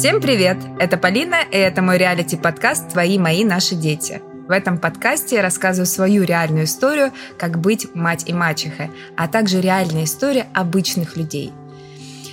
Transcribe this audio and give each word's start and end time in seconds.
Всем 0.00 0.22
привет! 0.22 0.56
Это 0.78 0.96
Полина, 0.96 1.42
и 1.52 1.58
это 1.58 1.82
мой 1.82 1.98
реалити-подкаст 1.98 2.88
«Твои, 2.88 3.18
мои, 3.18 3.44
наши 3.44 3.74
дети». 3.74 4.22
В 4.48 4.50
этом 4.50 4.78
подкасте 4.78 5.36
я 5.36 5.42
рассказываю 5.42 5.84
свою 5.84 6.22
реальную 6.22 6.64
историю, 6.64 7.12
как 7.36 7.58
быть 7.58 7.94
мать 7.94 8.24
и 8.26 8.32
мачехой, 8.32 8.90
а 9.14 9.28
также 9.28 9.60
реальная 9.60 10.04
история 10.04 10.46
обычных 10.54 11.18
людей. 11.18 11.52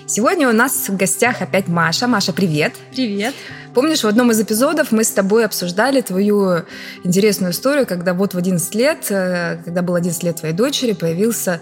Сегодня 0.05 0.47
у 0.47 0.53
нас 0.53 0.87
в 0.87 0.95
гостях 0.95 1.41
опять 1.41 1.67
Маша. 1.67 2.07
Маша, 2.07 2.31
привет! 2.31 2.71
Привет! 2.93 3.35
Помнишь, 3.73 4.05
в 4.05 4.07
одном 4.07 4.31
из 4.31 4.39
эпизодов 4.39 4.93
мы 4.93 5.03
с 5.03 5.11
тобой 5.11 5.43
обсуждали 5.43 5.99
твою 5.99 6.63
интересную 7.03 7.51
историю, 7.51 7.85
когда 7.85 8.13
вот 8.13 8.33
в 8.33 8.37
11 8.37 8.75
лет, 8.75 9.07
э, 9.09 9.57
когда 9.65 9.81
был 9.81 9.95
11 9.95 10.23
лет 10.23 10.37
твоей 10.37 10.55
дочери, 10.55 10.93
появился 10.93 11.59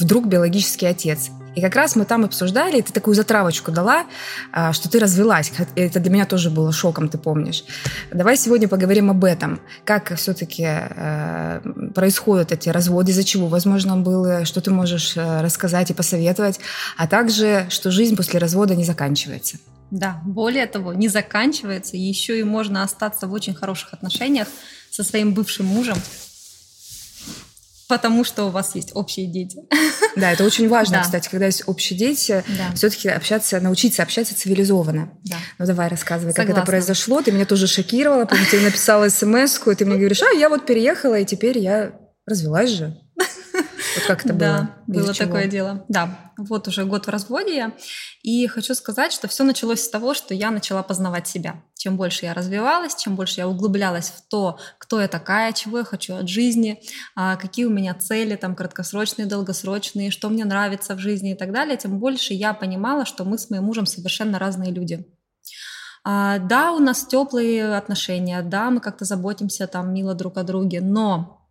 вдруг 0.00 0.26
биологический 0.26 0.86
отец. 0.86 1.30
И 1.54 1.60
как 1.60 1.74
раз 1.76 1.96
мы 1.96 2.04
там 2.04 2.24
обсуждали, 2.24 2.78
и 2.78 2.82
ты 2.82 2.92
такую 2.92 3.14
затравочку 3.14 3.70
дала, 3.70 4.06
а, 4.52 4.72
что 4.72 4.88
ты 4.88 4.98
развелась. 4.98 5.52
Это 5.76 6.00
для 6.00 6.10
меня 6.10 6.26
тоже 6.26 6.50
было 6.50 6.72
шоком, 6.72 7.08
ты 7.08 7.18
помнишь. 7.18 7.64
Давай 8.12 8.36
сегодня 8.36 8.68
поговорим 8.68 9.10
об 9.10 9.24
этом. 9.24 9.60
Как 9.84 10.14
все-таки 10.16 10.66
э, 10.66 11.60
происходят 11.94 12.52
эти 12.52 12.68
разводы, 12.68 13.12
из-за 13.12 13.24
чего, 13.24 13.46
возможно, 13.46 13.96
было, 13.96 14.44
что 14.44 14.60
ты 14.60 14.70
можешь 14.70 15.16
э, 15.16 15.40
рассказать 15.40 15.90
и 15.90 15.94
посоветовать, 15.94 16.60
а 16.96 17.06
также, 17.06 17.66
что 17.68 17.90
жизнь 17.90 18.16
после 18.16 18.38
развода 18.40 18.74
не 18.74 18.84
заканчивается. 18.84 19.58
Да, 19.90 20.20
более 20.24 20.66
того, 20.66 20.92
не 20.92 21.08
заканчивается, 21.08 21.96
еще 21.96 22.40
и 22.40 22.42
можно 22.42 22.82
остаться 22.82 23.26
в 23.28 23.32
очень 23.32 23.54
хороших 23.54 23.92
отношениях 23.94 24.48
со 24.90 25.04
своим 25.04 25.34
бывшим 25.34 25.66
мужем, 25.66 25.96
Потому 27.88 28.24
что 28.24 28.44
у 28.46 28.50
вас 28.50 28.74
есть 28.74 28.92
общие 28.94 29.26
дети. 29.26 29.58
Да, 30.16 30.30
это 30.30 30.44
очень 30.44 30.68
важно, 30.68 30.98
да. 30.98 31.02
кстати, 31.02 31.28
когда 31.28 31.46
есть 31.46 31.64
общие 31.66 31.98
дети, 31.98 32.44
да. 32.46 32.72
все-таки 32.76 33.08
общаться, 33.08 33.58
научиться 33.58 34.00
общаться 34.04 34.36
цивилизованно. 34.36 35.10
Да. 35.24 35.36
Ну 35.58 35.66
давай 35.66 35.88
рассказывай, 35.88 36.30
Согласна. 36.30 36.52
как 36.52 36.62
это 36.62 36.66
произошло. 36.66 37.20
Ты 37.20 37.32
меня 37.32 37.46
тоже 37.46 37.66
шокировала, 37.66 38.24
помню, 38.24 38.44
ты 38.48 38.60
написала 38.60 39.08
смс 39.08 39.60
и 39.66 39.74
ты 39.74 39.84
мне 39.84 39.96
говоришь, 39.96 40.22
а 40.22 40.32
я 40.32 40.48
вот 40.48 40.66
переехала, 40.66 41.18
и 41.18 41.24
теперь 41.24 41.58
я 41.58 41.98
развелась 42.26 42.70
же. 42.70 42.96
Вот 43.94 44.04
как 44.06 44.24
это 44.24 44.34
да, 44.34 44.76
было? 44.86 45.02
было 45.02 45.14
такое 45.14 45.46
дело. 45.46 45.84
Да, 45.88 46.32
вот 46.36 46.68
уже 46.68 46.84
год 46.84 47.06
в 47.06 47.10
разводе 47.10 47.56
я. 47.56 47.72
И 48.22 48.46
хочу 48.46 48.74
сказать, 48.74 49.12
что 49.12 49.28
все 49.28 49.44
началось 49.44 49.82
с 49.82 49.88
того, 49.88 50.14
что 50.14 50.34
я 50.34 50.50
начала 50.50 50.82
познавать 50.82 51.28
себя. 51.28 51.62
Чем 51.76 51.96
больше 51.96 52.24
я 52.26 52.34
развивалась, 52.34 52.94
чем 52.96 53.16
больше 53.16 53.40
я 53.40 53.48
углублялась 53.48 54.10
в 54.10 54.28
то, 54.28 54.58
кто 54.78 55.00
я 55.00 55.08
такая, 55.08 55.52
чего 55.52 55.78
я 55.78 55.84
хочу 55.84 56.14
от 56.14 56.28
жизни, 56.28 56.80
а, 57.14 57.36
какие 57.36 57.66
у 57.66 57.70
меня 57.70 57.94
цели, 57.94 58.36
там, 58.36 58.54
краткосрочные, 58.54 59.26
долгосрочные, 59.26 60.10
что 60.10 60.28
мне 60.28 60.44
нравится 60.44 60.94
в 60.94 60.98
жизни 60.98 61.32
и 61.32 61.36
так 61.36 61.52
далее, 61.52 61.76
тем 61.76 61.98
больше 61.98 62.34
я 62.34 62.54
понимала, 62.54 63.04
что 63.04 63.24
мы 63.24 63.38
с 63.38 63.50
моим 63.50 63.64
мужем 63.64 63.86
совершенно 63.86 64.38
разные 64.38 64.72
люди. 64.72 65.06
А, 66.04 66.38
да, 66.38 66.72
у 66.72 66.78
нас 66.78 67.06
теплые 67.06 67.76
отношения, 67.76 68.42
да, 68.42 68.70
мы 68.70 68.80
как-то 68.80 69.04
заботимся 69.04 69.66
там 69.66 69.94
мило 69.94 70.14
друг 70.14 70.36
о 70.36 70.42
друге, 70.42 70.80
но 70.82 71.43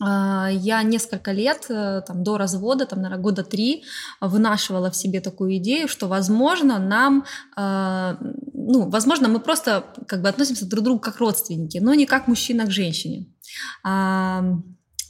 я 0.00 0.82
несколько 0.82 1.32
лет, 1.32 1.66
э, 1.70 2.02
там, 2.06 2.22
до 2.22 2.38
развода, 2.38 2.86
там, 2.86 3.00
наверное, 3.00 3.22
года 3.22 3.44
три, 3.44 3.84
вынашивала 4.20 4.90
в 4.90 4.96
себе 4.96 5.20
такую 5.20 5.56
идею, 5.56 5.88
что, 5.88 6.08
возможно, 6.08 6.78
нам, 6.78 7.24
а, 7.56 8.18
ну, 8.52 8.88
возможно, 8.90 9.28
мы 9.28 9.40
просто 9.40 9.84
как 10.06 10.22
бы 10.22 10.28
относимся 10.28 10.66
друг 10.66 10.82
к 10.82 10.84
другу 10.84 11.00
как 11.00 11.18
родственники, 11.18 11.78
но 11.78 11.94
не 11.94 12.06
как 12.06 12.28
мужчина 12.28 12.66
к 12.66 12.70
женщине. 12.70 13.26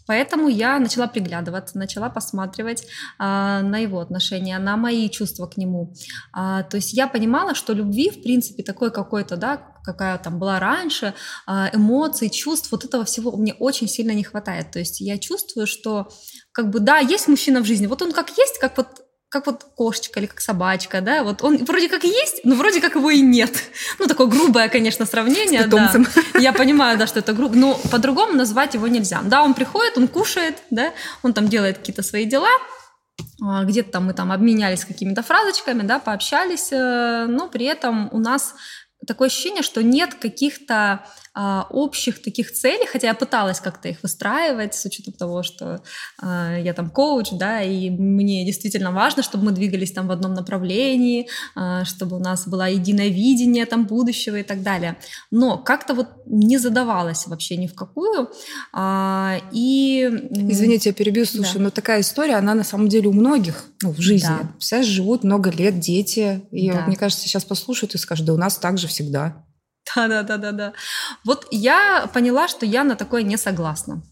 Поэтому 0.07 0.49
я 0.49 0.79
начала 0.79 1.07
приглядываться, 1.07 1.79
начала 1.79 2.09
посматривать 2.09 2.87
а, 3.19 3.63
на 3.63 3.79
его 3.79 4.01
отношения, 4.01 4.59
на 4.59 4.77
мои 4.77 5.09
чувства 5.09 5.47
к 5.47 5.57
нему. 5.57 5.93
А, 6.33 6.63
то 6.63 6.77
есть 6.77 6.93
я 6.93 7.09
понимала, 7.09 7.55
что 7.55 7.73
любви, 7.73 8.11
в 8.11 8.23
принципе, 8.23 8.63
такой 8.63 8.91
какой-то, 8.91 9.37
да, 9.37 9.61
какая 9.85 10.19
там 10.19 10.39
была 10.39 10.59
раньше, 10.59 11.15
а, 11.47 11.71
эмоций, 11.73 12.29
чувств, 12.29 12.73
вот 12.73 12.85
этого 12.85 13.05
всего 13.05 13.37
мне 13.37 13.55
очень 13.55 13.89
сильно 13.89 14.11
не 14.13 14.25
хватает. 14.25 14.71
То 14.73 14.79
есть 14.79 15.01
я 15.01 15.19
чувствую, 15.19 15.67
что 15.67 16.09
как 16.53 16.71
бы, 16.71 16.81
да, 16.81 16.99
есть 16.99 17.29
мужчина 17.29 17.61
в 17.61 17.65
жизни, 17.65 17.87
вот 17.87 18.03
он 18.03 18.13
как 18.13 18.31
есть, 18.37 18.59
как 18.59 18.77
вот 18.77 19.06
как 19.29 19.47
вот 19.47 19.65
кошечка 19.75 20.21
или 20.21 20.27
как 20.27 20.41
собачка, 20.41 21.01
да, 21.01 21.23
вот 21.25 21.43
он 21.43 21.65
вроде 21.65 21.89
как 21.89 22.05
есть, 22.05 22.41
но 22.45 22.55
вроде 22.55 22.81
как 22.81 22.95
его 22.95 23.11
и 23.11 23.21
нет. 23.21 23.51
Ну, 23.99 24.07
такое 24.07 24.27
грубое, 24.27 24.69
конечно, 24.69 25.07
сравнение. 25.07 25.63
С 25.63 25.67
да. 25.67 25.93
Я 26.39 26.53
понимаю, 26.53 26.99
да, 26.99 27.07
что 27.07 27.19
это 27.19 27.33
грубо, 27.33 27.57
но 27.57 27.75
по-другому 27.91 28.35
назвать 28.35 28.75
его 28.75 28.87
нельзя. 28.87 29.23
Да, 29.25 29.43
он 29.43 29.55
приходит, 29.55 29.99
он 29.99 30.09
кушает, 30.09 30.59
да, 30.71 30.93
он 31.23 31.33
там 31.33 31.49
делает 31.49 31.79
какие-то 31.79 32.03
свои 32.03 32.25
дела, 32.25 32.51
а, 33.43 33.65
где-то 33.65 33.91
там 33.93 34.07
мы 34.07 34.15
там 34.15 34.33
обменялись 34.33 34.85
какими-то 34.85 35.23
фразочками, 35.23 35.83
да, 35.83 35.99
пообщались, 35.99 36.69
э, 36.73 37.27
но 37.29 37.49
при 37.49 37.67
этом 37.67 38.09
у 38.13 38.19
нас 38.19 38.55
такое 39.07 39.29
ощущение, 39.29 39.63
что 39.63 39.83
нет 39.83 40.15
каких-то 40.15 41.05
а, 41.39 41.67
общих 41.69 42.23
таких 42.23 42.51
целей, 42.51 42.87
хотя 42.91 43.09
я 43.09 43.15
пыталась 43.15 43.61
как-то 43.61 43.89
их 43.89 44.03
выстраивать 44.03 44.75
с 44.75 44.87
учетом 44.87 45.13
того, 45.13 45.43
что 45.43 45.83
а, 46.19 46.57
я 46.59 46.73
там 46.73 46.89
коуч, 46.89 47.29
да, 47.33 47.61
и 47.61 47.91
мне 47.91 48.47
действительно 48.47 48.91
важно, 48.91 49.23
чтобы 49.23 49.45
мы 49.45 49.53
двигались 49.53 49.93
там 49.93 50.09
в 50.09 50.13
одном 50.13 50.33
направлении, 50.33 51.29
а, 51.55 51.85
чтобы 51.85 52.17
у 52.17 52.19
нас 52.19 52.49
было 52.49 52.71
единое 52.71 53.09
видение 53.09 53.67
там 53.67 53.87
будущего 53.87 54.37
и 54.37 54.43
так 54.43 54.63
далее. 54.63 54.97
Но 55.31 55.59
как-то 55.59 55.93
вот 55.93 56.09
не 56.25 56.57
задавалась 56.57 57.27
вообще 57.27 57.59
ни 57.59 57.67
в 57.67 57.75
какую. 57.75 58.31
А, 58.73 59.37
и... 59.53 60.09
Извините, 60.31 60.89
я 60.89 60.95
перебью, 60.95 61.27
слушай, 61.27 61.59
да. 61.59 61.65
но 61.65 61.71
такая 61.71 62.01
история, 62.01 62.37
она 62.37 62.55
на 62.55 62.65
самом 62.65 62.89
деле 62.89 63.09
у 63.09 63.13
многих 63.13 63.67
ну, 63.83 63.93
в 63.93 64.01
жизни. 64.01 64.27
Да. 64.27 64.53
Все 64.59 64.83
живут 64.83 65.23
много 65.23 65.51
лет, 65.51 65.81
дети, 65.81 66.41
и 66.51 66.71
да. 66.71 66.77
вот, 66.77 66.87
мне 66.87 66.97
кажется, 66.97 67.29
сейчас 67.29 67.45
послушают 67.45 67.95
и 67.95 67.99
скажут, 67.99 68.25
да 68.25 68.33
у 68.33 68.39
нас 68.39 68.57
так 68.57 68.79
же 68.79 68.89
всегда. 68.89 69.45
Да, 69.95 70.09
да, 70.09 70.23
да, 70.23 70.37
да, 70.37 70.53
да. 70.53 70.73
Вот 71.25 71.47
я 71.51 72.07
поняла, 72.13 72.49
что 72.49 72.67
я 72.67 72.85
на 72.85 72.97
такое 72.97 73.23
не 73.23 73.37
согласна. 73.37 74.03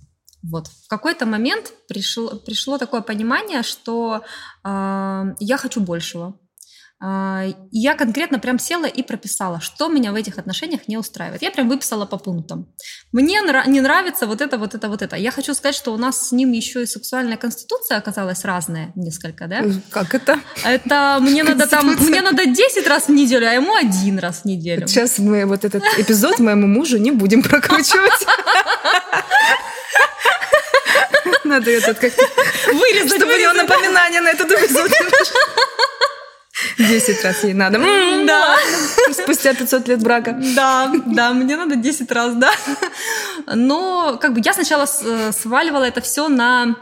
Вот. 0.43 0.69
В 0.69 0.89
какой-то 0.89 1.27
момент 1.27 1.73
пришло, 1.89 2.37
пришло 2.37 2.79
такое 2.79 3.01
понимание, 3.01 3.63
что 3.63 4.23
э, 4.63 5.25
я 5.41 5.57
хочу 5.57 5.81
большего. 5.81 6.39
А, 7.07 7.45
я 7.71 7.95
конкретно 7.95 8.39
прям 8.39 8.59
села 8.59 8.87
и 8.87 9.03
прописала, 9.03 9.61
что 9.61 9.89
меня 9.89 10.11
в 10.11 10.15
этих 10.15 10.39
отношениях 10.39 10.89
не 10.89 10.97
устраивает. 10.97 11.43
Я 11.43 11.51
прям 11.51 11.69
выписала 11.69 12.07
по 12.07 12.17
пунктам. 12.17 12.67
Мне 13.13 13.43
не 13.67 13.83
нравится 13.83 14.27
вот 14.27 14.41
это, 14.41 14.57
вот 14.57 14.75
это, 14.75 14.89
вот 14.89 15.03
это. 15.03 15.15
Я 15.15 15.31
хочу 15.31 15.53
сказать, 15.53 15.75
что 15.75 15.93
у 15.93 15.99
нас 15.99 16.29
с 16.29 16.33
ним 16.33 16.53
еще 16.53 16.83
и 16.83 16.87
сексуальная 16.87 17.37
конституция 17.37 17.99
оказалась 17.99 18.43
разная 18.47 18.91
несколько, 18.95 19.47
да? 19.49 19.65
Как 19.91 20.15
это? 20.15 20.41
Это 20.65 21.19
мне 21.21 21.43
надо 21.45 21.67
там, 21.67 21.95
мне 21.95 22.23
надо 22.23 22.47
10 22.47 22.87
раз 22.87 23.09
в 23.09 23.11
неделю, 23.11 23.49
а 23.49 23.53
ему 23.53 23.75
один 23.75 24.19
раз 24.19 24.41
в 24.41 24.45
неделю. 24.47 24.87
Сейчас 24.87 25.19
мы 25.19 25.45
вот 25.45 25.67
этот 25.67 25.83
эпизод 25.99 26.39
моему 26.39 26.67
мужу 26.67 26.97
не 26.97 27.11
будем 27.11 27.43
прокручивать. 27.43 28.27
Надо 31.45 31.71
этот 31.71 31.99
как-то 31.99 32.23
вырезать, 32.73 33.17
чтобы 33.17 33.35
у 33.35 33.39
него 33.39 33.53
напоминание 33.53 34.23
на 34.23 34.31
этот 34.31 34.51
эпизод. 34.51 34.91
Десять 36.89 37.23
раз 37.25 37.45
ей 37.45 37.55
надо. 37.55 37.79
Да. 38.27 38.57
Спустя 39.13 39.55
500 39.55 39.89
лет 39.89 40.03
брака. 40.03 40.39
Да, 40.57 40.93
да, 41.07 41.33
мне 41.33 41.57
надо 41.57 41.77
10 41.77 42.11
раз, 42.13 42.35
да. 42.35 42.51
Но 43.55 44.19
как 44.21 44.35
бы 44.35 44.41
я 44.45 44.53
сначала 44.53 44.87
э, 44.87 45.33
сваливала 45.33 45.85
это 45.85 46.01
все 46.01 46.29
на 46.29 46.77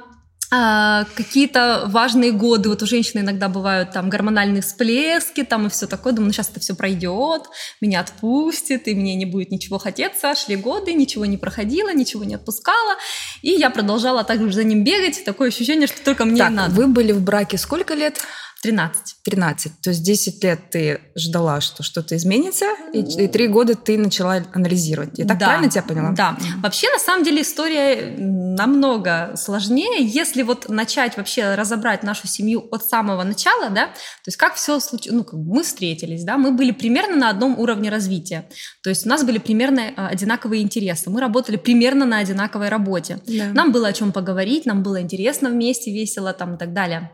а, 0.54 1.06
какие-то 1.14 1.84
важные 1.86 2.30
годы. 2.30 2.68
Вот 2.68 2.82
у 2.82 2.86
женщины 2.86 3.20
иногда 3.20 3.48
бывают 3.48 3.92
там 3.92 4.10
гормональные 4.10 4.60
всплески, 4.60 5.44
там 5.44 5.66
и 5.66 5.70
все 5.70 5.86
такое. 5.86 6.12
Думаю, 6.12 6.26
ну 6.26 6.32
сейчас 6.34 6.50
это 6.50 6.60
все 6.60 6.74
пройдет, 6.74 7.44
меня 7.80 8.00
отпустит, 8.00 8.86
и 8.86 8.94
мне 8.94 9.14
не 9.14 9.24
будет 9.24 9.50
ничего 9.50 9.78
хотеться. 9.78 10.34
Шли 10.34 10.56
годы, 10.56 10.92
ничего 10.92 11.24
не 11.24 11.38
проходило, 11.38 11.94
ничего 11.94 12.24
не 12.24 12.34
отпускала. 12.34 12.96
И 13.40 13.48
я 13.48 13.70
продолжала 13.70 14.24
также 14.24 14.52
за 14.52 14.64
ним 14.64 14.84
бегать. 14.84 15.24
Такое 15.24 15.48
ощущение, 15.48 15.86
что 15.86 16.04
только 16.04 16.26
мне 16.26 16.42
так, 16.42 16.50
надо. 16.50 16.74
Вы 16.74 16.86
были 16.86 17.12
в 17.12 17.22
браке 17.22 17.56
сколько 17.56 17.94
лет? 17.94 18.20
13. 18.62 19.16
13. 19.24 19.72
То 19.82 19.90
есть 19.90 20.04
10 20.04 20.44
лет 20.44 20.70
ты 20.70 21.00
ждала, 21.16 21.60
что 21.60 21.82
что-то 21.82 22.16
изменится, 22.16 22.66
и, 22.92 23.02
3 23.02 23.48
года 23.48 23.74
ты 23.74 23.98
начала 23.98 24.44
анализировать. 24.52 25.18
Я 25.18 25.26
так 25.26 25.38
да, 25.38 25.46
правильно 25.46 25.68
тебя 25.68 25.82
поняла? 25.82 26.10
Да. 26.12 26.38
Вообще, 26.62 26.88
на 26.90 27.00
самом 27.00 27.24
деле, 27.24 27.42
история 27.42 28.14
намного 28.16 29.32
сложнее. 29.36 30.06
Если 30.06 30.42
вот 30.42 30.68
начать 30.68 31.16
вообще 31.16 31.56
разобрать 31.56 32.04
нашу 32.04 32.28
семью 32.28 32.68
от 32.70 32.84
самого 32.84 33.24
начала, 33.24 33.68
да, 33.68 33.86
то 33.86 34.28
есть 34.28 34.36
как 34.36 34.54
все 34.54 34.78
случилось, 34.78 35.26
ну, 35.32 35.38
мы 35.38 35.64
встретились, 35.64 36.22
да, 36.22 36.38
мы 36.38 36.52
были 36.52 36.70
примерно 36.70 37.16
на 37.16 37.30
одном 37.30 37.58
уровне 37.58 37.90
развития. 37.90 38.48
То 38.84 38.90
есть 38.90 39.06
у 39.06 39.08
нас 39.08 39.24
были 39.24 39.38
примерно 39.38 39.92
а, 39.96 40.06
одинаковые 40.06 40.62
интересы. 40.62 41.10
Мы 41.10 41.20
работали 41.20 41.56
примерно 41.56 42.06
на 42.06 42.18
одинаковой 42.18 42.68
работе. 42.68 43.18
Да. 43.26 43.46
Нам 43.52 43.72
было 43.72 43.88
о 43.88 43.92
чем 43.92 44.12
поговорить, 44.12 44.66
нам 44.66 44.84
было 44.84 45.00
интересно 45.00 45.50
вместе, 45.50 45.92
весело 45.92 46.32
там 46.32 46.54
и 46.54 46.58
так 46.58 46.72
далее. 46.72 47.10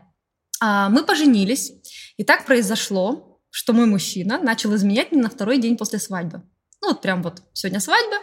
А, 0.61 0.89
мы 0.89 1.03
поженились, 1.03 1.71
и 2.17 2.23
так 2.23 2.45
произошло, 2.45 3.39
что 3.49 3.73
мой 3.73 3.85
мужчина 3.85 4.39
начал 4.39 4.75
изменять 4.75 5.11
мне 5.11 5.21
на 5.21 5.29
второй 5.29 5.57
день 5.57 5.77
после 5.77 5.99
свадьбы. 5.99 6.43
Ну 6.81 6.89
вот 6.89 7.01
прям 7.01 7.23
вот 7.23 7.41
сегодня 7.53 7.79
свадьба, 7.79 8.17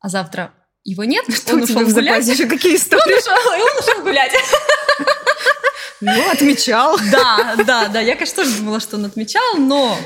а 0.00 0.08
завтра 0.08 0.54
его 0.84 1.04
нет, 1.04 1.24
что 1.34 1.54
он 1.54 1.62
ушел 1.62 1.84
гулять. 1.84 2.26
еще 2.26 2.46
какие 2.48 2.76
истории? 2.76 3.12
Он 3.12 3.18
ушел, 3.18 3.52
и 3.52 3.62
он 3.62 3.78
ушел 3.78 4.02
гулять. 4.02 4.32
Ну, 6.00 6.30
отмечал. 6.30 6.98
Да, 7.10 7.56
да, 7.64 7.88
да. 7.88 8.00
Я, 8.00 8.14
конечно, 8.14 8.44
тоже 8.44 8.56
думала, 8.58 8.80
что 8.80 8.96
он 8.96 9.06
отмечал, 9.06 9.56
но 9.56 9.98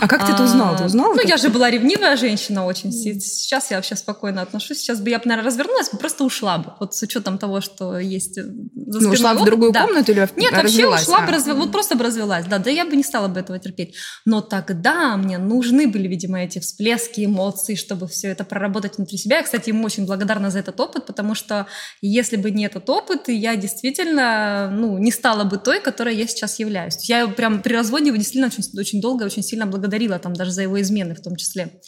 А 0.00 0.06
как 0.06 0.24
ты 0.26 0.32
это 0.32 0.44
узнала? 0.44 0.76
Ты 0.78 0.84
узнала? 0.84 1.14
Ну, 1.14 1.20
я 1.26 1.36
же 1.36 1.48
была 1.48 1.70
ревнивая 1.70 2.16
женщина 2.16 2.64
очень. 2.64 2.92
Сейчас 2.92 3.70
я 3.70 3.78
вообще 3.78 3.96
спокойно 3.96 4.42
отношусь. 4.42 4.78
Сейчас 4.78 5.00
бы 5.00 5.10
я, 5.10 5.20
наверное, 5.24 5.46
развернулась, 5.50 5.88
просто 5.88 6.24
ушла 6.24 6.58
бы. 6.58 6.72
Вот 6.78 6.94
с 6.94 7.02
учетом 7.02 7.38
того, 7.38 7.60
что 7.60 7.98
есть 7.98 8.38
ну, 8.38 9.10
ушла 9.10 9.34
в 9.34 9.44
другую 9.44 9.72
да. 9.72 9.86
комнату 9.86 10.12
или 10.12 10.28
Нет, 10.36 10.52
вообще 10.52 10.86
ушла 10.86 11.18
а. 11.18 11.26
бы, 11.26 11.54
вот 11.54 11.72
просто 11.72 11.96
бы 11.96 12.04
развелась. 12.04 12.46
Да, 12.46 12.58
да 12.58 12.70
я 12.70 12.84
бы 12.84 12.94
не 12.96 13.02
стала 13.02 13.26
бы 13.28 13.40
этого 13.40 13.58
терпеть. 13.58 13.94
Но 14.24 14.40
тогда 14.40 15.16
мне 15.16 15.38
нужны 15.38 15.88
были, 15.88 16.06
видимо, 16.06 16.40
эти 16.42 16.60
всплески 16.60 17.24
эмоций, 17.24 17.76
чтобы 17.76 18.06
все 18.06 18.28
это 18.28 18.44
проработать 18.44 18.98
внутри 18.98 19.18
себя. 19.18 19.38
Я, 19.38 19.42
кстати, 19.42 19.70
ему 19.70 19.84
очень 19.84 20.06
благодарна 20.06 20.50
за 20.50 20.60
этот 20.60 20.78
опыт, 20.78 21.06
потому 21.06 21.34
что 21.34 21.66
если 22.00 22.36
бы 22.36 22.50
не 22.50 22.66
этот 22.66 22.88
опыт, 22.88 23.28
я 23.28 23.56
действительно 23.56 24.70
ну, 24.72 24.98
не 24.98 25.10
стала 25.10 25.42
бы 25.44 25.58
той, 25.58 25.80
которой 25.80 26.14
я 26.14 26.26
сейчас 26.28 26.60
являюсь. 26.60 27.08
Я 27.08 27.26
прям 27.26 27.62
при 27.62 27.74
разводе 27.74 28.06
его 28.06 28.16
действительно 28.16 28.46
очень, 28.46 28.64
очень 28.78 29.00
долго, 29.00 29.24
очень 29.24 29.42
сильно 29.42 29.66
благодарила, 29.72 30.18
там 30.18 30.34
даже 30.34 30.50
за 30.50 30.62
его 30.62 30.80
измены 30.80 31.14
в 31.14 31.20
том 31.20 31.36
числе. 31.36 31.80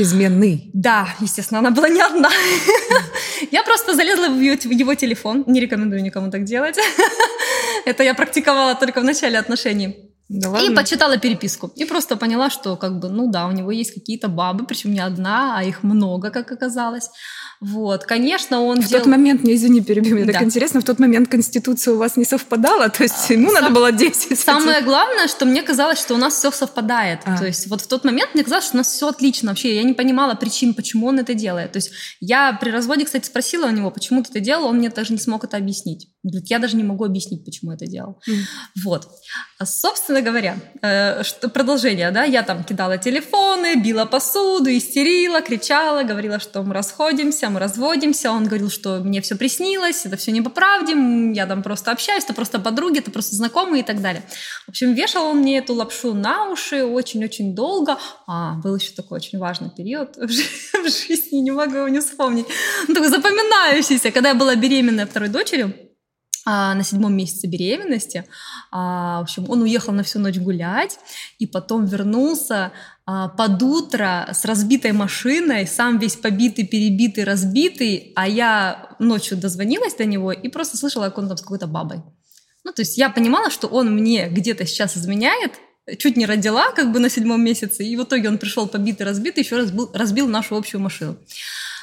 Изменный. 0.00 0.70
Да, 0.74 1.08
естественно, 1.20 1.60
она 1.60 1.70
была 1.70 1.88
не 1.88 2.00
одна. 2.00 2.30
Я 3.50 3.62
просто 3.64 3.94
залезла 3.94 4.28
в 4.28 4.40
его 4.40 4.94
телефон. 4.94 5.44
Не 5.46 5.60
рекомендую 5.60 6.02
никому 6.02 6.30
так 6.30 6.44
делать. 6.44 6.76
Это 7.84 8.02
я 8.02 8.14
практиковала 8.14 8.74
только 8.74 9.00
в 9.00 9.04
начале 9.04 9.38
отношений. 9.38 10.08
Да 10.28 10.60
и 10.60 10.74
почитала 10.74 11.16
переписку. 11.16 11.72
И 11.74 11.84
просто 11.86 12.16
поняла, 12.16 12.50
что 12.50 12.76
как 12.76 12.98
бы, 12.98 13.08
ну 13.08 13.30
да, 13.30 13.46
у 13.46 13.52
него 13.52 13.70
есть 13.70 13.94
какие-то 13.94 14.28
бабы, 14.28 14.66
причем 14.66 14.92
не 14.92 15.00
одна, 15.00 15.58
а 15.58 15.64
их 15.64 15.82
много, 15.82 16.30
как 16.30 16.52
оказалось. 16.52 17.10
Вот, 17.60 18.04
конечно, 18.04 18.62
он 18.62 18.80
В 18.80 18.88
дел... 18.88 19.00
тот 19.00 19.08
момент, 19.08 19.42
не 19.42 19.54
извини, 19.54 19.80
перебью, 19.80 20.14
мне 20.14 20.24
да. 20.24 20.34
так 20.34 20.42
интересно, 20.42 20.80
в 20.80 20.84
тот 20.84 21.00
момент 21.00 21.28
Конституция 21.28 21.94
у 21.94 21.96
вас 21.96 22.16
не 22.16 22.24
совпадала, 22.24 22.88
то 22.88 23.02
есть 23.02 23.30
ему 23.30 23.50
Сам... 23.50 23.62
надо 23.62 23.74
было 23.74 23.90
10. 23.90 24.38
Самое 24.38 24.80
главное, 24.82 25.26
что 25.26 25.44
мне 25.44 25.62
казалось, 25.62 25.98
что 25.98 26.14
у 26.14 26.18
нас 26.18 26.34
все 26.34 26.52
совпадает. 26.52 27.20
А. 27.24 27.36
То 27.36 27.46
есть 27.46 27.66
вот 27.66 27.80
в 27.80 27.88
тот 27.88 28.04
момент 28.04 28.34
мне 28.34 28.44
казалось, 28.44 28.66
что 28.66 28.74
у 28.74 28.78
нас 28.78 28.88
все 28.88 29.08
отлично 29.08 29.50
вообще. 29.50 29.74
Я 29.74 29.82
не 29.82 29.92
понимала 29.92 30.34
причин, 30.34 30.72
почему 30.72 31.08
он 31.08 31.18
это 31.18 31.34
делает. 31.34 31.72
То 31.72 31.78
есть 31.78 31.90
я 32.20 32.52
при 32.52 32.70
разводе, 32.70 33.04
кстати, 33.04 33.26
спросила 33.26 33.66
у 33.66 33.70
него, 33.70 33.90
почему 33.90 34.22
ты 34.22 34.30
это 34.30 34.40
делал, 34.40 34.66
он 34.66 34.76
мне 34.76 34.90
даже 34.90 35.12
не 35.12 35.18
смог 35.18 35.42
это 35.44 35.56
объяснить. 35.56 36.08
Я 36.22 36.58
даже 36.58 36.76
не 36.76 36.84
могу 36.84 37.04
объяснить, 37.04 37.44
почему 37.44 37.72
это 37.72 37.86
делал. 37.86 38.20
Mm. 38.28 38.34
Вот. 38.84 39.08
А, 39.58 39.66
собственно 39.66 40.20
говоря, 40.20 40.56
э, 40.82 41.22
что, 41.22 41.48
продолжение, 41.48 42.10
да, 42.10 42.24
я 42.24 42.42
там 42.42 42.64
кидала 42.64 42.98
телефоны, 42.98 43.76
била 43.76 44.04
посуду, 44.04 44.70
истерила, 44.70 45.40
кричала, 45.40 46.02
говорила, 46.02 46.38
что 46.38 46.62
мы 46.62 46.74
расходимся, 46.74 47.47
мы 47.50 47.60
разводимся. 47.60 48.30
Он 48.30 48.44
говорил, 48.44 48.70
что 48.70 49.00
мне 49.00 49.20
все 49.20 49.36
приснилось, 49.36 50.06
это 50.06 50.16
все 50.16 50.32
не 50.32 50.42
по 50.42 50.50
правде, 50.50 50.94
я 51.34 51.46
там 51.46 51.62
просто 51.62 51.92
общаюсь, 51.92 52.24
это 52.24 52.34
просто 52.34 52.58
подруги, 52.58 52.98
это 52.98 53.10
просто 53.10 53.36
знакомые 53.36 53.82
и 53.82 53.86
так 53.86 54.00
далее. 54.00 54.22
В 54.66 54.70
общем, 54.70 54.94
вешал 54.94 55.26
он 55.26 55.38
мне 55.38 55.58
эту 55.58 55.74
лапшу 55.74 56.14
на 56.14 56.50
уши 56.50 56.84
очень-очень 56.84 57.54
долго. 57.54 57.98
А, 58.26 58.54
был 58.56 58.76
еще 58.76 58.92
такой 58.92 59.16
очень 59.16 59.38
важный 59.38 59.70
период 59.70 60.16
в 60.16 60.28
жизни, 60.28 61.38
не 61.38 61.50
могу 61.50 61.76
его 61.76 61.88
не 61.88 62.00
вспомнить. 62.00 62.46
Ну, 62.86 62.94
такой 62.94 63.08
запоминающийся, 63.08 64.10
когда 64.10 64.30
я 64.30 64.34
была 64.34 64.54
беременная 64.54 65.06
второй 65.06 65.28
дочерью, 65.28 65.72
а, 66.50 66.74
на 66.74 66.82
седьмом 66.82 67.14
месяце 67.14 67.46
беременности. 67.46 68.24
А, 68.70 69.18
в 69.18 69.24
общем, 69.24 69.50
он 69.50 69.60
уехал 69.60 69.92
на 69.92 70.02
всю 70.02 70.18
ночь 70.18 70.38
гулять 70.38 70.98
и 71.38 71.46
потом 71.46 71.84
вернулся 71.84 72.72
а, 73.04 73.28
под 73.28 73.62
утро 73.62 74.30
с 74.32 74.46
разбитой 74.46 74.92
машиной, 74.92 75.66
сам 75.66 75.98
весь 75.98 76.16
побитый, 76.16 76.66
перебитый, 76.66 77.24
разбитый, 77.24 78.14
а 78.16 78.26
я 78.26 78.96
ночью 78.98 79.36
дозвонилась 79.36 79.96
до 79.96 80.06
него 80.06 80.32
и 80.32 80.48
просто 80.48 80.78
слышала, 80.78 81.04
как 81.04 81.18
он 81.18 81.28
там 81.28 81.36
с 81.36 81.42
какой-то 81.42 81.66
бабой. 81.66 82.00
Ну, 82.64 82.72
то 82.72 82.80
есть 82.80 82.96
я 82.96 83.10
понимала, 83.10 83.50
что 83.50 83.66
он 83.66 83.94
мне 83.94 84.30
где-то 84.30 84.64
сейчас 84.64 84.96
изменяет, 84.96 85.52
чуть 85.98 86.16
не 86.16 86.24
родила 86.24 86.72
как 86.72 86.92
бы 86.92 86.98
на 86.98 87.10
седьмом 87.10 87.44
месяце, 87.44 87.84
и 87.84 87.94
в 87.94 88.04
итоге 88.04 88.30
он 88.30 88.38
пришел 88.38 88.66
побитый, 88.66 89.04
разбитый, 89.04 89.42
еще 89.42 89.58
разбил, 89.58 89.90
разбил 89.92 90.26
нашу 90.26 90.56
общую 90.56 90.80
машину. 90.80 91.18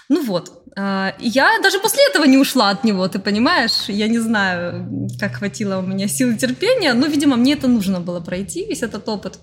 Ну 0.08 0.24
вот, 0.24 0.64
а, 0.78 1.16
я 1.20 1.60
даже 1.64 1.80
после 1.80 2.06
этого 2.08 2.26
не 2.26 2.38
ушла 2.38 2.70
от 2.70 2.84
него, 2.84 3.08
ты 3.08 3.20
понимаешь? 3.20 3.88
Я 3.88 4.08
не 4.08 4.20
знаю, 4.20 5.10
как 5.20 5.36
хватило 5.36 5.78
у 5.78 5.82
меня 5.82 6.08
сил 6.08 6.38
терпения, 6.38 6.94
но, 6.94 7.08
видимо, 7.08 7.38
мне 7.38 7.54
это 7.54 7.68
нужно 7.68 8.02
было 8.02 8.20
пройти, 8.20 8.66
весь 8.66 8.84
этот 8.84 9.08
опыт. 9.08 9.40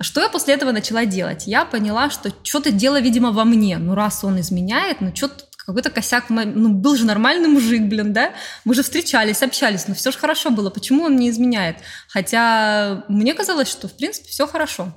Что 0.00 0.20
я 0.20 0.28
после 0.28 0.54
этого 0.54 0.72
начала 0.72 1.06
делать? 1.06 1.46
Я 1.46 1.64
поняла, 1.64 2.10
что 2.10 2.32
что-то 2.42 2.72
дело, 2.72 3.00
видимо, 3.00 3.30
во 3.30 3.44
мне. 3.44 3.78
Ну, 3.78 3.94
раз 3.94 4.24
он 4.24 4.40
изменяет, 4.40 5.00
ну, 5.00 5.14
что-то 5.14 5.44
какой-то 5.64 5.90
косяк, 5.90 6.28
ну, 6.28 6.70
был 6.70 6.96
же 6.96 7.06
нормальный 7.06 7.48
мужик, 7.48 7.82
блин, 7.82 8.12
да? 8.12 8.32
Мы 8.64 8.74
же 8.74 8.82
встречались, 8.82 9.42
общались, 9.42 9.86
но 9.86 9.94
все 9.94 10.10
же 10.10 10.18
хорошо 10.18 10.50
было. 10.50 10.70
Почему 10.70 11.04
он 11.04 11.14
не 11.16 11.30
изменяет? 11.30 11.76
Хотя 12.08 13.04
мне 13.08 13.32
казалось, 13.34 13.68
что, 13.68 13.86
в 13.86 13.96
принципе, 13.96 14.28
все 14.28 14.48
хорошо. 14.48 14.92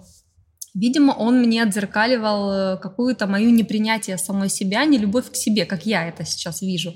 Видимо, 0.75 1.13
он 1.13 1.39
мне 1.39 1.63
отзеркаливал 1.63 2.51
э, 2.51 2.77
какую-то 2.77 3.27
мою 3.27 3.49
непринятие 3.49 4.17
самой 4.17 4.49
себя, 4.49 4.83
не 4.85 4.97
любовь 4.97 5.31
к 5.31 5.35
себе, 5.35 5.65
как 5.65 5.85
я 5.85 6.05
это 6.07 6.25
сейчас 6.25 6.61
вижу. 6.61 6.93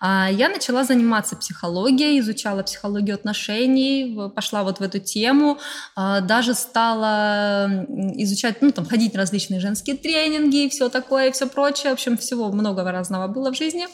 А, 0.00 0.30
я 0.30 0.48
начала 0.48 0.84
заниматься 0.84 1.36
психологией, 1.36 2.20
изучала 2.20 2.62
психологию 2.62 3.16
отношений, 3.16 4.16
пошла 4.34 4.62
вот 4.62 4.78
в 4.78 4.82
эту 4.82 5.00
тему, 5.00 5.58
а, 5.94 6.20
даже 6.20 6.54
стала 6.54 7.84
изучать, 8.14 8.62
ну, 8.62 8.70
там, 8.70 8.86
ходить 8.86 9.14
на 9.14 9.20
различные 9.20 9.60
женские 9.60 9.96
тренинги 9.96 10.64
и 10.64 10.68
все 10.68 10.88
такое, 10.88 11.28
и 11.28 11.32
все 11.32 11.46
прочее. 11.46 11.90
В 11.90 11.94
общем, 11.94 12.16
всего 12.16 12.52
много 12.52 12.84
разного 12.90 13.26
было 13.26 13.52
в 13.52 13.56
жизни. 13.56 13.88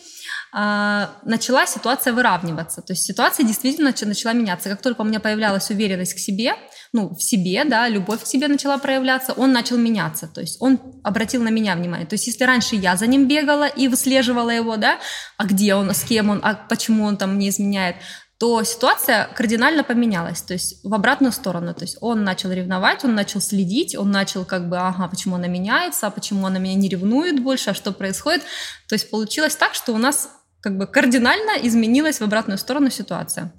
А, 0.55 1.15
начала 1.25 1.67
ситуация 1.67 2.13
выравниваться. 2.13 2.83
То 2.83 2.93
есть 2.93 3.05
ситуация 3.05 3.47
действительно 3.47 3.95
начала 4.03 4.35
меняться. 4.35 4.69
Как 4.69 4.83
только 4.83 5.01
у 5.01 5.05
меня 5.05 5.19
появлялась 5.19 5.71
уверенность 5.71 6.13
к 6.13 6.19
себе, 6.19 6.53
ну, 6.93 7.15
в 7.15 7.23
себе, 7.23 7.65
да, 7.65 7.89
любовь 7.89 8.23
к 8.23 8.27
себе 8.27 8.49
начала 8.49 8.77
проявляться, 8.77 9.33
он 9.33 9.53
начал 9.53 9.79
меняться, 9.79 10.29
то 10.29 10.43
есть 10.43 10.61
он 10.61 10.79
обратил 11.05 11.43
на 11.43 11.49
меня 11.49 11.75
внимание. 11.75 12.07
То 12.07 12.15
есть 12.15 12.27
если 12.27 12.45
раньше 12.45 12.77
я 12.77 12.97
за 12.97 13.07
ним 13.07 13.29
бегала 13.29 13.67
и 13.67 13.89
выслеживала 13.89 14.51
его, 14.51 14.77
да, 14.77 14.99
а 15.39 15.47
где 15.47 15.75
он, 15.75 15.91
с 15.95 16.05
кем 16.05 16.29
он, 16.29 16.41
а 16.43 16.55
почему 16.55 17.05
он 17.05 17.17
там 17.17 17.39
не 17.39 17.49
изменяет, 17.49 17.97
то 18.37 18.63
ситуация 18.65 19.29
кардинально 19.35 19.85
поменялась, 19.85 20.43
то 20.43 20.53
есть 20.53 20.85
в 20.85 20.93
обратную 20.93 21.33
сторону. 21.33 21.73
То 21.73 21.85
есть 21.85 21.97
он 22.01 22.25
начал 22.25 22.51
ревновать, 22.51 23.05
он 23.05 23.15
начал 23.15 23.41
следить, 23.41 23.95
он 23.95 24.11
начал 24.11 24.45
как 24.45 24.69
бы, 24.69 24.77
ага, 24.77 25.09
почему 25.09 25.37
она 25.37 25.47
меняется, 25.47 26.09
а 26.09 26.11
почему 26.11 26.47
она 26.47 26.59
меня 26.59 26.75
не 26.75 26.91
ревнует 26.91 27.41
больше, 27.41 27.71
а 27.71 27.75
что 27.75 27.93
происходит. 27.93 28.43
То 28.89 28.97
есть 28.97 29.09
получилось 29.11 29.57
так, 29.57 29.75
что 29.75 29.93
у 29.93 29.99
нас 29.99 30.29
как 30.63 30.79
бы 30.79 30.87
кардинально 30.87 31.53
изменилась 31.63 32.21
в 32.21 32.25
обратную 32.25 32.57
сторону 32.57 32.89
ситуация. 32.91 33.53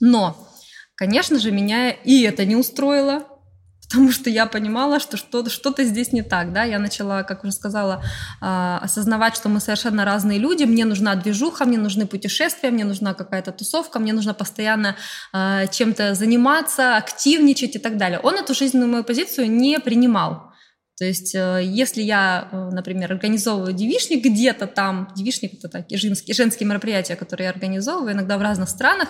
Но 0.00 0.48
Конечно 1.02 1.38
же, 1.38 1.50
меня 1.50 1.90
и 1.90 2.22
это 2.22 2.44
не 2.44 2.54
устроило, 2.54 3.24
потому 3.82 4.12
что 4.12 4.30
я 4.30 4.46
понимала, 4.46 5.00
что 5.00 5.16
что-то, 5.16 5.50
что-то 5.50 5.82
здесь 5.82 6.12
не 6.12 6.22
так, 6.22 6.52
да, 6.52 6.62
я 6.62 6.78
начала, 6.78 7.24
как 7.24 7.42
уже 7.42 7.52
сказала, 7.52 8.04
а, 8.40 8.78
осознавать, 8.82 9.34
что 9.34 9.48
мы 9.48 9.58
совершенно 9.58 10.04
разные 10.04 10.38
люди, 10.38 10.64
мне 10.64 10.84
нужна 10.84 11.16
движуха, 11.16 11.64
мне 11.64 11.78
нужны 11.78 12.06
путешествия, 12.06 12.70
мне 12.70 12.84
нужна 12.84 13.14
какая-то 13.14 13.52
тусовка, 13.52 13.98
мне 13.98 14.12
нужно 14.12 14.32
постоянно 14.32 14.96
а, 15.32 15.66
чем-то 15.66 16.14
заниматься, 16.14 16.96
активничать 16.96 17.74
и 17.74 17.78
так 17.78 17.96
далее. 17.96 18.20
Он 18.20 18.36
эту 18.36 18.54
жизненную 18.54 18.90
мою 18.92 19.02
позицию 19.02 19.50
не 19.50 19.80
принимал. 19.80 20.51
То 20.98 21.04
есть, 21.04 21.34
э, 21.34 21.60
если 21.64 22.02
я, 22.02 22.48
э, 22.52 22.70
например, 22.70 23.12
организовываю 23.12 23.72
девишник 23.72 24.24
где-то 24.24 24.66
там, 24.66 25.08
девишник 25.16 25.54
это 25.54 25.68
такие 25.68 25.98
женские, 25.98 26.34
женские 26.34 26.68
мероприятия, 26.68 27.16
которые 27.16 27.46
я 27.46 27.50
организовываю 27.50 28.12
иногда 28.12 28.36
в 28.38 28.42
разных 28.42 28.68
странах, 28.68 29.08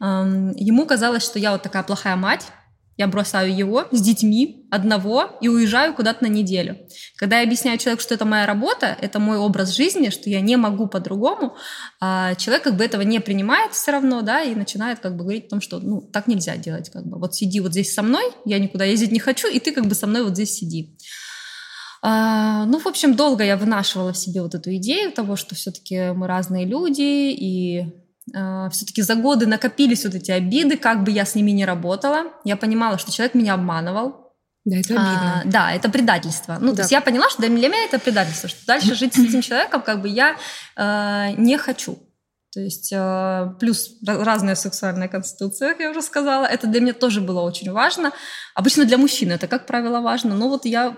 эм, 0.00 0.52
ему 0.56 0.86
казалось, 0.86 1.22
что 1.22 1.38
я 1.38 1.52
вот 1.52 1.62
такая 1.62 1.82
плохая 1.82 2.16
мать, 2.16 2.46
я 2.98 3.06
бросаю 3.06 3.56
его 3.56 3.86
с 3.92 4.02
детьми 4.02 4.66
одного 4.70 5.38
и 5.40 5.48
уезжаю 5.48 5.94
куда-то 5.94 6.24
на 6.24 6.28
неделю. 6.28 6.76
Когда 7.16 7.38
я 7.38 7.44
объясняю 7.44 7.78
человеку, 7.78 8.02
что 8.02 8.14
это 8.14 8.24
моя 8.24 8.44
работа, 8.44 8.94
это 9.00 9.20
мой 9.20 9.38
образ 9.38 9.74
жизни, 9.74 10.10
что 10.10 10.28
я 10.28 10.40
не 10.40 10.56
могу 10.56 10.88
по-другому, 10.88 11.56
а 12.00 12.34
человек 12.34 12.64
как 12.64 12.76
бы 12.76 12.84
этого 12.84 13.02
не 13.02 13.20
принимает 13.20 13.72
все 13.72 13.92
равно, 13.92 14.22
да, 14.22 14.42
и 14.42 14.54
начинает 14.54 14.98
как 14.98 15.16
бы 15.16 15.22
говорить 15.22 15.46
о 15.46 15.50
том, 15.50 15.60
что 15.60 15.78
ну 15.78 16.02
так 16.02 16.26
нельзя 16.26 16.56
делать, 16.56 16.90
как 16.90 17.06
бы 17.06 17.18
вот 17.18 17.36
сиди 17.36 17.60
вот 17.60 17.70
здесь 17.70 17.94
со 17.94 18.02
мной, 18.02 18.24
я 18.44 18.58
никуда 18.58 18.84
ездить 18.84 19.12
не 19.12 19.20
хочу, 19.20 19.48
и 19.48 19.60
ты 19.60 19.72
как 19.72 19.86
бы 19.86 19.94
со 19.94 20.08
мной 20.08 20.24
вот 20.24 20.32
здесь 20.32 20.54
сиди. 20.54 20.96
А, 22.02 22.64
ну, 22.66 22.78
в 22.78 22.86
общем, 22.86 23.14
долго 23.14 23.44
я 23.44 23.56
вынашивала 23.56 24.12
в 24.12 24.18
себе 24.18 24.42
вот 24.42 24.54
эту 24.54 24.74
идею 24.76 25.12
того, 25.12 25.36
что 25.36 25.54
все-таки 25.54 26.10
мы 26.10 26.26
разные 26.26 26.64
люди, 26.64 27.32
и 27.32 28.07
все-таки 28.70 29.02
за 29.02 29.14
годы 29.14 29.46
накопились 29.46 30.04
вот 30.04 30.14
эти 30.14 30.30
обиды, 30.30 30.76
как 30.76 31.04
бы 31.04 31.10
я 31.10 31.24
с 31.24 31.34
ними 31.34 31.50
не 31.50 31.64
работала. 31.64 32.24
Я 32.44 32.56
понимала, 32.56 32.98
что 32.98 33.12
человек 33.12 33.34
меня 33.34 33.54
обманывал. 33.54 34.28
Да, 34.64 34.76
это 34.76 34.94
обидно. 34.94 35.40
А, 35.40 35.42
да, 35.46 35.72
это 35.72 35.88
предательство. 35.88 36.58
Ну, 36.60 36.70
да. 36.70 36.76
то 36.76 36.82
есть 36.82 36.92
я 36.92 37.00
поняла, 37.00 37.30
что 37.30 37.42
для 37.42 37.48
меня 37.48 37.84
это 37.84 37.98
предательство, 37.98 38.48
что 38.48 38.66
дальше 38.66 38.94
жить 38.94 39.14
с 39.14 39.18
этим 39.18 39.40
человеком 39.40 39.82
как 39.82 40.02
бы 40.02 40.08
я 40.08 40.36
э, 40.76 41.32
не 41.36 41.56
хочу. 41.56 41.98
То 42.52 42.60
есть 42.60 42.92
э, 42.92 43.54
плюс 43.60 43.90
разная 44.06 44.54
сексуальная 44.54 45.08
конституция, 45.08 45.70
как 45.70 45.80
я 45.80 45.90
уже 45.90 46.02
сказала, 46.02 46.46
это 46.46 46.66
для 46.66 46.80
меня 46.80 46.92
тоже 46.92 47.20
было 47.20 47.40
очень 47.42 47.70
важно. 47.70 48.12
Обычно 48.54 48.84
для 48.84 48.98
мужчин 48.98 49.32
это, 49.32 49.46
как 49.46 49.66
правило, 49.66 50.00
важно. 50.00 50.34
Но 50.34 50.48
вот 50.48 50.64
я 50.64 50.94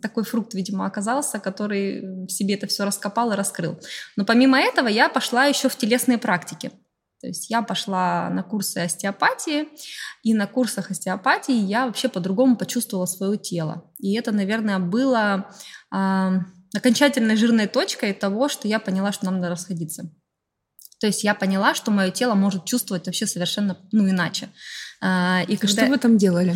такой 0.00 0.24
фрукт, 0.24 0.54
видимо, 0.54 0.86
оказался, 0.86 1.38
который 1.38 2.26
в 2.26 2.30
себе 2.30 2.54
это 2.54 2.66
все 2.66 2.84
раскопал 2.84 3.32
и 3.32 3.36
раскрыл. 3.36 3.78
Но 4.16 4.24
помимо 4.24 4.58
этого 4.58 4.88
я 4.88 5.08
пошла 5.08 5.44
еще 5.44 5.68
в 5.68 5.76
телесные 5.76 6.18
практики. 6.18 6.72
То 7.20 7.28
есть 7.28 7.50
я 7.50 7.62
пошла 7.62 8.28
на 8.30 8.42
курсы 8.42 8.78
остеопатии, 8.78 9.68
и 10.24 10.34
на 10.34 10.48
курсах 10.48 10.90
остеопатии 10.90 11.54
я 11.54 11.86
вообще 11.86 12.08
по-другому 12.08 12.56
почувствовала 12.56 13.06
свое 13.06 13.38
тело. 13.38 13.90
И 13.98 14.14
это, 14.14 14.32
наверное, 14.32 14.80
было 14.80 15.48
э, 15.94 16.30
окончательной 16.74 17.36
жирной 17.36 17.68
точкой 17.68 18.12
того, 18.12 18.48
что 18.48 18.66
я 18.66 18.80
поняла, 18.80 19.12
что 19.12 19.26
нам 19.26 19.36
надо 19.36 19.50
расходиться. 19.50 20.10
То 21.02 21.08
есть 21.08 21.24
я 21.24 21.34
поняла, 21.34 21.74
что 21.74 21.90
мое 21.90 22.12
тело 22.12 22.34
может 22.34 22.64
чувствовать 22.64 23.06
вообще 23.06 23.26
совершенно 23.26 23.76
ну, 23.90 24.08
иначе. 24.08 24.50
А, 25.00 25.42
и 25.48 25.56
когда... 25.56 25.82
Что 25.82 25.90
вы 25.90 25.98
там 25.98 26.16
делали? 26.16 26.54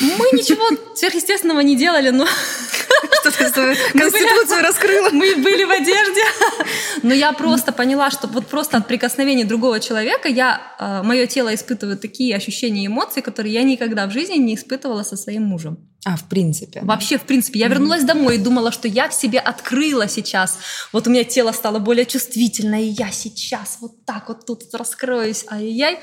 Мы 0.00 0.38
ничего 0.38 0.96
сверхъестественного 0.96 1.60
не 1.60 1.76
делали, 1.76 2.08
но... 2.08 2.24
Конституцию 3.22 4.62
раскрыла? 4.62 5.10
Мы 5.10 5.36
были 5.36 5.64
в 5.64 5.70
одежде. 5.70 6.22
Но 7.02 7.12
я 7.12 7.34
просто 7.34 7.70
поняла, 7.70 8.10
что 8.10 8.28
вот 8.28 8.46
просто 8.46 8.78
от 8.78 8.88
прикосновения 8.88 9.44
другого 9.44 9.78
человека 9.78 10.26
я, 10.26 10.62
а, 10.78 11.02
мое 11.02 11.26
тело 11.26 11.54
испытывает 11.54 12.00
такие 12.00 12.34
ощущения 12.34 12.84
и 12.84 12.86
эмоции, 12.86 13.20
которые 13.20 13.52
я 13.52 13.62
никогда 13.62 14.06
в 14.06 14.10
жизни 14.10 14.38
не 14.38 14.54
испытывала 14.54 15.02
со 15.02 15.18
своим 15.18 15.42
мужем. 15.42 15.91
А, 16.04 16.16
в 16.16 16.28
принципе. 16.28 16.80
Вообще, 16.82 17.16
в 17.16 17.22
принципе. 17.22 17.60
Я 17.60 17.68
вернулась 17.68 18.02
домой 18.02 18.36
и 18.36 18.38
думала, 18.38 18.72
что 18.72 18.88
я 18.88 19.08
к 19.08 19.12
себе 19.12 19.38
открыла 19.38 20.08
сейчас. 20.08 20.58
Вот 20.92 21.06
у 21.06 21.10
меня 21.10 21.22
тело 21.22 21.52
стало 21.52 21.78
более 21.78 22.06
чувствительное, 22.06 22.80
и 22.80 22.86
я 22.88 23.12
сейчас 23.12 23.78
вот 23.80 24.04
так 24.04 24.28
вот 24.28 24.44
тут 24.46 24.62
раскроюсь. 24.74 25.44
Ай-яй-яй. 25.48 26.00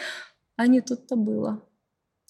А 0.56 0.68
не 0.68 0.82
тут-то 0.82 1.16
было 1.16 1.62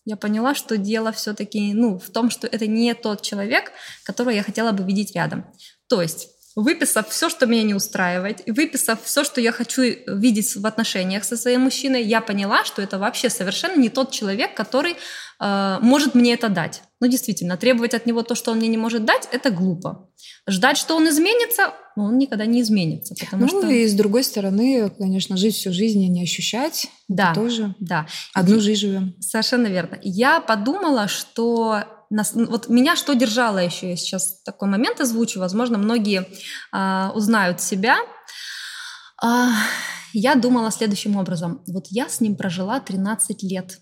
я 0.09 0.17
поняла, 0.17 0.55
что 0.55 0.77
дело 0.77 1.11
все-таки 1.11 1.73
ну, 1.73 1.99
в 1.99 2.09
том, 2.09 2.31
что 2.31 2.47
это 2.47 2.65
не 2.67 2.93
тот 2.95 3.21
человек, 3.21 3.71
которого 4.03 4.31
я 4.31 4.43
хотела 4.43 4.71
бы 4.71 4.83
видеть 4.83 5.15
рядом. 5.15 5.45
То 5.87 6.01
есть 6.01 6.29
выписав 6.55 7.09
все, 7.09 7.29
что 7.29 7.45
меня 7.45 7.63
не 7.63 7.73
устраивает, 7.73 8.45
и 8.47 8.51
выписав 8.51 9.03
все, 9.03 9.23
что 9.23 9.39
я 9.39 9.51
хочу 9.51 9.83
видеть 10.07 10.55
в 10.55 10.65
отношениях 10.65 11.23
со 11.23 11.37
своим 11.37 11.61
мужчиной, 11.61 12.03
я 12.03 12.21
поняла, 12.21 12.65
что 12.65 12.81
это 12.81 12.97
вообще 12.97 13.29
совершенно 13.29 13.79
не 13.79 13.89
тот 13.89 14.11
человек, 14.11 14.55
который 14.55 14.95
э, 15.39 15.77
может 15.81 16.15
мне 16.15 16.33
это 16.33 16.49
дать. 16.49 16.81
Ну, 17.01 17.07
действительно, 17.07 17.55
требовать 17.55 17.93
от 17.93 18.05
него 18.05 18.23
то, 18.23 18.35
что 18.35 18.51
он 18.51 18.57
мне 18.57 18.67
не 18.67 18.77
может 18.77 19.05
дать, 19.05 19.27
это 19.31 19.51
глупо. 19.51 20.09
Ждать, 20.49 20.77
что 20.77 20.95
он 20.95 21.07
изменится, 21.07 21.73
ну, 21.95 22.05
он 22.05 22.17
никогда 22.17 22.45
не 22.45 22.61
изменится. 22.61 23.15
Потому 23.15 23.43
ну, 23.43 23.47
что... 23.47 23.69
и 23.69 23.87
с 23.87 23.93
другой 23.93 24.23
стороны, 24.23 24.89
конечно, 24.97 25.37
жить 25.37 25.55
всю 25.55 25.71
жизнь 25.71 26.01
и 26.01 26.09
не 26.09 26.23
ощущать, 26.23 26.87
да, 27.07 27.33
тоже 27.33 27.75
да. 27.79 28.05
одну 28.33 28.57
и, 28.57 28.59
жизнь 28.59 28.81
живем. 28.81 29.15
Совершенно 29.21 29.67
верно. 29.67 29.97
Я 30.01 30.41
подумала, 30.41 31.07
что 31.07 31.83
нас, 32.09 32.33
вот 32.33 32.69
меня 32.69 32.95
что 32.95 33.13
держало 33.13 33.59
еще, 33.59 33.89
я 33.89 33.95
сейчас 33.95 34.41
такой 34.43 34.67
момент 34.67 34.99
озвучу, 34.99 35.39
возможно, 35.39 35.77
многие 35.77 36.27
а, 36.71 37.11
узнают 37.15 37.61
себя. 37.61 37.97
А, 39.21 39.51
я 40.13 40.35
думала 40.35 40.71
следующим 40.71 41.15
образом. 41.15 41.63
Вот 41.67 41.87
я 41.89 42.09
с 42.09 42.19
ним 42.19 42.35
прожила 42.35 42.79
13 42.79 43.43
лет 43.43 43.79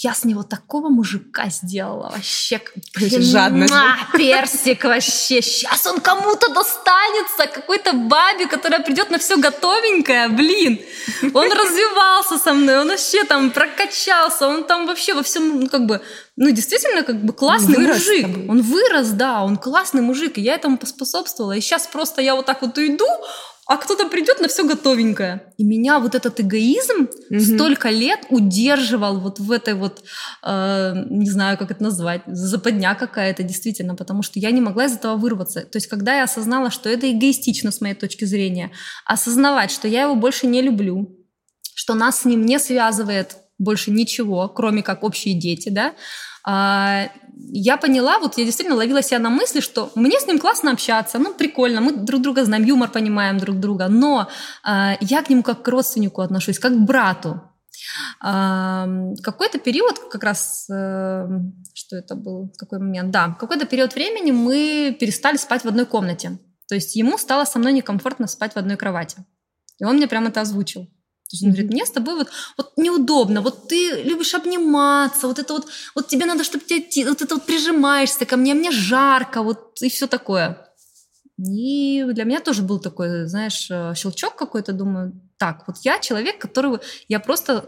я 0.00 0.14
с 0.14 0.24
него 0.24 0.42
такого 0.42 0.88
мужика 0.88 1.48
сделала 1.50 2.10
вообще. 2.14 2.60
Жадность. 2.96 3.74
Персик 4.16 4.84
вообще. 4.84 5.42
Сейчас 5.42 5.86
он 5.86 6.00
кому-то 6.00 6.52
достанется, 6.52 7.46
какой-то 7.52 7.92
бабе, 7.92 8.46
которая 8.46 8.80
придет 8.80 9.10
на 9.10 9.18
все 9.18 9.36
готовенькое. 9.36 10.28
Блин, 10.28 10.80
он 11.34 11.52
развивался 11.52 12.38
со 12.38 12.54
мной, 12.54 12.80
он 12.80 12.88
вообще 12.88 13.24
там 13.24 13.50
прокачался, 13.50 14.48
он 14.48 14.64
там 14.64 14.86
вообще 14.86 15.14
во 15.14 15.22
всем, 15.22 15.60
ну 15.60 15.68
как 15.68 15.86
бы, 15.86 16.00
ну 16.36 16.50
действительно 16.50 17.02
как 17.02 17.22
бы 17.22 17.32
классный 17.32 17.76
он 17.76 17.86
мужик. 17.86 18.26
Он 18.48 18.62
вырос, 18.62 19.08
да, 19.08 19.42
он 19.42 19.56
классный 19.56 20.02
мужик, 20.02 20.38
и 20.38 20.40
я 20.40 20.54
этому 20.54 20.78
поспособствовала. 20.78 21.52
И 21.52 21.60
сейчас 21.60 21.86
просто 21.86 22.22
я 22.22 22.34
вот 22.34 22.46
так 22.46 22.62
вот 22.62 22.78
иду, 22.78 23.06
а 23.72 23.78
кто-то 23.78 24.06
придет 24.06 24.38
на 24.38 24.48
все 24.48 24.68
готовенькое. 24.68 25.44
И 25.56 25.64
меня 25.64 25.98
вот 25.98 26.14
этот 26.14 26.38
эгоизм 26.38 27.08
угу. 27.30 27.40
столько 27.40 27.88
лет 27.88 28.26
удерживал 28.28 29.18
вот 29.18 29.38
в 29.38 29.50
этой 29.50 29.72
вот, 29.72 30.04
э, 30.42 30.92
не 31.08 31.30
знаю, 31.30 31.56
как 31.56 31.70
это 31.70 31.82
назвать, 31.82 32.20
западня 32.26 32.94
какая-то 32.94 33.42
действительно, 33.42 33.94
потому 33.94 34.22
что 34.22 34.38
я 34.38 34.50
не 34.50 34.60
могла 34.60 34.84
из 34.84 34.92
этого 34.92 35.16
вырваться. 35.16 35.62
То 35.62 35.76
есть, 35.76 35.86
когда 35.86 36.16
я 36.16 36.24
осознала, 36.24 36.70
что 36.70 36.90
это 36.90 37.10
эгоистично 37.10 37.70
с 37.70 37.80
моей 37.80 37.94
точки 37.94 38.26
зрения, 38.26 38.72
осознавать, 39.06 39.70
что 39.70 39.88
я 39.88 40.02
его 40.02 40.16
больше 40.16 40.46
не 40.46 40.60
люблю, 40.60 41.18
что 41.74 41.94
нас 41.94 42.20
с 42.20 42.24
ним 42.26 42.44
не 42.44 42.58
связывает 42.58 43.38
больше 43.56 43.90
ничего, 43.90 44.48
кроме 44.50 44.82
как 44.82 45.02
общие 45.02 45.32
дети, 45.32 45.70
да, 45.70 45.94
а, 46.44 47.08
я 47.36 47.76
поняла, 47.76 48.18
вот 48.18 48.38
я 48.38 48.44
действительно 48.44 48.76
ловила 48.76 49.02
себя 49.02 49.18
на 49.18 49.30
мысли, 49.30 49.60
что 49.60 49.90
мне 49.94 50.18
с 50.18 50.26
ним 50.26 50.38
классно 50.38 50.72
общаться, 50.72 51.18
ну, 51.18 51.34
прикольно, 51.34 51.80
мы 51.80 51.92
друг 51.92 52.22
друга 52.22 52.44
знаем, 52.44 52.64
юмор 52.64 52.90
понимаем 52.90 53.38
друг 53.38 53.58
друга, 53.58 53.88
но 53.88 54.28
э, 54.66 54.96
я 55.00 55.22
к 55.22 55.30
нему 55.30 55.42
как 55.42 55.62
к 55.62 55.68
родственнику 55.68 56.20
отношусь, 56.20 56.58
как 56.58 56.72
к 56.72 56.78
брату. 56.78 57.42
Э, 58.24 58.86
какой-то 59.22 59.58
период, 59.58 59.98
как 60.10 60.24
раз, 60.24 60.68
э, 60.70 61.26
что 61.74 61.96
это 61.96 62.14
был, 62.14 62.52
какой 62.56 62.78
момент, 62.78 63.10
да, 63.10 63.36
какой-то 63.38 63.66
период 63.66 63.94
времени 63.94 64.30
мы 64.30 64.96
перестали 64.98 65.36
спать 65.36 65.62
в 65.62 65.68
одной 65.68 65.86
комнате. 65.86 66.38
То 66.68 66.74
есть 66.74 66.96
ему 66.96 67.18
стало 67.18 67.44
со 67.44 67.58
мной 67.58 67.72
некомфортно 67.72 68.26
спать 68.26 68.54
в 68.54 68.56
одной 68.56 68.76
кровати. 68.76 69.24
И 69.78 69.84
он 69.84 69.96
мне 69.96 70.06
прямо 70.06 70.28
это 70.28 70.40
озвучил. 70.40 70.88
То 71.32 71.36
есть 71.36 71.44
он 71.44 71.52
говорит, 71.52 71.72
мне 71.72 71.86
с 71.86 71.90
тобой 71.90 72.14
вот, 72.14 72.28
вот 72.58 72.72
неудобно, 72.76 73.40
вот 73.40 73.66
ты 73.66 74.02
любишь 74.02 74.34
обниматься, 74.34 75.26
вот 75.26 75.38
это 75.38 75.54
вот, 75.54 75.66
вот 75.94 76.06
тебе 76.06 76.26
надо, 76.26 76.44
чтобы 76.44 76.62
тебе, 76.66 77.08
вот 77.08 77.22
это 77.22 77.34
вот 77.36 77.46
прижимаешься 77.46 78.26
ко 78.26 78.36
мне, 78.36 78.52
а 78.52 78.54
мне 78.54 78.70
жарко, 78.70 79.42
вот 79.42 79.80
и 79.80 79.88
все 79.88 80.06
такое. 80.06 80.58
И 81.38 82.04
для 82.12 82.24
меня 82.24 82.40
тоже 82.40 82.60
был 82.60 82.78
такой, 82.80 83.26
знаешь, 83.28 83.70
э, 83.70 83.94
щелчок 83.96 84.36
какой-то, 84.36 84.74
думаю, 84.74 85.18
так, 85.38 85.64
вот 85.66 85.78
я 85.84 85.98
человек, 86.00 86.38
которого, 86.38 86.82
я 87.08 87.18
просто, 87.18 87.66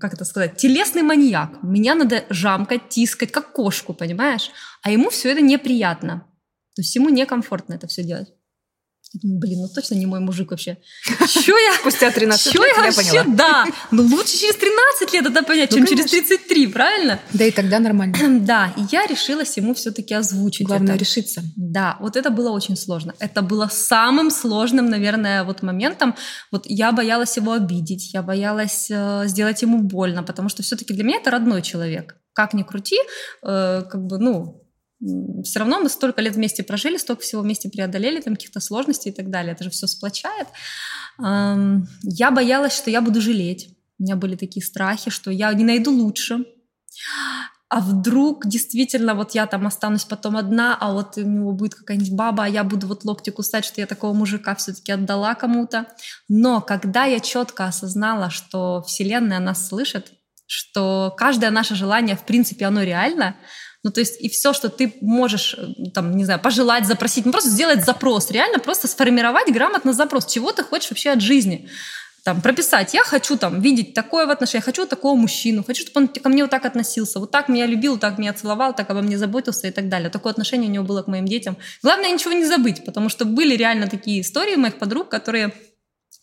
как 0.00 0.14
это 0.14 0.24
сказать, 0.24 0.56
телесный 0.56 1.02
маньяк. 1.02 1.62
Меня 1.62 1.94
надо 1.94 2.24
жамкать, 2.30 2.88
тискать, 2.88 3.32
как 3.32 3.52
кошку, 3.52 3.92
понимаешь? 3.92 4.50
А 4.82 4.90
ему 4.90 5.10
все 5.10 5.30
это 5.30 5.42
неприятно. 5.42 6.26
То 6.74 6.80
есть 6.80 6.96
ему 6.96 7.10
некомфортно 7.10 7.74
это 7.74 7.86
все 7.86 8.02
делать. 8.02 8.32
Блин, 9.22 9.60
ну 9.60 9.68
точно 9.68 9.94
не 9.94 10.06
мой 10.06 10.20
мужик 10.20 10.50
вообще. 10.50 10.78
Чё 11.28 11.56
я... 11.56 11.72
Спустя 11.80 12.10
13 12.10 12.52
Чё 12.52 12.62
лет 12.62 12.76
я, 12.76 12.84
я 12.84 12.90
вообще, 12.92 13.10
поняла. 13.10 13.36
Да, 13.36 13.64
ну 13.90 14.02
лучше 14.02 14.38
через 14.38 14.56
13 14.56 15.12
лет 15.12 15.26
это 15.26 15.42
понять, 15.42 15.70
ну, 15.70 15.78
чем 15.78 15.86
конечно. 15.86 16.08
через 16.08 16.28
33, 16.28 16.66
правильно? 16.68 17.20
Да 17.32 17.44
и 17.44 17.50
тогда 17.50 17.78
нормально. 17.78 18.16
Да, 18.46 18.72
и 18.76 18.82
я 18.92 19.06
решилась 19.06 19.56
ему 19.56 19.74
все 19.74 19.90
таки 19.90 20.14
озвучить 20.14 20.66
Главное 20.66 20.94
это. 20.94 21.04
решиться. 21.04 21.42
Да, 21.56 21.96
вот 22.00 22.16
это 22.16 22.30
было 22.30 22.50
очень 22.50 22.76
сложно. 22.76 23.14
Это 23.18 23.42
было 23.42 23.68
самым 23.72 24.30
сложным, 24.30 24.88
наверное, 24.88 25.44
вот 25.44 25.62
моментом. 25.62 26.14
Вот 26.52 26.66
я 26.66 26.92
боялась 26.92 27.36
его 27.36 27.52
обидеть, 27.52 28.12
я 28.14 28.22
боялась 28.22 28.88
э, 28.90 29.24
сделать 29.26 29.62
ему 29.62 29.78
больно, 29.78 30.22
потому 30.22 30.48
что 30.48 30.62
все 30.62 30.76
таки 30.76 30.94
для 30.94 31.04
меня 31.04 31.18
это 31.18 31.30
родной 31.30 31.62
человек. 31.62 32.16
Как 32.32 32.54
ни 32.54 32.62
крути, 32.62 32.98
э, 33.42 33.82
как 33.90 34.06
бы, 34.06 34.18
ну, 34.18 34.65
все 35.44 35.58
равно 35.58 35.80
мы 35.80 35.88
столько 35.88 36.20
лет 36.20 36.34
вместе 36.34 36.62
прожили, 36.62 36.96
столько 36.96 37.22
всего 37.22 37.42
вместе 37.42 37.68
преодолели, 37.68 38.20
там 38.20 38.34
каких-то 38.34 38.60
сложностей 38.60 39.10
и 39.10 39.14
так 39.14 39.30
далее. 39.30 39.52
Это 39.52 39.64
же 39.64 39.70
все 39.70 39.86
сплочает. 39.86 40.48
Я 41.18 42.30
боялась, 42.30 42.76
что 42.76 42.90
я 42.90 43.00
буду 43.00 43.20
жалеть. 43.20 43.70
У 43.98 44.02
меня 44.02 44.16
были 44.16 44.36
такие 44.36 44.64
страхи, 44.64 45.10
что 45.10 45.30
я 45.30 45.52
не 45.54 45.64
найду 45.64 45.90
лучше. 45.92 46.44
А 47.68 47.80
вдруг 47.80 48.46
действительно 48.46 49.14
вот 49.14 49.32
я 49.32 49.46
там 49.46 49.66
останусь 49.66 50.04
потом 50.04 50.36
одна, 50.36 50.76
а 50.80 50.92
вот 50.92 51.16
у 51.16 51.22
него 51.22 51.52
будет 51.52 51.74
какая-нибудь 51.74 52.12
баба, 52.12 52.44
а 52.44 52.48
я 52.48 52.62
буду 52.62 52.86
вот 52.86 53.04
локти 53.04 53.30
кусать, 53.30 53.64
что 53.64 53.80
я 53.80 53.86
такого 53.88 54.12
мужика 54.12 54.54
все-таки 54.54 54.92
отдала 54.92 55.34
кому-то. 55.34 55.86
Но 56.28 56.60
когда 56.60 57.06
я 57.06 57.18
четко 57.18 57.64
осознала, 57.64 58.30
что 58.30 58.82
Вселенная 58.82 59.40
нас 59.40 59.66
слышит, 59.66 60.12
что 60.46 61.12
каждое 61.16 61.50
наше 61.50 61.74
желание, 61.74 62.14
в 62.14 62.24
принципе, 62.24 62.66
оно 62.66 62.84
реально, 62.84 63.34
ну, 63.86 63.92
то 63.92 64.00
есть 64.00 64.20
и 64.20 64.28
все, 64.28 64.52
что 64.52 64.68
ты 64.68 64.92
можешь, 65.00 65.54
э, 65.56 65.90
там, 65.94 66.16
не 66.16 66.24
знаю, 66.24 66.40
пожелать, 66.40 66.86
запросить, 66.86 67.24
ну, 67.24 67.30
просто 67.30 67.50
сделать 67.50 67.84
запрос, 67.84 68.32
реально 68.32 68.58
просто 68.58 68.88
сформировать 68.88 69.52
грамотно 69.52 69.92
запрос, 69.92 70.26
чего 70.26 70.50
ты 70.50 70.64
хочешь 70.64 70.90
вообще 70.90 71.10
от 71.10 71.20
жизни. 71.20 71.68
Там, 72.24 72.40
прописать, 72.42 72.94
я 72.94 73.04
хочу 73.04 73.36
там 73.36 73.60
видеть 73.60 73.94
такое 73.94 74.26
в 74.26 74.30
отношениях, 74.30 74.64
хочу 74.64 74.86
такого 74.86 75.14
мужчину, 75.14 75.62
хочу, 75.62 75.82
чтобы 75.82 76.00
он 76.00 76.08
ко 76.08 76.28
мне 76.28 76.42
вот 76.42 76.50
так 76.50 76.64
относился, 76.64 77.20
вот 77.20 77.30
так 77.30 77.48
меня 77.48 77.66
любил, 77.66 77.96
так 77.96 78.18
меня 78.18 78.32
целовал, 78.32 78.74
так 78.74 78.90
обо 78.90 79.02
мне 79.02 79.18
заботился 79.18 79.68
и 79.68 79.70
так 79.70 79.88
далее. 79.88 80.10
Такое 80.10 80.32
отношение 80.32 80.68
у 80.68 80.72
него 80.72 80.84
было 80.84 81.02
к 81.02 81.06
моим 81.06 81.26
детям. 81.26 81.56
Главное 81.84 82.10
ничего 82.10 82.32
не 82.32 82.44
забыть, 82.44 82.84
потому 82.84 83.08
что 83.08 83.24
были 83.24 83.56
реально 83.56 83.86
такие 83.86 84.20
истории 84.20 84.56
моих 84.56 84.78
подруг, 84.80 85.08
которые 85.08 85.52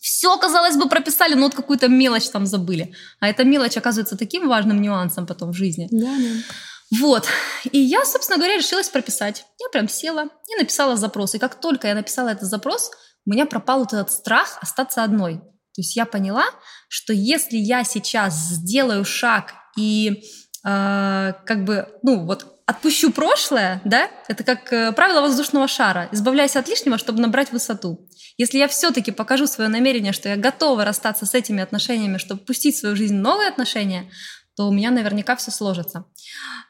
все, 0.02 0.38
казалось 0.38 0.76
бы, 0.76 0.90
прописали, 0.90 1.36
но 1.36 1.44
вот 1.44 1.56
какую-то 1.56 1.88
мелочь 1.88 2.30
там 2.30 2.46
забыли. 2.46 2.92
А 3.22 3.30
эта 3.30 3.46
мелочь 3.46 3.78
оказывается 3.78 4.18
таким 4.18 4.50
важным 4.50 4.82
нюансом 4.82 5.26
потом 5.26 5.52
в 5.52 5.56
жизни. 5.56 5.88
Да, 5.92 6.18
да. 6.18 6.56
Вот. 7.00 7.28
И 7.72 7.80
я, 7.80 8.06
собственно 8.06 8.38
говоря, 8.38 8.58
решилась 8.58 8.90
прописать. 8.90 9.46
Я 9.60 9.70
прям 9.70 9.88
села 9.88 10.30
и 10.50 10.56
написала 10.60 10.96
запрос. 10.96 11.34
И 11.36 11.40
как 11.40 11.56
только 11.56 11.88
я 11.88 11.96
написала 11.96 12.30
этот 12.30 12.50
запрос, 12.50 12.92
у 13.26 13.32
меня 13.32 13.46
пропал 13.46 13.80
вот 13.80 13.94
этот 13.94 14.12
страх 14.12 14.58
остаться 14.62 15.04
одной. 15.04 15.36
То 15.38 15.82
есть 15.82 15.96
я 15.96 16.06
поняла, 16.06 16.46
что 16.88 17.14
если 17.14 17.58
я 17.58 17.84
сейчас 17.84 18.36
сделаю 18.36 19.06
шаг 19.06 19.54
и 19.76 20.24
э, 20.64 21.34
как 21.46 21.64
бы, 21.64 21.88
ну 22.04 22.26
вот 22.26 22.46
отпущу 22.66 23.12
прошлое, 23.12 23.82
да, 23.84 24.10
это 24.28 24.44
как 24.44 24.72
э, 24.72 24.92
правило 24.92 25.22
воздушного 25.22 25.68
шара, 25.68 26.10
избавляйся 26.12 26.60
от 26.60 26.68
лишнего, 26.68 26.98
чтобы 26.98 27.22
набрать 27.22 27.52
высоту. 27.52 28.08
Если 28.38 28.60
я 28.60 28.68
все-таки 28.68 29.12
покажу 29.12 29.48
свое 29.48 29.70
намерение, 29.70 30.14
что 30.14 30.30
я 30.30 30.36
готова 30.36 30.86
расстаться 30.86 31.26
с 31.26 31.34
этими 31.34 31.64
отношениями, 31.64 32.18
чтобы 32.18 32.42
пустить 32.42 32.76
в 32.76 32.80
свою 32.80 32.96
жизнь 32.96 33.16
новые 33.16 33.50
отношения, 33.50 34.12
то 34.56 34.68
у 34.68 34.72
меня 34.72 34.92
наверняка 34.92 35.36
все 35.36 35.52
сложится. 35.52 36.06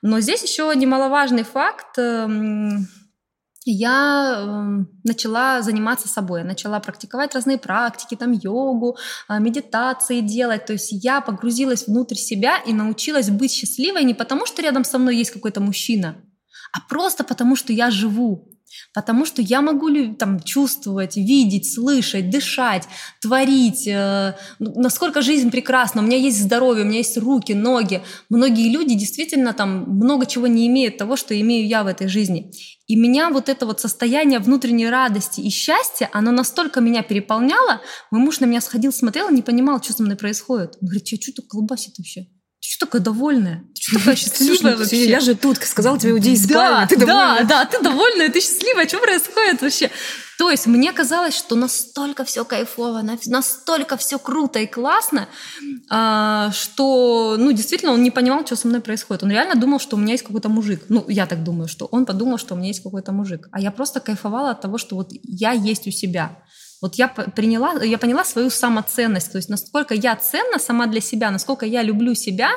Но 0.01 0.19
здесь 0.19 0.43
еще 0.43 0.71
немаловажный 0.75 1.43
факт. 1.43 1.97
Эм, 1.97 2.87
я 3.65 4.35
эм, 4.37 4.89
начала 5.03 5.61
заниматься 5.61 6.07
собой, 6.07 6.43
начала 6.43 6.79
практиковать 6.79 7.33
разные 7.33 7.57
практики, 7.57 8.15
там 8.15 8.31
йогу, 8.31 8.97
а, 9.27 9.39
медитации 9.39 10.19
делать. 10.19 10.65
То 10.65 10.73
есть 10.73 10.89
я 10.91 11.21
погрузилась 11.21 11.87
внутрь 11.87 12.15
себя 12.15 12.57
и 12.65 12.73
научилась 12.73 13.29
быть 13.29 13.51
счастливой 13.51 14.03
не 14.03 14.13
потому, 14.13 14.45
что 14.45 14.61
рядом 14.61 14.83
со 14.83 14.97
мной 14.97 15.15
есть 15.15 15.31
какой-то 15.31 15.61
мужчина, 15.61 16.15
а 16.73 16.81
просто 16.89 17.23
потому, 17.23 17.55
что 17.55 17.71
я 17.73 17.91
живу. 17.91 18.52
Потому 18.93 19.25
что 19.25 19.41
я 19.41 19.61
могу 19.61 20.13
там, 20.13 20.39
чувствовать, 20.39 21.15
видеть, 21.15 21.73
слышать, 21.73 22.29
дышать, 22.29 22.83
творить. 23.21 23.87
Э, 23.87 24.35
ну, 24.59 24.73
насколько 24.79 25.21
жизнь 25.21 25.49
прекрасна. 25.49 26.01
У 26.01 26.05
меня 26.05 26.17
есть 26.17 26.39
здоровье, 26.39 26.83
у 26.83 26.87
меня 26.87 26.97
есть 26.97 27.17
руки, 27.17 27.53
ноги. 27.53 28.01
Многие 28.29 28.69
люди 28.69 28.93
действительно 28.93 29.53
там 29.53 29.85
много 29.87 30.25
чего 30.25 30.47
не 30.47 30.67
имеют 30.67 30.97
того, 30.97 31.15
что 31.15 31.39
имею 31.39 31.67
я 31.67 31.83
в 31.83 31.87
этой 31.87 32.07
жизни. 32.07 32.51
И 32.87 32.95
меня 32.95 33.29
вот 33.29 33.49
это 33.49 33.65
вот 33.65 33.79
состояние 33.79 34.39
внутренней 34.39 34.89
радости 34.89 35.41
и 35.41 35.49
счастья, 35.49 36.09
оно 36.13 36.31
настолько 36.31 36.81
меня 36.81 37.01
переполняло. 37.01 37.81
Мой 38.11 38.21
муж 38.21 38.39
на 38.41 38.45
меня 38.45 38.61
сходил, 38.61 38.93
смотрел, 38.93 39.29
не 39.29 39.41
понимал, 39.41 39.81
что 39.81 39.93
со 39.93 40.03
мной 40.03 40.17
происходит. 40.17 40.77
Он 40.81 40.87
говорит, 40.87 41.07
что 41.07 41.31
тут 41.31 41.47
колбасит 41.47 41.97
вообще? 41.97 42.27
Что 42.73 42.87
такая 42.87 43.03
довольная? 43.03 43.63
Ты 43.75 43.81
что 43.83 43.99
такая 43.99 44.15
счастливая 44.15 44.75
вообще? 44.75 45.07
Я 45.07 45.19
же 45.19 45.35
тут 45.35 45.57
сказала 45.57 45.99
тебе, 45.99 46.13
уйди 46.13 46.33
из 46.33 46.47
да, 46.47 46.87
ты 46.87 46.97
довольная. 46.97 47.43
Да, 47.43 47.43
да, 47.43 47.65
ты 47.65 47.83
довольная, 47.83 48.29
ты 48.29 48.41
счастливая. 48.41 48.87
Что 48.87 48.97
происходит 48.97 49.61
вообще? 49.61 49.91
То 50.39 50.49
есть 50.49 50.65
мне 50.65 50.91
казалось, 50.91 51.37
что 51.37 51.55
настолько 51.55 52.23
все 52.23 52.43
кайфово, 52.43 53.03
настолько 53.27 53.95
все 53.97 54.17
круто 54.17 54.57
и 54.57 54.65
классно, 54.65 55.27
а, 55.87 56.51
что, 56.51 57.35
ну, 57.37 57.51
действительно, 57.51 57.91
он 57.91 58.01
не 58.01 58.09
понимал, 58.09 58.43
что 58.43 58.55
со 58.55 58.67
мной 58.67 58.81
происходит. 58.81 59.21
Он 59.21 59.29
реально 59.29 59.53
думал, 59.53 59.79
что 59.79 59.95
у 59.95 59.99
меня 59.99 60.13
есть 60.13 60.23
какой-то 60.23 60.49
мужик. 60.49 60.85
Ну, 60.89 61.05
я 61.07 61.27
так 61.27 61.43
думаю, 61.43 61.67
что 61.67 61.85
он 61.85 62.07
подумал, 62.07 62.39
что 62.39 62.55
у 62.55 62.57
меня 62.57 62.69
есть 62.69 62.81
какой-то 62.81 63.11
мужик. 63.11 63.49
А 63.51 63.59
я 63.59 63.69
просто 63.69 63.99
кайфовала 63.99 64.49
от 64.49 64.61
того, 64.61 64.79
что 64.79 64.95
вот 64.95 65.11
я 65.21 65.51
есть 65.51 65.85
у 65.85 65.91
себя. 65.91 66.39
Вот 66.83 66.95
я 66.95 67.07
приняла, 67.07 67.81
я 67.81 67.97
поняла 67.97 68.25
свою 68.25 68.49
самоценность, 68.49 69.31
то 69.31 69.37
есть 69.37 69.47
насколько 69.47 69.93
я 69.93 70.17
ценна 70.17 70.59
сама 70.59 70.85
для 70.85 70.99
себя, 70.99 71.31
насколько 71.31 71.65
я 71.65 71.81
люблю 71.81 72.13
себя, 72.13 72.49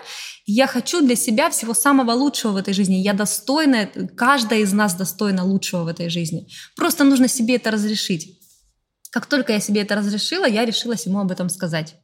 я 0.46 0.66
хочу 0.66 1.00
для 1.00 1.14
себя 1.14 1.48
всего 1.48 1.74
самого 1.74 2.10
лучшего 2.10 2.50
в 2.50 2.56
этой 2.56 2.74
жизни. 2.74 2.94
Я 2.96 3.12
достойна, 3.12 3.88
каждая 4.16 4.58
из 4.62 4.72
нас 4.72 4.96
достойна 4.96 5.44
лучшего 5.44 5.84
в 5.84 5.86
этой 5.86 6.08
жизни. 6.08 6.48
Просто 6.74 7.04
нужно 7.04 7.28
себе 7.28 7.54
это 7.54 7.70
разрешить. 7.70 8.40
Как 9.12 9.26
только 9.26 9.52
я 9.52 9.60
себе 9.60 9.82
это 9.82 9.94
разрешила, 9.94 10.44
я 10.44 10.64
решилась 10.64 11.06
ему 11.06 11.20
об 11.20 11.30
этом 11.30 11.48
сказать. 11.48 11.94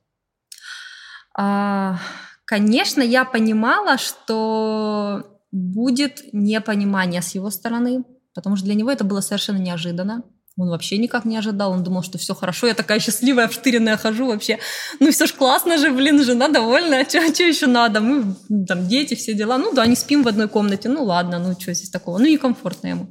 А, 1.37 1.99
конечно, 2.45 3.03
я 3.03 3.25
понимала, 3.25 3.99
что 3.99 5.41
будет 5.51 6.33
непонимание 6.33 7.21
с 7.21 7.35
его 7.35 7.51
стороны, 7.51 8.05
потому 8.33 8.55
что 8.55 8.67
для 8.67 8.77
него 8.77 8.93
это 8.93 9.03
было 9.03 9.23
совершенно 9.23 9.59
неожиданно. 9.59 10.23
Он 10.59 10.69
вообще 10.69 10.99
никак 10.99 11.25
не 11.25 11.39
ожидал, 11.39 11.73
он 11.73 11.83
думал, 11.83 12.03
что 12.03 12.19
все 12.19 12.35
хорошо, 12.35 12.67
я 12.67 12.75
такая 12.75 13.01
счастливая, 13.01 13.49
вштыренная 13.49 13.97
хожу 13.97 14.27
вообще. 14.27 14.59
Ну 15.01 15.11
все 15.11 15.27
ж 15.27 15.33
классно 15.33 15.79
же, 15.79 15.91
блин, 15.91 16.23
жена 16.23 16.49
довольна, 16.49 17.01
а 17.01 17.05
что 17.05 17.43
еще 17.43 17.67
надо? 17.67 18.01
Мы 18.01 18.35
там 18.67 18.87
дети, 18.87 19.15
все 19.15 19.35
дела. 19.35 19.59
Ну 19.59 19.73
да, 19.73 19.87
не 19.87 19.97
спим 19.97 20.23
в 20.23 20.29
одной 20.29 20.49
комнате, 20.49 20.89
ну 20.89 21.05
ладно, 21.05 21.39
ну 21.39 21.59
что 21.59 21.73
здесь 21.73 21.91
такого? 21.91 22.19
Ну 22.19 22.27
некомфортно 22.27 22.89
ему. 22.89 23.07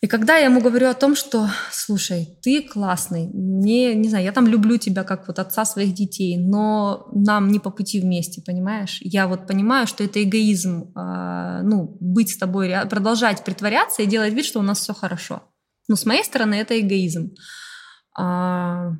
И 0.00 0.06
когда 0.06 0.36
я 0.36 0.44
ему 0.44 0.60
говорю 0.60 0.88
о 0.88 0.94
том, 0.94 1.16
что, 1.16 1.50
слушай, 1.72 2.38
ты 2.42 2.62
классный, 2.62 3.28
мне, 3.32 3.96
не 3.96 4.08
знаю, 4.08 4.24
я 4.24 4.32
там 4.32 4.46
люблю 4.46 4.76
тебя 4.76 5.02
как 5.02 5.26
вот 5.26 5.40
отца 5.40 5.64
своих 5.64 5.92
детей, 5.92 6.36
но 6.36 7.08
нам 7.12 7.48
не 7.48 7.58
по 7.58 7.70
пути 7.70 8.00
вместе, 8.00 8.40
понимаешь? 8.40 8.98
Я 9.00 9.26
вот 9.26 9.48
понимаю, 9.48 9.88
что 9.88 10.04
это 10.04 10.22
эгоизм, 10.22 10.92
э, 10.94 11.62
ну, 11.64 11.96
быть 11.98 12.30
с 12.30 12.36
тобой, 12.36 12.72
продолжать 12.88 13.42
притворяться 13.42 14.02
и 14.02 14.06
делать 14.06 14.34
вид, 14.34 14.44
что 14.44 14.60
у 14.60 14.62
нас 14.62 14.78
все 14.78 14.94
хорошо. 14.94 15.42
Но 15.88 15.96
с 15.96 16.06
моей 16.06 16.22
стороны 16.22 16.54
это 16.54 16.78
эгоизм. 16.78 17.34
А, 18.16 18.92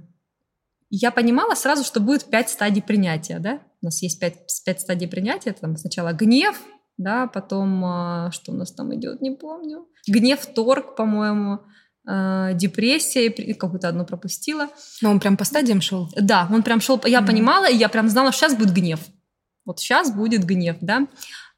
я 0.90 1.10
понимала 1.10 1.54
сразу, 1.54 1.84
что 1.84 2.00
будет 2.00 2.24
пять 2.24 2.48
стадий 2.48 2.82
принятия, 2.82 3.38
да? 3.38 3.60
У 3.82 3.86
нас 3.86 4.02
есть 4.02 4.18
пять, 4.18 4.38
пять 4.64 4.80
стадий 4.80 5.06
принятия. 5.06 5.50
Это 5.50 5.60
там 5.60 5.76
сначала 5.76 6.12
гнев, 6.12 6.58
да, 6.96 7.26
потом 7.26 7.84
а, 7.84 8.30
что 8.32 8.52
у 8.52 8.54
нас 8.54 8.72
там 8.72 8.94
идет, 8.94 9.20
не 9.20 9.30
помню. 9.30 9.86
Гнев, 10.06 10.44
торг, 10.46 10.96
по-моему, 10.96 11.60
а, 12.06 12.54
депрессия, 12.54 13.30
какую-то 13.54 13.88
одну 13.88 14.06
пропустила. 14.06 14.68
Но 15.02 15.10
он 15.10 15.20
прям 15.20 15.36
по 15.36 15.44
стадиям 15.44 15.82
шел? 15.82 16.08
Да, 16.16 16.48
он 16.50 16.62
прям 16.62 16.80
шел. 16.80 17.00
Я 17.04 17.20
mm-hmm. 17.20 17.26
понимала, 17.26 17.70
и 17.70 17.76
я 17.76 17.88
прям 17.90 18.08
знала, 18.08 18.32
что 18.32 18.46
сейчас 18.46 18.56
будет 18.56 18.72
гнев. 18.72 19.00
Вот 19.66 19.80
сейчас 19.80 20.10
будет 20.10 20.44
гнев, 20.44 20.78
да. 20.80 21.06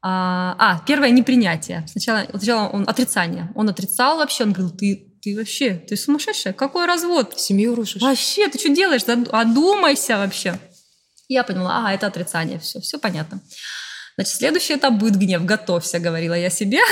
А, 0.01 0.55
а 0.59 0.79
первое 0.85 1.11
непринятие. 1.11 1.85
Сначала, 1.87 2.25
сначала 2.29 2.67
он 2.67 2.83
отрицание. 2.87 3.51
Он 3.55 3.69
отрицал 3.69 4.17
вообще, 4.17 4.43
он 4.43 4.51
говорил, 4.51 4.75
ты 4.75 5.10
ты 5.21 5.35
вообще, 5.35 5.75
ты 5.75 5.95
сумасшедшая, 5.95 6.53
какой 6.53 6.85
развод? 6.85 7.39
Семью 7.39 7.75
рушишь. 7.75 8.01
Вообще, 8.01 8.47
ты 8.47 8.57
что 8.57 8.69
делаешь? 8.69 9.03
Одумайся 9.31 10.17
вообще. 10.17 10.59
Я 11.27 11.43
поняла, 11.43 11.87
а, 11.87 11.93
это 11.93 12.07
отрицание, 12.07 12.59
все, 12.59 12.81
все 12.81 12.97
понятно. 12.97 13.41
Значит, 14.15 14.33
следующий 14.33 14.75
этап 14.75 14.95
будет 14.95 15.15
гнев, 15.15 15.45
готовься, 15.45 15.99
говорила 15.99 16.33
я 16.33 16.49
себе. 16.49 16.79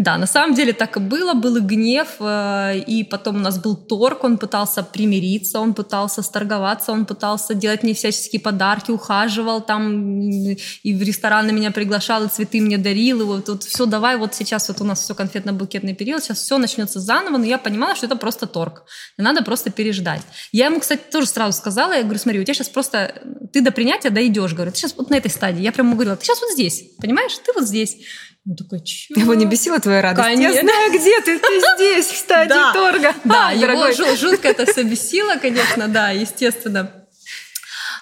Да, 0.00 0.16
на 0.16 0.26
самом 0.26 0.54
деле 0.54 0.72
так 0.72 0.96
и 0.96 1.00
было, 1.00 1.34
был 1.34 1.56
и 1.56 1.60
гнев, 1.60 2.08
э, 2.20 2.78
и 2.78 3.04
потом 3.04 3.36
у 3.36 3.38
нас 3.38 3.58
был 3.58 3.76
торг, 3.76 4.24
он 4.24 4.38
пытался 4.38 4.82
примириться, 4.82 5.60
он 5.60 5.74
пытался 5.74 6.22
сторговаться, 6.22 6.92
он 6.92 7.04
пытался 7.04 7.52
делать 7.54 7.82
мне 7.82 7.92
всяческие 7.92 8.40
подарки, 8.40 8.90
ухаживал 8.90 9.60
там, 9.60 10.20
и 10.20 10.94
в 10.94 11.02
рестораны 11.02 11.52
меня 11.52 11.70
приглашал, 11.70 12.24
и 12.24 12.28
цветы 12.28 12.62
мне 12.62 12.78
дарил, 12.78 13.20
и 13.20 13.24
вот, 13.24 13.48
вот 13.50 13.64
все, 13.64 13.84
давай, 13.84 14.16
вот 14.16 14.34
сейчас 14.34 14.68
вот 14.68 14.80
у 14.80 14.84
нас 14.84 15.02
все 15.02 15.12
конфетно-букетный 15.12 15.94
период, 15.94 16.24
сейчас 16.24 16.38
все 16.38 16.56
начнется 16.56 16.98
заново, 16.98 17.36
но 17.36 17.44
я 17.44 17.58
понимала, 17.58 17.94
что 17.94 18.06
это 18.06 18.16
просто 18.16 18.46
торг, 18.46 18.84
и 19.18 19.22
надо 19.22 19.44
просто 19.44 19.70
переждать. 19.70 20.22
Я 20.50 20.66
ему, 20.66 20.80
кстати, 20.80 21.02
тоже 21.12 21.26
сразу 21.26 21.58
сказала, 21.58 21.92
я 21.92 22.04
говорю, 22.04 22.18
смотри, 22.18 22.40
у 22.40 22.44
тебя 22.44 22.54
сейчас 22.54 22.70
просто, 22.70 23.22
ты 23.52 23.60
до 23.60 23.70
принятия 23.70 24.08
дойдешь, 24.08 24.54
говорю, 24.54 24.70
ты 24.70 24.78
сейчас 24.78 24.94
вот 24.96 25.10
на 25.10 25.16
этой 25.16 25.30
стадии, 25.30 25.60
я 25.60 25.72
прямо 25.72 25.92
говорила, 25.92 26.16
ты 26.16 26.24
сейчас 26.24 26.40
вот 26.40 26.52
здесь, 26.52 26.84
понимаешь, 27.02 27.36
ты 27.44 27.52
вот 27.54 27.68
здесь. 27.68 27.98
Он 28.46 28.56
такой, 28.56 28.80
чё? 28.82 29.14
Его 29.14 29.34
не 29.34 29.44
бесила 29.44 29.78
твоя 29.78 30.00
радость? 30.00 30.26
Конечно. 30.26 30.56
Я 30.56 30.62
знаю, 30.62 30.90
где 30.92 31.20
ты, 31.20 31.38
ты 31.38 31.60
здесь, 31.76 32.06
кстати, 32.12 32.48
да. 32.48 32.72
торга. 32.72 33.14
Да, 33.24 33.50
его 33.50 34.16
жутко 34.16 34.48
это 34.48 34.70
все 34.70 34.82
бесило, 34.82 35.36
конечно, 35.36 35.88
да, 35.88 36.10
естественно. 36.10 36.90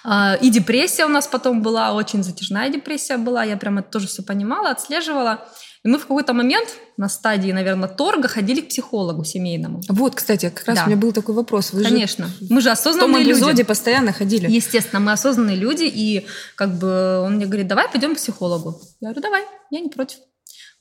А, 0.03 0.37
и 0.41 0.49
депрессия 0.49 1.05
у 1.05 1.09
нас 1.09 1.27
потом 1.27 1.61
была, 1.61 1.93
очень 1.93 2.23
затяжная 2.23 2.69
депрессия 2.69 3.17
была, 3.17 3.43
я 3.43 3.57
прям 3.57 3.79
это 3.79 3.89
тоже 3.89 4.07
все 4.07 4.23
понимала, 4.23 4.69
отслеживала. 4.69 5.45
И 5.83 5.87
мы 5.87 5.97
в 5.97 6.01
какой-то 6.01 6.33
момент 6.33 6.67
на 6.97 7.07
стадии, 7.07 7.51
наверное, 7.51 7.87
торга 7.87 8.27
ходили 8.27 8.59
к 8.59 8.67
психологу 8.67 9.23
семейному. 9.23 9.81
Вот, 9.87 10.15
кстати, 10.15 10.49
как 10.49 10.67
раз 10.67 10.77
да. 10.77 10.83
у 10.83 10.87
меня 10.87 10.97
был 10.97 11.13
такой 11.13 11.35
вопрос. 11.35 11.71
Вы 11.71 11.83
Конечно. 11.83 12.27
Же 12.27 12.47
мы 12.49 12.59
же 12.59 12.69
осознанные 12.69 13.23
люди. 13.23 13.31
В 13.31 13.37
эпизоде 13.37 13.63
постоянно 13.63 14.11
ходили. 14.11 14.51
Естественно, 14.51 14.99
мы 14.99 15.13
осознанные 15.13 15.55
люди, 15.55 15.85
и 15.85 16.27
как 16.55 16.77
бы 16.77 17.19
он 17.19 17.35
мне 17.35 17.45
говорит, 17.45 17.67
давай 17.67 17.87
пойдем 17.87 18.15
к 18.15 18.17
психологу. 18.17 18.81
Я 18.99 19.09
говорю, 19.09 19.21
давай, 19.21 19.43
я 19.71 19.79
не 19.79 19.89
против. 19.89 20.17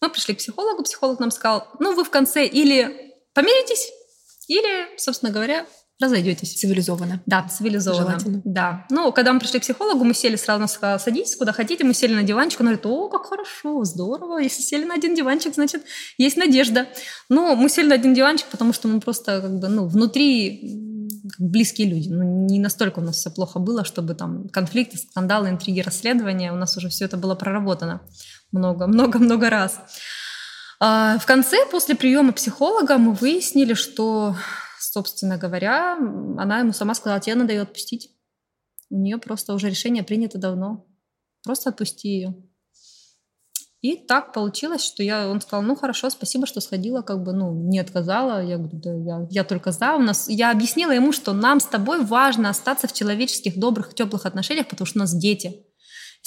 Мы 0.01 0.11
пришли 0.11 0.35
к 0.35 0.39
психологу, 0.39 0.83
психолог 0.83 1.19
нам 1.19 1.31
сказал, 1.31 1.69
ну, 1.81 1.95
вы 1.95 2.05
в 2.05 2.11
конце 2.11 2.47
или 2.47 3.15
помиритесь, 3.35 3.91
или, 4.47 4.97
собственно 4.97 5.33
говоря, 5.33 5.67
разойдетесь. 6.01 6.55
Цивилизованно. 6.55 7.23
Да, 7.27 7.49
цивилизованно. 7.49 8.07
Желательно. 8.11 8.43
Да. 8.45 8.87
Ну, 8.91 9.13
когда 9.13 9.33
мы 9.33 9.41
пришли 9.41 9.59
к 9.59 9.63
психологу, 9.63 10.05
мы 10.05 10.15
сели 10.15 10.37
сразу, 10.37 10.63
он 10.63 10.69
сказал, 10.69 11.01
садитесь 11.01 11.37
куда 11.37 11.53
хотите, 11.53 11.85
мы 11.85 11.93
сели 11.93 12.15
на 12.15 12.23
диванчик, 12.23 12.61
он 12.61 12.67
говорит, 12.67 12.87
о, 12.87 13.09
как 13.09 13.27
хорошо, 13.27 13.83
здорово, 13.85 14.39
если 14.39 14.63
сели 14.63 14.85
на 14.85 14.95
один 14.95 15.15
диванчик, 15.15 15.55
значит, 15.55 15.83
есть 16.17 16.37
надежда. 16.37 16.87
Но 17.29 17.57
мы 17.57 17.69
сели 17.69 17.89
на 17.89 17.95
один 17.97 18.15
диванчик, 18.15 18.47
потому 18.49 18.73
что 18.73 18.87
мы 18.87 19.01
просто 19.01 19.41
как 19.41 19.59
бы, 19.59 19.69
ну, 19.69 19.89
внутри 19.89 20.87
близкие 21.39 21.89
люди. 21.89 22.09
Ну, 22.09 22.47
не 22.47 22.61
настолько 22.61 23.01
у 23.01 23.03
нас 23.03 23.17
все 23.17 23.31
плохо 23.31 23.59
было, 23.59 23.85
чтобы 23.85 24.15
там 24.15 24.49
конфликты, 24.49 24.99
скандалы, 24.99 25.49
интриги, 25.49 25.81
расследования, 25.81 26.53
у 26.53 26.57
нас 26.57 26.77
уже 26.77 26.89
все 26.89 27.07
это 27.07 27.17
было 27.17 27.35
проработано 27.35 28.01
много-много-много 28.53 29.51
раз. 29.51 29.81
А, 30.81 31.19
в 31.19 31.27
конце, 31.27 31.57
после 31.71 31.95
приема 31.95 32.33
психолога, 32.33 32.99
мы 32.99 33.13
выяснили, 33.13 33.75
что, 33.75 34.37
собственно 34.79 35.37
говоря, 35.37 35.97
она 36.39 36.61
ему 36.61 36.73
сама 36.73 36.95
сказала, 36.95 37.21
тебе 37.21 37.35
надо 37.35 37.53
ее 37.53 37.63
отпустить. 37.63 38.11
У 38.91 38.97
нее 38.97 39.19
просто 39.19 39.55
уже 39.55 39.69
решение 39.69 40.03
принято 40.03 40.39
давно. 40.39 40.87
Просто 41.45 41.71
отпусти 41.71 42.09
ее. 42.09 42.35
И 43.81 43.95
так 43.95 44.33
получилось, 44.33 44.85
что 44.85 45.05
я, 45.05 45.29
он 45.29 45.41
сказал, 45.41 45.63
ну 45.63 45.77
хорошо, 45.77 46.11
спасибо, 46.11 46.47
что 46.47 46.61
сходила, 46.61 47.03
как 47.03 47.23
бы, 47.23 47.33
ну, 47.33 47.53
не 47.53 47.79
отказала. 47.79 48.45
Я 48.45 48.57
говорю, 48.57 48.79
да, 48.79 48.93
я, 48.93 49.27
я 49.31 49.45
только 49.45 49.71
за. 49.71 49.95
У 49.95 50.01
нас, 50.01 50.29
я 50.29 50.51
объяснила 50.51 50.91
ему, 50.91 51.13
что 51.13 51.33
нам 51.33 51.61
с 51.61 51.67
тобой 51.67 52.05
важно 52.05 52.51
остаться 52.51 52.89
в 52.89 52.93
человеческих, 52.93 53.57
добрых, 53.57 53.95
теплых 53.95 54.27
отношениях, 54.27 54.67
потому 54.67 54.87
что 54.87 54.99
у 54.99 55.03
нас 55.03 55.15
дети. 55.15 55.65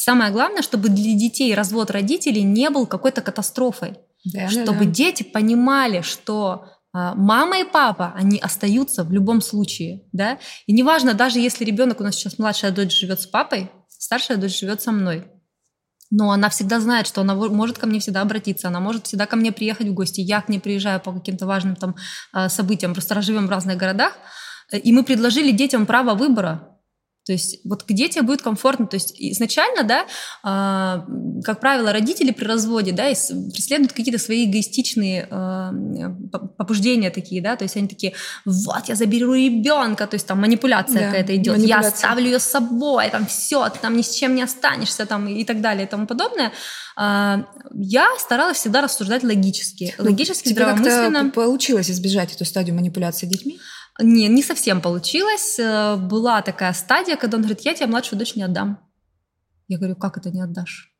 Самое 0.03 0.31
главное, 0.31 0.63
чтобы 0.63 0.89
для 0.89 1.13
детей 1.13 1.53
развод 1.53 1.91
родителей 1.91 2.41
не 2.41 2.71
был 2.71 2.87
какой-то 2.87 3.21
катастрофой. 3.21 3.99
Да, 4.25 4.49
чтобы 4.49 4.85
да. 4.85 4.91
дети 4.91 5.21
понимали, 5.21 6.01
что 6.01 6.65
а, 6.91 7.13
мама 7.13 7.59
и 7.59 7.63
папа, 7.63 8.11
они 8.15 8.39
остаются 8.39 9.03
в 9.03 9.11
любом 9.11 9.41
случае, 9.41 10.01
да, 10.11 10.39
и 10.65 10.73
неважно, 10.73 11.13
даже 11.13 11.39
если 11.39 11.65
ребенок 11.65 11.99
у 11.99 12.03
нас 12.03 12.15
сейчас 12.15 12.39
младшая 12.39 12.71
дочь 12.71 12.99
живет 12.99 13.21
с 13.21 13.27
папой, 13.27 13.69
старшая 13.89 14.37
дочь 14.37 14.59
живет 14.59 14.81
со 14.81 14.91
мной, 14.91 15.27
но 16.09 16.31
она 16.31 16.49
всегда 16.49 16.79
знает, 16.79 17.05
что 17.05 17.21
она 17.21 17.35
может 17.35 17.77
ко 17.77 17.85
мне 17.85 17.99
всегда 17.99 18.21
обратиться, 18.21 18.69
она 18.69 18.79
может 18.79 19.05
всегда 19.05 19.27
ко 19.27 19.35
мне 19.35 19.51
приехать 19.51 19.87
в 19.87 19.93
гости, 19.93 20.21
я 20.21 20.41
к 20.41 20.49
ней 20.49 20.59
приезжаю 20.59 20.99
по 20.99 21.13
каким-то 21.13 21.45
важным 21.45 21.75
там 21.75 21.95
а, 22.33 22.49
событиям, 22.49 22.93
просто 22.93 23.21
живем 23.21 23.45
в 23.45 23.51
разных 23.51 23.77
городах, 23.77 24.13
и 24.71 24.91
мы 24.91 25.03
предложили 25.03 25.51
детям 25.51 25.85
право 25.85 26.15
выбора, 26.15 26.70
то 27.31 27.33
есть 27.33 27.59
вот 27.63 27.85
где 27.87 28.09
тебе 28.09 28.23
будет 28.23 28.41
комфортно. 28.41 28.87
То 28.87 28.97
есть 28.97 29.15
изначально, 29.17 29.83
да, 29.83 30.01
э, 30.43 31.41
как 31.45 31.61
правило, 31.61 31.93
родители 31.93 32.31
при 32.31 32.43
разводе, 32.43 32.91
да, 32.91 33.03
преследуют 33.05 33.93
какие-то 33.93 34.19
свои 34.19 34.51
эгоистичные 34.51 35.29
э, 35.31 35.71
побуждения 36.57 37.09
такие, 37.09 37.41
да, 37.41 37.55
то 37.55 37.63
есть 37.63 37.77
они 37.77 37.87
такие, 37.87 38.11
вот, 38.43 38.83
я 38.87 38.95
заберу 38.95 39.33
ребенка, 39.33 40.07
то 40.07 40.15
есть 40.15 40.27
там 40.27 40.41
манипуляция 40.41 40.99
да, 40.99 41.05
какая-то 41.05 41.33
идет, 41.37 41.55
манипуляция. 41.55 41.89
я 41.89 41.95
оставлю 41.95 42.25
ее 42.25 42.39
с 42.39 42.43
собой, 42.43 43.09
там 43.09 43.25
все, 43.25 43.69
ты 43.69 43.79
там 43.79 43.95
ни 43.95 44.01
с 44.01 44.13
чем 44.13 44.35
не 44.35 44.41
останешься, 44.41 45.05
там 45.05 45.29
и 45.29 45.45
так 45.45 45.61
далее 45.61 45.85
и 45.85 45.89
тому 45.89 46.05
подобное. 46.05 46.51
Э, 46.99 47.45
я 47.73 48.07
старалась 48.19 48.57
всегда 48.57 48.81
рассуждать 48.81 49.23
логически, 49.23 49.95
ну, 49.97 50.03
логически, 50.03 50.49
Тебе 50.49 50.63
здравомысленно. 50.63 51.29
получилось 51.29 51.89
избежать 51.89 52.35
эту 52.35 52.43
стадию 52.43 52.75
манипуляции 52.75 53.25
детьми? 53.25 53.57
Не, 53.99 54.27
не 54.27 54.43
совсем 54.43 54.81
получилось. 54.81 55.59
Э, 55.59 55.95
была 55.97 56.41
такая 56.41 56.73
стадия, 56.73 57.17
когда 57.17 57.37
он 57.37 57.43
говорит, 57.43 57.61
я 57.61 57.73
тебе 57.73 57.87
младшую 57.87 58.19
дочь 58.19 58.35
не 58.35 58.43
отдам. 58.43 58.79
Я 59.67 59.77
говорю, 59.77 59.95
как 59.95 60.17
это 60.17 60.31
не 60.31 60.41
отдашь? 60.41 60.90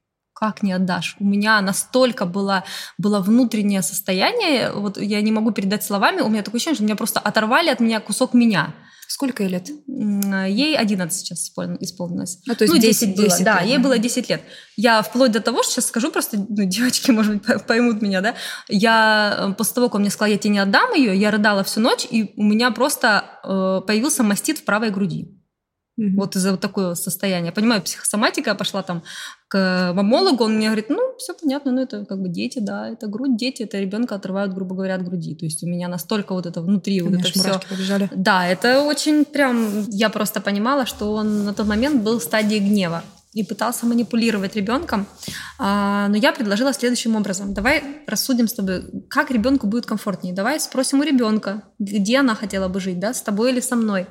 Как 0.42 0.64
не 0.64 0.74
отдашь? 0.74 1.18
У 1.20 1.24
меня 1.24 1.62
настолько 1.62 2.26
было, 2.26 2.64
было 2.98 3.20
внутреннее 3.20 3.84
состояние, 3.84 4.72
вот 4.74 5.00
я 5.00 5.22
не 5.22 5.32
могу 5.32 5.52
передать 5.52 5.84
словами, 5.84 6.22
у 6.22 6.30
меня 6.30 6.42
такое 6.42 6.58
ощущение, 6.58 6.78
что 6.78 6.84
меня 6.84 6.96
просто 6.96 7.20
оторвали 7.20 7.70
от 7.70 7.80
меня 7.80 8.00
кусок 8.00 8.34
меня. 8.34 8.74
Сколько 9.08 9.44
ей 9.44 9.50
лет? 9.50 9.70
Ей 9.88 10.76
11 10.76 11.20
сейчас 11.20 11.52
исполнилось. 11.80 12.40
А, 12.50 12.56
то 12.56 12.64
есть 12.64 12.74
ну, 12.74 12.80
10, 12.80 13.10
10 13.10 13.16
было, 13.18 13.28
10 13.28 13.44
да, 13.44 13.60
ей 13.60 13.78
было 13.78 14.00
10 14.00 14.30
лет. 14.30 14.42
Я 14.78 15.04
вплоть 15.04 15.32
до 15.32 15.42
того, 15.42 15.62
что 15.62 15.74
сейчас 15.74 15.90
скажу, 15.90 16.10
просто 16.10 16.38
ну, 16.38 16.46
девочки, 16.66 17.12
может 17.12 17.36
быть, 17.36 17.66
поймут 17.68 18.02
меня, 18.02 18.22
да, 18.22 18.34
я 18.68 19.50
э, 19.52 19.54
после 19.54 19.76
того, 19.76 19.90
как 19.90 19.96
он 19.96 20.02
мне 20.02 20.10
сказал, 20.10 20.32
я 20.32 20.40
тебе 20.40 20.54
не 20.54 20.60
отдам 20.60 20.92
ее, 20.96 21.16
я 21.16 21.30
рыдала 21.30 21.64
всю 21.64 21.82
ночь, 21.82 22.08
и 22.10 22.34
у 22.36 22.44
меня 22.44 22.72
просто 22.72 23.26
э, 23.44 23.86
появился 23.86 24.24
мастит 24.24 24.58
в 24.58 24.64
правой 24.64 24.90
груди. 24.90 25.38
Mm-hmm. 26.02 26.16
Вот 26.16 26.36
из-за 26.36 26.52
вот 26.52 26.60
такого 26.60 26.96
состояния. 26.96 27.52
Понимаю, 27.52 27.82
психосоматика, 27.82 28.56
пошла 28.56 28.82
там 28.82 29.04
к 29.48 29.94
мамологу, 29.94 30.46
он 30.46 30.56
мне 30.56 30.68
говорит, 30.68 30.90
ну, 30.90 31.16
все 31.18 31.34
понятно, 31.34 31.72
ну, 31.72 31.82
это 31.82 32.06
как 32.06 32.20
бы 32.22 32.30
дети, 32.30 32.60
да, 32.60 32.90
это 32.90 33.08
грудь, 33.08 33.38
дети, 33.38 33.64
это 33.64 33.80
ребенка 33.80 34.16
отрывают, 34.16 34.54
грубо 34.54 34.76
говоря, 34.76 34.96
от 34.96 35.04
груди. 35.04 35.36
То 35.36 35.46
есть 35.46 35.64
у 35.64 35.68
меня 35.68 35.88
настолько 35.88 36.34
вот 36.34 36.46
это 36.46 36.62
внутри, 36.62 37.02
вот 37.02 37.20
это 37.20 37.32
все. 37.32 37.60
Побежали. 37.70 38.10
Да, 38.16 38.48
это 38.48 38.82
очень 38.82 39.26
прям, 39.26 39.86
я 39.90 40.10
просто 40.10 40.42
понимала, 40.42 40.86
что 40.86 41.14
он 41.14 41.46
на 41.46 41.54
тот 41.54 41.68
момент 41.68 42.02
был 42.02 42.20
в 42.20 42.24
стадии 42.24 42.58
гнева 42.58 43.04
и 43.34 43.44
пытался 43.44 43.86
манипулировать 43.86 44.56
ребенком. 44.56 45.08
А, 45.58 46.08
но 46.10 46.18
я 46.18 46.34
предложила 46.34 46.74
следующим 46.74 47.16
образом. 47.16 47.54
Давай 47.54 47.84
рассудим 48.08 48.48
с 48.48 48.54
тобой, 48.54 48.84
как 49.10 49.32
ребенку 49.32 49.68
будет 49.68 49.86
комфортнее. 49.86 50.34
Давай 50.34 50.60
спросим 50.60 51.00
у 51.00 51.04
ребенка, 51.04 51.64
где 51.80 52.20
она 52.20 52.36
хотела 52.36 52.68
бы 52.68 52.80
жить, 52.80 53.00
да, 53.00 53.14
с 53.14 53.22
тобой 53.22 53.52
или 53.52 53.62
со 53.62 53.76
мной. 53.76 54.08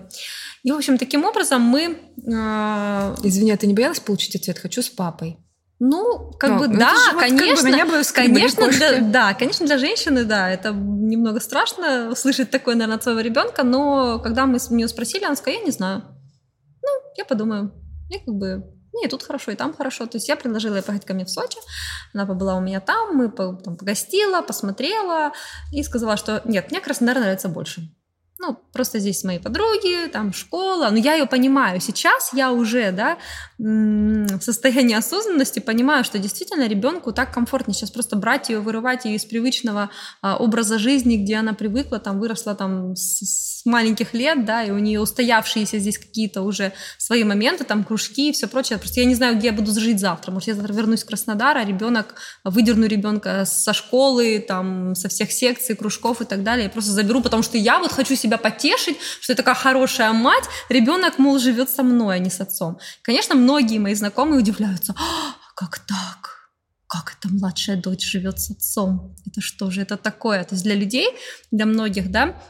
И, 0.62 0.72
в 0.72 0.76
общем, 0.76 0.96
таким 0.96 1.24
образом 1.24 1.62
мы... 1.62 1.98
Э... 2.26 3.14
Извини, 3.22 3.52
а 3.52 3.56
ты 3.56 3.66
не 3.66 3.74
боялась 3.74 4.00
получить 4.00 4.36
ответ? 4.36 4.58
Хочу 4.58 4.82
с 4.82 4.88
папой. 4.88 5.38
Ну, 5.82 6.32
как 6.38 6.50
ну, 6.50 6.58
бы, 6.58 6.68
да, 6.68 6.92
вот 7.14 7.22
конечно, 7.22 7.70
как 7.70 7.88
бы 7.88 8.02
конечно, 8.12 8.68
для, 8.68 9.00
да, 9.00 9.32
конечно, 9.32 9.64
для 9.64 9.78
женщины, 9.78 10.24
да, 10.24 10.50
это 10.50 10.72
немного 10.72 11.40
страшно 11.40 12.10
услышать 12.10 12.50
такое, 12.50 12.74
наверное, 12.74 12.96
от 12.96 13.02
своего 13.02 13.20
ребенка, 13.20 13.62
но 13.62 14.18
когда 14.18 14.44
мы 14.44 14.58
с 14.58 14.68
нее 14.70 14.88
спросили, 14.88 15.24
она 15.24 15.36
сказала, 15.36 15.58
я 15.60 15.64
не 15.64 15.70
знаю. 15.70 16.02
Ну, 16.82 16.88
я 17.16 17.24
подумаю. 17.24 17.72
Я 18.10 18.18
как 18.18 18.34
бы, 18.34 18.62
нет, 18.92 19.10
тут 19.10 19.22
хорошо, 19.22 19.52
и 19.52 19.56
там 19.56 19.74
хорошо. 19.74 20.06
То 20.06 20.16
есть 20.16 20.28
я 20.28 20.36
предложила 20.36 20.76
ей 20.76 20.82
поехать 20.82 21.06
ко 21.06 21.14
мне 21.14 21.24
в 21.24 21.30
Сочи, 21.30 21.58
она 22.12 22.26
побыла 22.26 22.56
у 22.56 22.60
меня 22.60 22.80
там, 22.80 23.16
мы 23.16 23.30
там, 23.30 23.76
погостила, 23.76 24.42
посмотрела 24.42 25.32
и 25.72 25.82
сказала, 25.82 26.16
что 26.16 26.42
нет, 26.44 26.70
мне 26.70 26.80
Краснодар 26.80 27.18
нравится 27.18 27.48
больше 27.48 27.82
ну, 28.40 28.56
просто 28.72 28.98
здесь 29.00 29.22
мои 29.22 29.38
подруги, 29.38 30.08
там 30.10 30.32
школа, 30.32 30.88
но 30.90 30.96
я 30.96 31.12
ее 31.14 31.26
понимаю. 31.26 31.78
Сейчас 31.78 32.30
я 32.32 32.52
уже, 32.52 32.90
да, 32.90 33.18
в 33.58 34.40
состоянии 34.40 34.96
осознанности 34.96 35.58
понимаю, 35.58 36.04
что 36.04 36.18
действительно 36.18 36.66
ребенку 36.66 37.12
так 37.12 37.34
комфортнее 37.34 37.74
сейчас 37.74 37.90
просто 37.90 38.16
брать 38.16 38.48
ее, 38.48 38.60
вырывать 38.60 39.04
ее 39.04 39.16
из 39.16 39.26
привычного 39.26 39.90
а, 40.22 40.38
образа 40.38 40.78
жизни, 40.78 41.16
где 41.16 41.36
она 41.36 41.52
привыкла, 41.52 41.98
там, 41.98 42.18
выросла 42.18 42.54
там 42.54 42.96
с, 42.96 43.20
с 43.60 43.66
маленьких 43.66 44.14
лет, 44.14 44.46
да, 44.46 44.64
и 44.64 44.70
у 44.70 44.78
нее 44.78 45.00
устоявшиеся 45.00 45.78
здесь 45.78 45.98
какие-то 45.98 46.40
уже 46.40 46.72
свои 46.96 47.24
моменты, 47.24 47.64
там, 47.64 47.84
кружки 47.84 48.30
и 48.30 48.32
все 48.32 48.46
прочее. 48.46 48.78
Просто 48.78 49.00
я 49.00 49.06
не 49.06 49.14
знаю, 49.14 49.36
где 49.36 49.48
я 49.48 49.52
буду 49.52 49.78
жить 49.78 50.00
завтра. 50.00 50.32
Может, 50.32 50.48
я 50.48 50.54
завтра 50.54 50.72
вернусь 50.72 51.02
в 51.02 51.06
Краснодар, 51.06 51.58
а 51.58 51.64
ребенок, 51.64 52.14
выдерну 52.44 52.86
ребенка 52.86 53.44
со 53.44 53.74
школы, 53.74 54.42
там, 54.48 54.94
со 54.94 55.10
всех 55.10 55.30
секций, 55.30 55.76
кружков 55.76 56.22
и 56.22 56.24
так 56.24 56.42
далее. 56.42 56.64
Я 56.64 56.70
просто 56.70 56.92
заберу, 56.92 57.20
потому 57.20 57.42
что 57.42 57.58
я 57.58 57.78
вот 57.78 57.92
хочу 57.92 58.16
себе 58.16 58.29
себя 58.30 58.38
потешить, 58.38 58.96
что 59.20 59.32
я 59.32 59.36
такая 59.36 59.54
хорошая 59.54 60.12
мать, 60.12 60.44
ребенок, 60.68 61.18
мол, 61.18 61.38
живет 61.38 61.68
со 61.68 61.82
мной, 61.82 62.16
а 62.16 62.18
не 62.18 62.30
с 62.30 62.40
отцом. 62.40 62.78
Конечно, 63.02 63.34
многие 63.34 63.78
мои 63.78 63.94
знакомые 63.94 64.38
удивляются, 64.38 64.94
а, 64.96 65.34
как 65.56 65.80
так? 65.80 66.50
Как 66.86 67.16
это 67.18 67.32
младшая 67.32 67.76
дочь 67.76 68.04
живет 68.04 68.40
с 68.40 68.50
отцом? 68.50 69.16
Это 69.26 69.40
что 69.40 69.70
же 69.70 69.82
это 69.82 69.96
такое? 69.96 70.42
То 70.44 70.54
есть 70.54 70.64
для 70.64 70.74
людей, 70.74 71.08
для 71.50 71.66
многих, 71.66 72.10
да, 72.10 72.40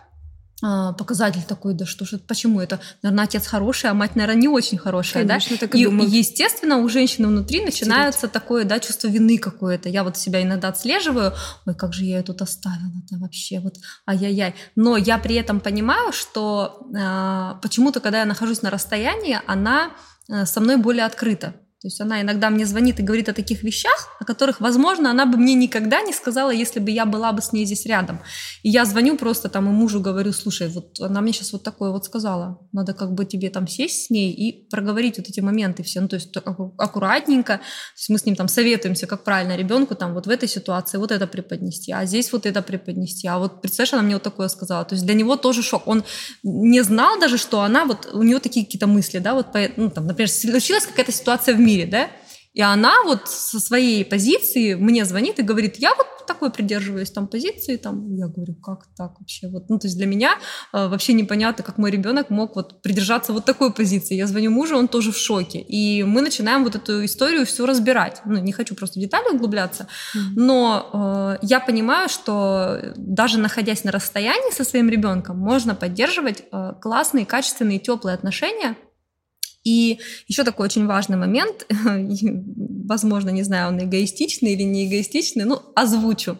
показатель 0.60 1.42
такой, 1.42 1.74
да 1.74 1.86
что 1.86 2.04
же, 2.04 2.18
почему 2.18 2.60
это, 2.60 2.80
наверное, 3.02 3.24
отец 3.24 3.46
хороший, 3.46 3.90
а 3.90 3.94
мать, 3.94 4.14
наверное, 4.16 4.40
не 4.40 4.48
очень 4.48 4.78
хорошая, 4.78 5.26
Конечно, 5.26 5.56
да? 5.56 5.60
Так 5.60 5.74
и, 5.74 5.80
и 5.80 5.84
думаю. 5.84 6.10
естественно, 6.10 6.78
у 6.78 6.88
женщины 6.88 7.28
внутри 7.28 7.64
начинается 7.64 8.20
Стереть. 8.20 8.32
такое, 8.32 8.64
да, 8.64 8.78
чувство 8.78 9.08
вины 9.08 9.38
какое-то. 9.38 9.88
Я 9.88 10.04
вот 10.04 10.16
себя 10.16 10.42
иногда 10.42 10.68
отслеживаю, 10.68 11.32
ой, 11.66 11.74
как 11.74 11.92
же 11.94 12.04
я 12.04 12.18
ее 12.18 12.22
тут 12.22 12.42
оставила-то 12.42 13.16
вообще, 13.16 13.60
вот, 13.60 13.76
ай-яй-яй. 14.06 14.54
Но 14.76 14.96
я 14.96 15.18
при 15.18 15.36
этом 15.36 15.60
понимаю, 15.60 16.12
что 16.12 16.86
э, 16.94 17.54
почему-то, 17.62 18.00
когда 18.00 18.20
я 18.20 18.24
нахожусь 18.26 18.62
на 18.62 18.70
расстоянии, 18.70 19.40
она 19.46 19.92
э, 20.28 20.44
со 20.44 20.60
мной 20.60 20.76
более 20.76 21.04
открыта. 21.04 21.54
То 21.80 21.86
есть 21.86 21.98
она 21.98 22.20
иногда 22.20 22.50
мне 22.50 22.66
звонит 22.66 23.00
и 23.00 23.02
говорит 23.02 23.30
о 23.30 23.32
таких 23.32 23.62
вещах, 23.62 24.08
о 24.20 24.26
которых, 24.26 24.60
возможно, 24.60 25.10
она 25.10 25.24
бы 25.24 25.38
мне 25.38 25.54
никогда 25.54 26.02
не 26.02 26.12
сказала, 26.12 26.50
если 26.50 26.78
бы 26.78 26.90
я 26.90 27.06
была 27.06 27.32
бы 27.32 27.40
с 27.40 27.52
ней 27.52 27.64
здесь 27.64 27.86
рядом. 27.86 28.20
И 28.62 28.68
я 28.68 28.84
звоню 28.84 29.16
просто 29.16 29.48
там 29.48 29.66
и 29.66 29.72
мужу 29.72 30.00
говорю, 30.00 30.32
слушай, 30.32 30.68
вот 30.68 31.00
она 31.00 31.22
мне 31.22 31.32
сейчас 31.32 31.52
вот 31.52 31.62
такое 31.62 31.90
вот 31.90 32.04
сказала. 32.04 32.58
Надо 32.72 32.92
как 32.92 33.14
бы 33.14 33.24
тебе 33.24 33.48
там 33.48 33.66
сесть 33.66 34.06
с 34.06 34.10
ней 34.10 34.30
и 34.30 34.68
проговорить 34.68 35.16
вот 35.16 35.30
эти 35.30 35.40
моменты 35.40 35.82
все. 35.82 36.02
Ну, 36.02 36.08
то 36.08 36.16
есть 36.16 36.36
аккуратненько. 36.36 37.54
То 37.54 37.62
есть 37.96 38.10
мы 38.10 38.18
с 38.18 38.26
ним 38.26 38.36
там 38.36 38.48
советуемся, 38.48 39.06
как 39.06 39.24
правильно 39.24 39.56
ребенку 39.56 39.94
там 39.94 40.12
вот 40.12 40.26
в 40.26 40.30
этой 40.30 40.50
ситуации 40.50 40.98
вот 40.98 41.10
это 41.10 41.26
преподнести, 41.26 41.92
а 41.92 42.04
здесь 42.04 42.30
вот 42.30 42.44
это 42.44 42.60
преподнести. 42.60 43.26
А 43.26 43.38
вот 43.38 43.62
представляешь, 43.62 43.94
она 43.94 44.02
мне 44.02 44.16
вот 44.16 44.22
такое 44.22 44.48
сказала. 44.48 44.84
То 44.84 44.96
есть 44.96 45.06
для 45.06 45.14
него 45.14 45.36
тоже 45.36 45.62
шок. 45.62 45.88
Он 45.88 46.04
не 46.42 46.82
знал 46.82 47.18
даже, 47.18 47.38
что 47.38 47.62
она 47.62 47.86
вот, 47.86 48.10
у 48.12 48.22
нее 48.22 48.38
такие 48.38 48.66
какие-то 48.66 48.86
мысли, 48.86 49.18
да, 49.18 49.32
вот, 49.32 49.46
ну, 49.76 49.88
там, 49.88 50.06
например, 50.06 50.28
случилась 50.28 50.84
какая-то 50.84 51.12
ситуация 51.12 51.54
в 51.54 51.58
мире, 51.58 51.69
мире, 51.70 51.86
да, 51.86 52.10
и 52.52 52.62
она 52.62 53.04
вот 53.04 53.28
со 53.28 53.60
своей 53.60 54.04
позиции 54.04 54.74
мне 54.74 55.04
звонит 55.04 55.38
и 55.38 55.42
говорит, 55.42 55.76
я 55.76 55.94
вот 55.94 56.06
такой 56.26 56.50
придерживаюсь 56.50 57.10
там 57.10 57.28
позиции, 57.28 57.76
там, 57.76 58.14
я 58.16 58.26
говорю, 58.26 58.54
как 58.54 58.86
так 58.96 59.18
вообще, 59.18 59.48
вот, 59.48 59.68
ну, 59.68 59.78
то 59.78 59.86
есть 59.86 59.96
для 59.96 60.06
меня 60.06 60.38
э, 60.72 60.88
вообще 60.88 61.12
непонятно, 61.12 61.64
как 61.64 61.78
мой 61.78 61.90
ребенок 61.90 62.30
мог 62.30 62.56
вот 62.56 62.82
придержаться 62.82 63.32
вот 63.32 63.44
такой 63.44 63.72
позиции. 63.72 64.14
Я 64.14 64.26
звоню 64.26 64.50
мужу, 64.50 64.76
он 64.76 64.88
тоже 64.88 65.12
в 65.12 65.16
шоке, 65.16 65.60
и 65.60 66.02
мы 66.02 66.22
начинаем 66.22 66.64
вот 66.64 66.74
эту 66.74 67.04
историю 67.04 67.46
все 67.46 67.66
разбирать. 67.66 68.20
Ну, 68.24 68.38
не 68.38 68.52
хочу 68.52 68.74
просто 68.74 68.98
в 68.98 69.02
детали 69.02 69.34
углубляться, 69.34 69.86
но 70.36 71.38
э, 71.42 71.46
я 71.46 71.60
понимаю, 71.60 72.08
что 72.08 72.80
даже 72.96 73.38
находясь 73.38 73.84
на 73.84 73.92
расстоянии 73.92 74.52
со 74.52 74.64
своим 74.64 74.88
ребенком, 74.88 75.38
можно 75.38 75.74
поддерживать 75.74 76.42
э, 76.52 76.72
классные, 76.80 77.26
качественные, 77.26 77.78
теплые 77.78 78.14
отношения, 78.14 78.76
и 79.64 80.00
еще 80.26 80.44
такой 80.44 80.66
очень 80.66 80.86
важный 80.86 81.16
момент, 81.16 81.66
возможно, 82.86 83.30
не 83.30 83.42
знаю, 83.42 83.68
он 83.68 83.80
эгоистичный 83.80 84.52
или 84.52 84.62
не 84.62 84.88
эгоистичный, 84.88 85.44
ну, 85.44 85.60
озвучу. 85.74 86.38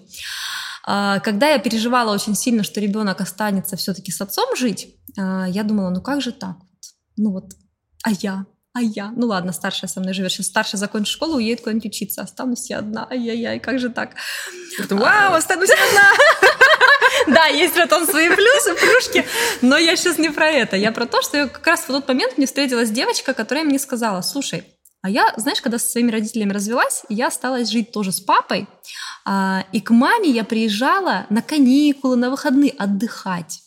А, 0.87 1.20
когда 1.20 1.48
я 1.48 1.59
переживала 1.59 2.14
очень 2.14 2.35
сильно, 2.35 2.62
что 2.62 2.80
ребенок 2.80 3.20
останется 3.20 3.76
все-таки 3.76 4.11
с 4.11 4.20
отцом 4.20 4.56
жить, 4.56 4.96
а, 5.18 5.46
я 5.48 5.62
думала, 5.62 5.90
ну 5.90 6.00
как 6.00 6.22
же 6.22 6.33
так? 6.33 6.56
Ну 7.16 7.33
вот, 7.33 7.52
а 8.02 8.11
я? 8.11 8.46
А 8.72 8.80
я? 8.80 9.11
Ну 9.11 9.26
ладно, 9.26 9.52
старшая 9.52 9.90
со 9.90 10.00
мной 10.00 10.14
живет. 10.14 10.33
Сейчас 10.33 10.46
старшая 10.46 10.78
закончит 10.78 11.12
школу, 11.12 11.37
уедет 11.37 11.61
куда-нибудь 11.61 11.87
учиться. 11.87 12.22
Останусь 12.22 12.70
я 12.70 12.78
одна. 12.78 13.06
Ай-яй-яй, 13.11 13.59
как 13.59 13.80
же 13.80 13.90
так? 13.90 14.14
Вау, 14.88 15.35
останусь 15.35 15.70
одна! 15.70 16.56
Да, 17.27 17.47
есть 17.47 17.75
в 17.75 17.79
этом 17.79 18.07
свои 18.07 18.29
плюсы, 18.29 18.75
плюшки, 18.75 19.27
но 19.63 19.77
я 19.77 19.97
сейчас 19.97 20.19
не 20.19 20.31
про 20.31 20.49
это. 20.51 20.77
Я 20.77 20.93
про 20.93 21.07
то, 21.07 21.23
что 21.23 21.49
как 21.49 21.67
раз 21.67 21.81
в 21.81 21.87
тот 21.87 22.09
момент 22.09 22.37
мне 22.37 22.47
встретилась 22.47 22.91
девочка, 22.91 23.35
которая 23.35 23.65
мне 23.65 23.79
сказала, 23.79 24.23
слушай, 24.23 24.65
А 25.03 25.09
я, 25.09 25.33
знаешь, 25.37 25.63
когда 25.63 25.79
со 25.79 25.89
своими 25.89 26.11
родителями 26.11 26.53
развелась, 26.53 27.03
я 27.09 27.29
осталась 27.29 27.71
жить 27.71 27.91
тоже 27.91 28.13
с 28.13 28.21
папой. 28.21 28.67
А, 29.25 29.65
и 29.73 29.81
к 29.81 29.91
маме 29.91 30.29
я 30.29 30.45
приезжала 30.45 31.27
на 31.31 31.41
каникулы, 31.41 32.17
на 32.17 32.31
выходные 32.31 32.73
отдыхать. 32.73 33.61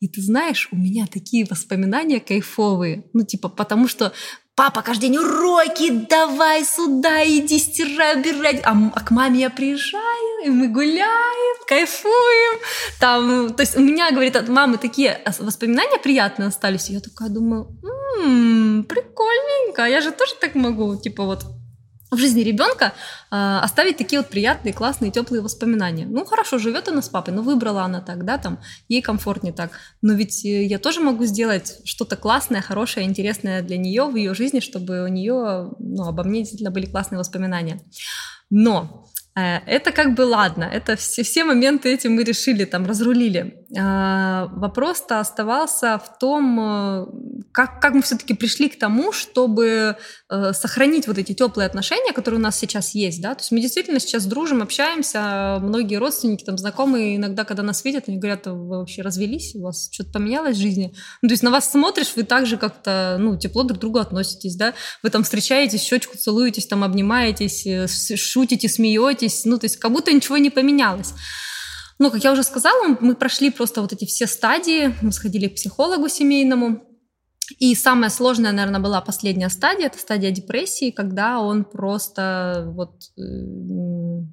И 0.00 0.08
ты 0.08 0.20
знаешь, 0.20 0.68
у 0.72 0.76
меня 0.76 1.06
такие 1.06 1.46
воспоминания 1.48 2.20
кайфовые. 2.20 3.04
Ну, 3.12 3.24
типа, 3.24 3.48
потому 3.48 3.88
что 3.88 4.12
папа 4.56 4.82
каждый 4.82 5.08
день 5.08 5.18
уроки, 5.18 5.90
давай 5.90 6.64
сюда, 6.64 7.24
иди 7.24 7.58
стирай, 7.58 8.20
убирай. 8.20 8.60
А, 8.64 8.72
а 8.94 9.00
к 9.00 9.10
маме 9.10 9.40
я 9.40 9.50
приезжаю, 9.50 10.44
и 10.44 10.50
мы 10.50 10.68
гуляем, 10.68 11.56
кайфуем. 11.66 12.60
Там, 13.00 13.54
то 13.54 13.62
есть 13.62 13.76
у 13.76 13.80
меня, 13.80 14.10
говорит, 14.10 14.36
от 14.36 14.48
мамы 14.48 14.78
такие 14.78 15.20
воспоминания 15.38 15.98
приятные 15.98 16.48
остались. 16.48 16.88
Я 16.88 17.00
такая 17.00 17.28
думаю, 17.28 17.68
м-м, 17.82 18.84
прикольненько, 18.84 19.86
я 19.86 20.00
же 20.00 20.12
тоже 20.12 20.34
так 20.40 20.54
могу. 20.54 20.96
Типа 20.96 21.24
вот 21.24 21.44
в 22.14 22.18
жизни 22.18 22.40
ребенка 22.40 22.92
э, 23.30 23.58
оставить 23.62 23.96
такие 23.96 24.20
вот 24.20 24.30
приятные, 24.30 24.72
классные, 24.72 25.10
теплые 25.10 25.42
воспоминания. 25.42 26.06
Ну, 26.06 26.24
хорошо, 26.24 26.58
живет 26.58 26.88
она 26.88 27.02
с 27.02 27.08
папой, 27.08 27.34
но 27.34 27.42
выбрала 27.42 27.82
она 27.82 28.00
так, 28.00 28.24
да, 28.24 28.38
там, 28.38 28.58
ей 28.88 29.02
комфортнее 29.02 29.52
так. 29.52 29.70
Но 30.02 30.12
ведь 30.14 30.44
э, 30.44 30.64
я 30.64 30.78
тоже 30.78 31.00
могу 31.00 31.24
сделать 31.24 31.80
что-то 31.84 32.16
классное, 32.16 32.62
хорошее, 32.62 33.06
интересное 33.06 33.62
для 33.62 33.76
нее 33.76 34.04
в 34.04 34.16
ее 34.16 34.34
жизни, 34.34 34.60
чтобы 34.60 35.04
у 35.04 35.08
нее, 35.08 35.70
ну, 35.78 36.04
обо 36.04 36.24
мне 36.24 36.40
действительно 36.40 36.70
были 36.70 36.86
классные 36.86 37.18
воспоминания. 37.18 37.80
Но 38.50 39.08
это 39.34 39.90
как 39.90 40.14
бы 40.14 40.22
ладно, 40.22 40.64
это 40.64 40.94
все, 40.94 41.24
все 41.24 41.44
моменты 41.44 41.92
эти 41.92 42.06
мы 42.06 42.22
решили, 42.22 42.64
там, 42.64 42.86
разрулили. 42.86 43.64
А, 43.76 44.46
вопрос-то 44.52 45.18
оставался 45.18 45.98
в 45.98 46.18
том, 46.18 46.60
э, 46.60 47.06
как, 47.50 47.80
как 47.80 47.94
мы 47.94 48.02
все-таки 48.02 48.34
пришли 48.34 48.68
к 48.68 48.78
тому, 48.78 49.12
чтобы 49.12 49.96
э, 50.30 50.52
сохранить 50.52 51.08
вот 51.08 51.18
эти 51.18 51.32
теплые 51.32 51.66
отношения, 51.66 52.12
которые 52.12 52.38
у 52.38 52.42
нас 52.42 52.56
сейчас 52.56 52.94
есть, 52.94 53.20
да, 53.20 53.34
то 53.34 53.40
есть 53.40 53.50
мы 53.50 53.60
действительно 53.60 53.98
сейчас 53.98 54.26
дружим, 54.26 54.62
общаемся, 54.62 55.58
многие 55.60 55.96
родственники, 55.96 56.44
там, 56.44 56.56
знакомые 56.56 57.16
иногда, 57.16 57.44
когда 57.44 57.64
нас 57.64 57.84
видят, 57.84 58.04
они 58.06 58.18
говорят, 58.18 58.46
вы 58.46 58.78
вообще 58.78 59.02
развелись, 59.02 59.56
у 59.56 59.62
вас 59.62 59.88
что-то 59.90 60.12
поменялось 60.12 60.56
в 60.56 60.60
жизни, 60.60 60.94
ну, 61.22 61.28
то 61.28 61.32
есть 61.32 61.42
на 61.42 61.50
вас 61.50 61.68
смотришь, 61.68 62.12
вы 62.14 62.22
также 62.22 62.56
как-то, 62.56 63.16
ну, 63.18 63.36
тепло 63.36 63.64
друг 63.64 63.78
к 63.78 63.80
другу 63.80 63.98
относитесь, 63.98 64.54
да, 64.54 64.74
вы 65.02 65.10
там 65.10 65.24
встречаетесь, 65.24 65.82
щечку 65.82 66.16
целуетесь, 66.16 66.68
там, 66.68 66.84
обнимаетесь, 66.84 67.66
шутите, 68.16 68.68
смеетесь, 68.68 69.23
смеетесь, 69.28 69.44
ну, 69.44 69.58
то 69.58 69.66
есть 69.66 69.76
как 69.76 69.92
будто 69.92 70.12
ничего 70.12 70.36
не 70.38 70.50
поменялось. 70.50 71.14
Ну, 71.98 72.10
как 72.10 72.24
я 72.24 72.32
уже 72.32 72.42
сказала, 72.42 72.96
мы 73.00 73.14
прошли 73.14 73.50
просто 73.50 73.80
вот 73.80 73.92
эти 73.92 74.04
все 74.04 74.26
стадии, 74.26 74.94
мы 75.00 75.12
сходили 75.12 75.48
к 75.48 75.54
психологу 75.54 76.08
семейному, 76.08 76.82
и 77.58 77.74
самая 77.74 78.10
сложная, 78.10 78.52
наверное, 78.52 78.80
была 78.80 79.00
последняя 79.00 79.50
стадия, 79.50 79.86
это 79.86 79.98
стадия 79.98 80.30
депрессии, 80.30 80.90
когда 80.90 81.40
он 81.40 81.64
просто 81.64 82.64
вот 82.74 82.94
э, 83.18 84.26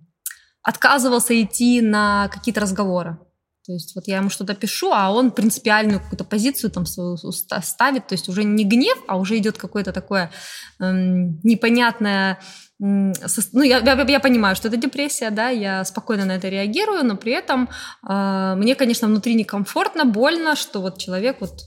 отказывался 0.63 1.39
идти 1.39 1.82
на 1.82 2.30
какие-то 2.30 2.62
разговоры. 2.62 3.19
То 3.65 3.73
есть 3.73 3.95
вот 3.95 4.08
я 4.08 4.17
ему 4.17 4.30
что-то 4.30 4.56
пишу, 4.56 4.91
а 4.91 5.12
он 5.12 5.32
принципиальную 5.32 5.99
какую-то 5.99 6.23
позицию 6.23 6.71
там 6.71 6.86
свою 6.86 7.17
ставит, 7.17 8.08
то 8.08 8.13
есть 8.13 8.27
уже 8.27 8.43
не 8.43 8.63
гнев, 8.63 8.97
а 9.08 9.17
уже 9.17 9.38
идет 9.38 9.58
какое-то 9.58 9.93
такое 9.93 10.32
эм, 10.80 11.39
непонятное 11.43 12.39
ну, 12.82 13.62
я, 13.62 13.80
я, 13.80 14.06
я 14.08 14.20
понимаю, 14.20 14.56
что 14.56 14.67
это 14.67 14.78
депрессия, 14.78 15.30
да, 15.30 15.50
я 15.50 15.86
спокойно 15.86 16.26
на 16.26 16.32
это 16.32 16.50
реагирую, 16.50 17.06
но 17.06 17.15
при 17.15 17.32
этом 17.32 17.70
э, 18.08 18.56
мне, 18.58 18.74
конечно, 18.74 19.08
внутри 19.08 19.36
некомфортно, 19.36 20.06
больно, 20.06 20.56
что 20.56 20.82
вот 20.82 20.98
человек 20.98 21.38
вот 21.41 21.65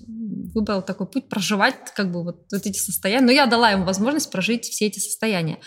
выбрал 0.54 0.82
такой 0.82 1.06
путь 1.06 1.28
проживать 1.28 1.76
как 1.94 2.10
бы 2.10 2.22
вот, 2.24 2.46
вот 2.50 2.66
эти 2.66 2.78
состояния. 2.78 3.24
Но 3.24 3.32
я 3.32 3.46
дала 3.46 3.70
ему 3.70 3.84
возможность 3.84 4.30
прожить 4.30 4.64
все 4.64 4.87
эти 4.87 4.98
состояния, 4.98 5.58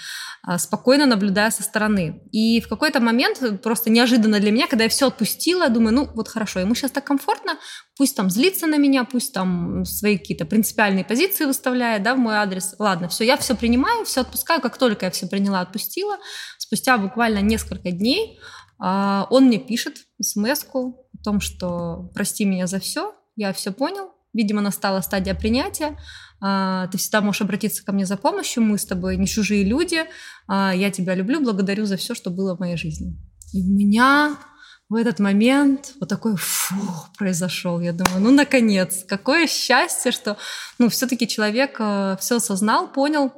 а, 0.44 0.58
спокойно 0.58 1.06
наблюдая 1.06 1.52
со 1.52 1.64
стороны. 1.64 2.22
И 2.32 2.62
в 2.62 2.68
какой-то 2.68 3.00
момент, 3.00 3.42
просто 3.62 3.90
неожиданно 3.90 4.40
для 4.40 4.52
меня, 4.52 4.68
когда 4.68 4.86
я 4.86 4.90
все 4.90 5.08
отпустила, 5.08 5.70
думаю, 5.70 5.94
ну 5.96 6.10
вот 6.14 6.28
хорошо, 6.28 6.60
ему 6.60 6.76
сейчас 6.76 6.92
так 6.92 7.04
комфортно, 7.04 7.58
пусть 7.96 8.16
там 8.16 8.30
злится 8.30 8.68
на 8.68 8.78
меня, 8.78 9.04
пусть 9.04 9.34
там 9.34 9.86
свои 9.86 10.18
какие-то 10.18 10.46
принципиальные 10.46 11.06
позиции 11.06 11.46
выставляет, 11.46 12.04
да, 12.04 12.16
в 12.16 12.18
мой 12.18 12.36
адрес. 12.36 12.76
Ладно, 12.80 13.08
все, 13.10 13.24
я 13.24 13.38
все 13.38 13.56
принимаю, 13.56 14.06
все 14.06 14.22
отпускаю. 14.22 14.62
Как 14.62 14.78
только 14.78 15.06
я 15.06 15.12
все 15.12 15.28
приняла, 15.28 15.62
отпустила, 15.62 16.18
спустя 16.58 16.98
буквально 16.98 17.40
несколько 17.40 17.92
дней 17.92 18.40
а, 18.80 19.28
он 19.30 19.46
мне 19.46 19.58
пишет 19.58 19.98
смс 20.22 20.66
о 20.74 20.94
том, 21.24 21.40
что 21.40 22.10
прости 22.14 22.46
меня 22.46 22.68
за 22.68 22.80
все, 22.80 23.16
я 23.36 23.54
все 23.54 23.72
понял, 23.72 24.12
Видимо, 24.34 24.62
настала 24.62 25.02
стадия 25.02 25.34
принятия. 25.34 25.98
А, 26.40 26.88
ты 26.88 26.98
всегда 26.98 27.22
можешь 27.22 27.42
обратиться 27.42 27.84
ко 27.84 27.92
мне 27.92 28.06
за 28.06 28.18
помощью. 28.18 28.64
Мы 28.64 28.78
с 28.78 28.86
тобой 28.86 29.18
не 29.18 29.28
чужие 29.28 29.64
люди. 29.64 30.06
А, 30.48 30.74
я 30.76 30.92
тебя 30.92 31.16
люблю, 31.16 31.42
благодарю 31.42 31.86
за 31.86 31.98
все, 31.98 32.14
что 32.14 32.30
было 32.30 32.56
в 32.56 32.60
моей 32.60 32.78
жизни. 32.78 33.18
И 33.54 33.62
у 33.62 33.68
меня 33.68 34.38
в 34.90 34.96
этот 34.96 35.20
момент 35.20 35.94
вот 36.00 36.10
такой 36.10 36.36
фух 36.38 37.10
произошел. 37.18 37.80
Я 37.80 37.94
думаю, 37.94 38.22
ну 38.22 38.32
наконец, 38.32 39.04
какое 39.08 39.48
счастье, 39.48 40.12
что 40.12 40.38
ну 40.78 40.90
все-таки 40.90 41.28
человек 41.28 41.76
э, 41.80 42.16
все 42.20 42.38
осознал, 42.38 42.88
понял, 42.88 43.32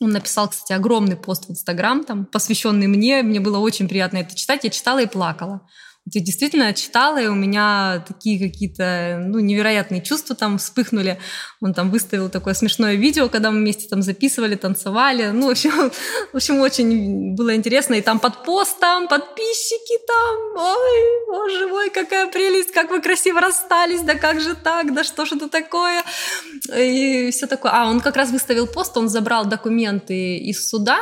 он 0.00 0.10
написал, 0.10 0.48
кстати, 0.48 0.72
огромный 0.72 1.16
пост 1.16 1.46
в 1.46 1.50
Инстаграм, 1.50 2.04
там, 2.04 2.26
посвященный 2.26 2.88
мне. 2.88 3.22
Мне 3.22 3.40
было 3.40 3.58
очень 3.58 3.88
приятно 3.88 4.18
это 4.18 4.34
читать. 4.34 4.64
Я 4.64 4.70
читала 4.70 5.00
и 5.00 5.06
плакала 5.06 5.66
я 6.12 6.20
действительно 6.20 6.74
читала, 6.74 7.16
и 7.18 7.28
у 7.28 7.34
меня 7.34 8.04
такие 8.06 8.38
какие-то 8.38 9.18
ну, 9.26 9.38
невероятные 9.38 10.02
чувства 10.02 10.36
там 10.36 10.58
вспыхнули. 10.58 11.18
Он 11.62 11.72
там 11.72 11.90
выставил 11.90 12.28
такое 12.28 12.52
смешное 12.52 12.96
видео, 12.96 13.30
когда 13.30 13.50
мы 13.50 13.60
вместе 13.60 13.88
там 13.88 14.02
записывали, 14.02 14.54
танцевали. 14.54 15.30
Ну, 15.30 15.46
в 15.48 15.50
общем, 15.50 15.70
в 16.32 16.36
общем 16.36 16.60
очень 16.60 17.34
было 17.34 17.56
интересно. 17.56 17.94
И 17.94 18.02
там 18.02 18.18
под 18.18 18.44
постом 18.44 19.08
подписчики 19.08 19.98
там. 20.06 20.66
Ой, 20.66 21.26
боже 21.26 21.68
мой, 21.68 21.88
какая 21.88 22.26
прелесть, 22.26 22.72
как 22.72 22.90
вы 22.90 23.00
красиво 23.00 23.40
расстались, 23.40 24.02
да 24.02 24.14
как 24.14 24.42
же 24.42 24.54
так, 24.54 24.92
да 24.92 25.04
что 25.04 25.24
же 25.24 25.36
это 25.36 25.48
такое? 25.48 26.04
И 26.76 27.30
все 27.30 27.46
такое. 27.46 27.72
А, 27.72 27.88
он 27.88 28.00
как 28.00 28.16
раз 28.16 28.30
выставил 28.30 28.66
пост, 28.66 28.94
он 28.98 29.08
забрал 29.08 29.46
документы 29.46 30.36
из 30.36 30.68
суда, 30.68 31.00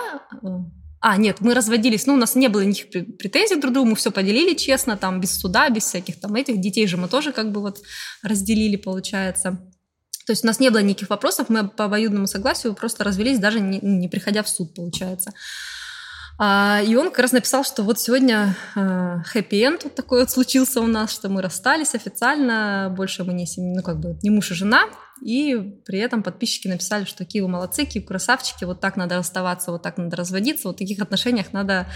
а, 1.05 1.17
нет, 1.17 1.41
мы 1.41 1.53
разводились, 1.53 2.07
ну, 2.07 2.15
у 2.15 2.17
нас 2.17 2.37
не 2.37 2.47
было 2.47 2.61
никаких 2.61 3.17
претензий 3.17 3.57
друг 3.57 3.73
к 3.73 3.75
другу, 3.75 3.91
мы 3.91 3.97
все 3.97 4.12
поделили 4.12 4.55
честно, 4.55 4.97
там, 4.97 5.21
без 5.21 5.37
суда, 5.37 5.69
без 5.69 5.83
всяких 5.83 6.21
там 6.21 6.37
этих. 6.37 6.61
Детей 6.61 6.87
же 6.87 6.97
мы 6.97 7.09
тоже 7.09 7.33
как 7.33 7.51
бы 7.51 7.61
вот 7.61 7.83
разделили, 8.23 8.77
получается. 8.77 9.59
То 10.27 10.31
есть 10.31 10.45
у 10.45 10.47
нас 10.47 10.61
не 10.61 10.71
было 10.71 10.81
никаких 10.81 11.11
вопросов, 11.11 11.49
мы 11.49 11.69
по 11.69 11.87
обоюдному 11.87 12.29
согласию 12.29 12.75
просто 12.75 13.03
развелись, 13.03 13.41
даже 13.41 13.59
не, 13.59 13.81
не 13.81 14.09
приходя 14.09 14.45
в 14.45 14.49
суд, 14.49 14.75
получается. 14.75 15.33
А, 16.38 16.81
и 16.85 16.95
он 16.97 17.11
как 17.11 17.21
раз 17.21 17.33
написал, 17.33 17.64
что 17.64 17.83
вот 17.83 18.01
сегодня 18.01 18.57
хэппи-энд 18.75 19.85
вот 19.85 19.95
такой 19.95 20.21
вот 20.21 20.31
случился 20.31 20.81
у 20.81 20.87
нас, 20.87 21.12
что 21.12 21.29
мы 21.29 21.42
расстались 21.42 21.95
официально, 21.95 22.92
больше 22.97 23.25
мы 23.25 23.33
не, 23.33 23.47
ну, 23.57 23.83
как 23.83 24.01
бы 24.01 24.18
не 24.23 24.31
муж 24.31 24.51
и 24.51 24.55
жена, 24.55 24.87
и 25.23 25.55
при 25.85 26.01
этом 26.01 26.23
подписчики 26.23 26.66
написали, 26.66 27.05
что 27.05 27.18
какие 27.18 27.42
вы 27.42 27.49
молодцы, 27.49 27.85
какие 27.85 28.03
вы 28.03 28.09
красавчики, 28.09 28.64
вот 28.64 28.81
так 28.81 28.97
надо 28.97 29.18
расставаться, 29.18 29.71
вот 29.71 29.83
так 29.83 29.97
надо 29.97 30.16
разводиться, 30.16 30.68
вот 30.68 30.77
в 30.77 30.79
таких 30.79 31.01
отношениях 31.01 31.53
надо 31.53 31.87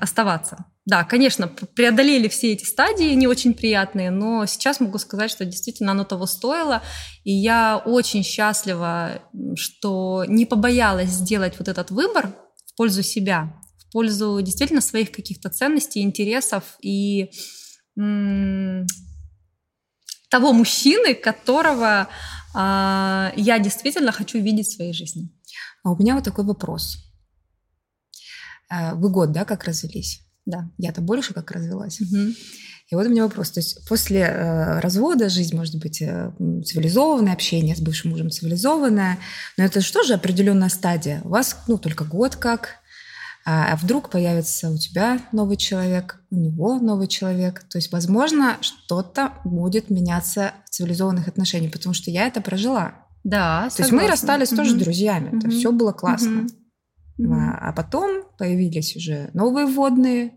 оставаться. 0.00 0.64
Да, 0.84 1.04
конечно, 1.04 1.46
преодолели 1.46 2.26
все 2.26 2.52
эти 2.52 2.64
стадии 2.64 3.14
не 3.14 3.28
очень 3.28 3.54
приятные, 3.54 4.10
но 4.10 4.46
сейчас 4.46 4.80
могу 4.80 4.98
сказать, 4.98 5.30
что 5.30 5.44
действительно 5.44 5.92
оно 5.92 6.04
того 6.04 6.26
стоило, 6.26 6.82
и 7.22 7.32
я 7.32 7.80
очень 7.84 8.24
счастлива, 8.24 9.22
что 9.54 10.24
не 10.26 10.44
побоялась 10.44 11.10
сделать 11.10 11.54
вот 11.58 11.68
этот 11.68 11.92
выбор 11.92 12.34
пользу 12.80 13.02
себя, 13.02 13.52
в 13.76 13.92
пользу 13.92 14.40
действительно 14.40 14.80
своих 14.80 15.12
каких-то 15.12 15.50
ценностей, 15.50 16.00
интересов 16.00 16.78
и 16.80 17.30
того 20.30 20.52
мужчины, 20.54 21.14
которого 21.14 22.08
а, 22.54 23.34
я 23.36 23.58
действительно 23.58 24.12
хочу 24.12 24.38
видеть 24.38 24.68
в 24.68 24.76
своей 24.76 24.94
жизни. 24.94 25.28
А 25.84 25.92
у 25.92 25.98
меня 25.98 26.14
вот 26.14 26.24
такой 26.24 26.46
вопрос. 26.46 26.96
Э, 28.70 28.94
вы 28.94 29.10
год, 29.10 29.32
да, 29.32 29.44
как 29.44 29.64
развелись? 29.64 30.22
Да. 30.46 30.70
Я-то 30.78 31.02
больше 31.02 31.34
как 31.34 31.50
развелась. 31.50 32.00
Угу. 32.00 32.32
И 32.90 32.94
вот 32.96 33.06
у 33.06 33.08
меня 33.08 33.22
вопрос. 33.22 33.50
То 33.50 33.60
есть 33.60 33.86
после 33.88 34.20
э, 34.20 34.80
развода 34.80 35.28
жизнь 35.28 35.56
может 35.56 35.76
быть 35.78 36.02
э, 36.02 36.32
цивилизованная, 36.38 37.32
общение 37.32 37.76
с 37.76 37.80
бывшим 37.80 38.10
мужем 38.10 38.30
цивилизованное, 38.30 39.18
но 39.56 39.64
это 39.64 39.80
же 39.80 39.92
тоже 39.92 40.14
определенная 40.14 40.68
стадия. 40.68 41.20
У 41.24 41.28
вас, 41.28 41.56
ну, 41.68 41.78
только 41.78 42.04
год 42.04 42.34
как, 42.34 42.80
а, 43.46 43.72
а 43.72 43.76
вдруг 43.76 44.10
появится 44.10 44.70
у 44.70 44.76
тебя 44.76 45.20
новый 45.30 45.56
человек, 45.56 46.20
у 46.30 46.36
него 46.36 46.80
новый 46.80 47.06
человек. 47.06 47.62
То 47.70 47.78
есть, 47.78 47.92
возможно, 47.92 48.58
что-то 48.60 49.34
будет 49.44 49.88
меняться 49.88 50.52
в 50.66 50.70
цивилизованных 50.70 51.28
отношениях, 51.28 51.72
потому 51.72 51.94
что 51.94 52.10
я 52.10 52.26
это 52.26 52.40
прожила. 52.40 53.06
Да, 53.22 53.68
То 53.74 53.82
есть 53.82 53.92
мы 53.92 54.08
расстались 54.08 54.52
mm 54.52 54.56
тоже 54.56 54.74
друзьями. 54.74 55.38
Это 55.38 55.48
все 55.48 55.70
было 55.70 55.92
классно. 55.92 56.46
А, 57.20 57.68
а 57.68 57.72
потом 57.72 58.24
появились 58.38 58.96
уже 58.96 59.30
новые 59.32 59.66
водные, 59.66 60.32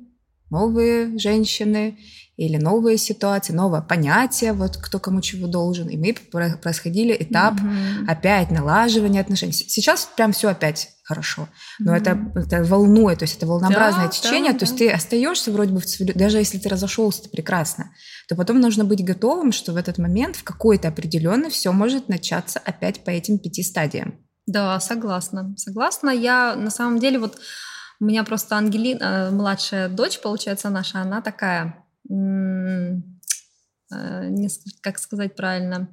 новые 0.54 1.18
женщины 1.18 1.98
или 2.38 2.58
новые 2.58 2.98
ситуации, 2.98 3.54
новое 3.54 3.82
понятие, 3.82 4.54
вот 4.54 4.78
кто 4.78 5.00
кому 5.00 5.22
чего 5.22 5.48
должен. 5.48 5.88
И 5.88 5.98
мы 5.98 6.14
происходили 6.62 7.16
этап 7.20 7.56
mm-hmm. 7.56 8.08
опять 8.08 8.50
налаживания 8.50 9.22
отношений. 9.22 9.54
Сейчас 9.54 10.10
прям 10.16 10.32
все 10.32 10.50
опять 10.50 10.90
хорошо. 11.04 11.48
Но 11.80 11.96
mm-hmm. 11.96 11.98
это, 11.98 12.32
это 12.36 12.64
волнует, 12.64 13.20
то 13.20 13.24
есть 13.24 13.38
это 13.38 13.46
волнообразное 13.46 14.06
да, 14.06 14.12
течение. 14.12 14.54
Да, 14.54 14.60
то 14.60 14.66
есть 14.66 14.78
ты 14.78 14.90
остаешься 14.90 15.52
вроде 15.52 15.74
бы 15.74 15.80
в 15.80 15.86
цивили... 15.86 16.12
даже 16.14 16.38
если 16.38 16.58
ты 16.58 16.70
разошелся, 16.70 17.30
прекрасно. 17.30 17.92
То 18.28 18.36
потом 18.36 18.60
нужно 18.60 18.84
быть 18.84 19.04
готовым, 19.04 19.52
что 19.52 19.74
в 19.74 19.76
этот 19.76 19.98
момент 20.00 20.36
в 20.36 20.44
какой-то 20.44 20.88
определенный 20.88 21.50
все 21.50 21.72
может 21.72 22.10
начаться 22.10 22.60
опять 22.60 23.04
по 23.04 23.12
этим 23.12 23.38
пяти 23.38 23.62
стадиям. 23.64 24.16
Да, 24.48 24.80
согласна. 24.80 25.54
Согласна. 25.58 26.10
Я 26.10 26.56
на 26.56 26.70
самом 26.70 27.00
деле 27.00 27.20
вот 27.20 27.38
у 28.04 28.06
меня 28.06 28.24
просто 28.24 28.58
Ангелина, 28.58 29.30
младшая 29.32 29.88
дочь, 29.88 30.20
получается, 30.20 30.70
наша, 30.70 31.00
она 31.00 31.22
такая 31.22 31.84
Э, 33.94 34.48
как 34.82 35.00
сказать 35.00 35.36
правильно, 35.36 35.90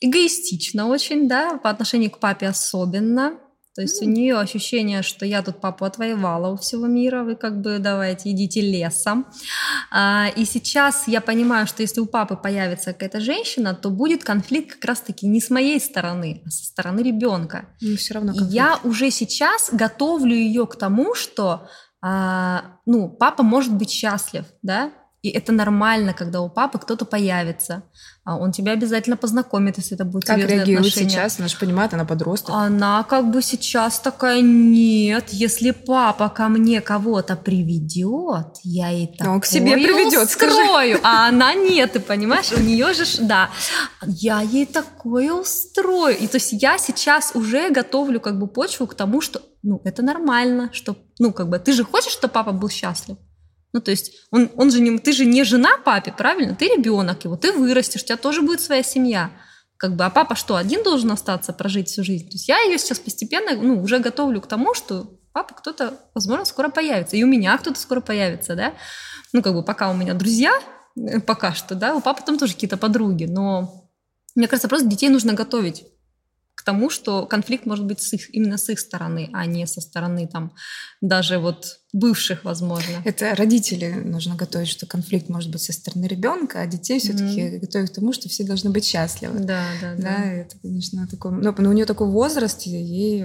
эгоистична 0.00 0.86
очень, 0.86 1.28
да, 1.28 1.58
по 1.58 1.70
отношению 1.70 2.10
к 2.10 2.18
папе 2.18 2.48
особенно. 2.48 3.38
То 3.76 3.82
есть 3.82 4.02
mm. 4.02 4.06
у 4.06 4.08
нее 4.08 4.38
ощущение, 4.38 5.02
что 5.02 5.26
я 5.26 5.42
тут 5.42 5.60
папу 5.60 5.84
отвоевала 5.84 6.50
у 6.50 6.56
всего 6.56 6.86
мира, 6.86 7.24
вы 7.24 7.36
как 7.36 7.60
бы 7.60 7.78
давайте 7.78 8.30
идите 8.30 8.62
лесом. 8.62 9.26
А, 9.92 10.28
и 10.34 10.46
сейчас 10.46 11.06
я 11.06 11.20
понимаю, 11.20 11.66
что 11.66 11.82
если 11.82 12.00
у 12.00 12.06
папы 12.06 12.36
появится 12.36 12.94
какая-то 12.94 13.20
женщина, 13.20 13.74
то 13.74 13.90
будет 13.90 14.24
конфликт 14.24 14.76
как 14.76 14.86
раз-таки 14.86 15.26
не 15.26 15.42
с 15.42 15.50
моей 15.50 15.78
стороны, 15.78 16.42
а 16.46 16.50
со 16.50 16.64
стороны 16.64 17.00
ребенка. 17.00 17.66
Ну, 17.82 17.96
все 17.96 18.14
равно 18.14 18.32
конфликт. 18.32 18.54
я 18.54 18.80
уже 18.82 19.10
сейчас 19.10 19.68
готовлю 19.70 20.34
ее 20.34 20.66
к 20.66 20.76
тому, 20.76 21.14
что 21.14 21.68
а, 22.00 22.78
ну, 22.86 23.10
папа 23.10 23.42
может 23.42 23.74
быть 23.74 23.90
счастлив, 23.90 24.46
да, 24.62 24.90
и 25.26 25.30
это 25.30 25.52
нормально, 25.52 26.14
когда 26.14 26.40
у 26.40 26.48
папы 26.48 26.78
кто-то 26.78 27.04
появится. 27.04 27.82
А 28.24 28.36
он 28.36 28.52
тебя 28.52 28.72
обязательно 28.72 29.16
познакомит, 29.16 29.76
если 29.78 29.96
это 29.96 30.04
будет 30.04 30.24
как 30.24 30.38
реагирует 30.38 30.78
отношение. 30.78 31.10
сейчас? 31.10 31.38
Она 31.38 31.48
же 31.48 31.56
понимает, 31.58 31.94
она 31.94 32.04
подросток. 32.04 32.54
Она 32.54 33.02
как 33.04 33.30
бы 33.30 33.42
сейчас 33.42 33.98
такая, 33.98 34.40
нет, 34.40 35.30
если 35.30 35.72
папа 35.72 36.28
ко 36.28 36.48
мне 36.48 36.80
кого-то 36.80 37.34
приведет, 37.36 38.58
я 38.62 38.88
ей 38.90 39.08
такое 39.08 39.34
он 39.34 39.40
к 39.40 39.46
себе 39.46 39.72
приведет, 39.72 40.28
устрою. 40.28 40.98
Скажи. 40.98 41.00
А 41.02 41.28
она 41.28 41.54
нет, 41.54 41.92
ты 41.92 42.00
понимаешь? 42.00 42.52
У 42.52 42.60
нее 42.60 42.94
же, 42.94 43.04
да, 43.20 43.50
я 44.06 44.40
ей 44.42 44.66
такое 44.66 45.32
устрою. 45.32 46.16
И 46.16 46.28
то 46.28 46.36
есть 46.36 46.52
я 46.52 46.78
сейчас 46.78 47.32
уже 47.34 47.70
готовлю 47.70 48.20
как 48.20 48.38
бы 48.38 48.46
почву 48.46 48.86
к 48.86 48.94
тому, 48.94 49.20
что 49.20 49.42
ну, 49.62 49.80
это 49.84 50.02
нормально, 50.02 50.70
что, 50.72 50.96
ну, 51.18 51.32
как 51.32 51.48
бы, 51.48 51.58
ты 51.58 51.72
же 51.72 51.82
хочешь, 51.82 52.12
чтобы 52.12 52.32
папа 52.32 52.52
был 52.52 52.68
счастлив? 52.68 53.16
Ну, 53.76 53.82
то 53.82 53.90
есть 53.90 54.12
он, 54.30 54.50
он 54.56 54.70
же 54.70 54.80
не, 54.80 54.98
ты 54.98 55.12
же 55.12 55.26
не 55.26 55.44
жена 55.44 55.76
папе, 55.76 56.10
правильно? 56.10 56.54
Ты 56.54 56.64
ребенок 56.64 57.24
его, 57.24 57.36
ты 57.36 57.52
вырастешь, 57.52 58.00
у 58.00 58.06
тебя 58.06 58.16
тоже 58.16 58.40
будет 58.40 58.62
своя 58.62 58.82
семья. 58.82 59.30
Как 59.76 59.96
бы, 59.96 60.06
а 60.06 60.08
папа 60.08 60.34
что, 60.34 60.56
один 60.56 60.82
должен 60.82 61.12
остаться, 61.12 61.52
прожить 61.52 61.88
всю 61.88 62.02
жизнь? 62.02 62.24
То 62.24 62.36
есть 62.36 62.48
я 62.48 62.58
ее 62.62 62.78
сейчас 62.78 62.98
постепенно, 62.98 63.54
ну, 63.54 63.82
уже 63.82 63.98
готовлю 63.98 64.40
к 64.40 64.46
тому, 64.46 64.72
что 64.72 65.18
папа 65.34 65.52
кто-то, 65.52 65.92
возможно, 66.14 66.46
скоро 66.46 66.70
появится. 66.70 67.18
И 67.18 67.22
у 67.22 67.26
меня 67.26 67.58
кто-то 67.58 67.78
скоро 67.78 68.00
появится, 68.00 68.54
да? 68.54 68.72
Ну, 69.34 69.42
как 69.42 69.52
бы, 69.52 69.62
пока 69.62 69.90
у 69.90 69.94
меня 69.94 70.14
друзья, 70.14 70.58
э, 70.96 71.20
пока 71.20 71.52
что, 71.52 71.74
да, 71.74 71.94
у 71.94 72.00
папы 72.00 72.22
там 72.24 72.38
тоже 72.38 72.54
какие-то 72.54 72.78
подруги, 72.78 73.26
но 73.26 73.90
мне 74.34 74.48
кажется, 74.48 74.68
просто 74.68 74.88
детей 74.88 75.10
нужно 75.10 75.34
готовить 75.34 75.84
тому, 76.66 76.90
что 76.90 77.26
конфликт 77.26 77.64
может 77.64 77.86
быть 77.86 78.02
с 78.02 78.12
их, 78.12 78.34
именно 78.34 78.58
с 78.58 78.68
их 78.68 78.80
стороны, 78.80 79.30
а 79.32 79.46
не 79.46 79.66
со 79.66 79.80
стороны 79.80 80.26
там 80.26 80.52
даже 81.00 81.38
вот 81.38 81.78
бывших, 81.92 82.44
возможно. 82.44 83.02
Это 83.04 83.36
родители 83.36 83.92
нужно 83.92 84.34
готовить, 84.34 84.68
что 84.68 84.84
конфликт 84.84 85.28
может 85.28 85.50
быть 85.52 85.62
со 85.62 85.72
стороны 85.72 86.06
ребенка, 86.06 86.60
а 86.60 86.66
детей 86.66 86.98
все-таки 86.98 87.40
mm-hmm. 87.40 87.58
готовить 87.60 87.92
к 87.92 87.94
тому, 87.94 88.12
что 88.12 88.28
все 88.28 88.42
должны 88.44 88.70
быть 88.70 88.84
счастливы. 88.84 89.38
Да, 89.38 89.64
да, 89.80 89.94
да. 89.94 90.02
Да, 90.02 90.24
это, 90.24 90.58
конечно, 90.58 91.06
такой... 91.06 91.30
Но, 91.30 91.54
но 91.56 91.70
у 91.70 91.72
нее 91.72 91.86
такой 91.86 92.08
возраст, 92.08 92.62
ей 92.62 93.24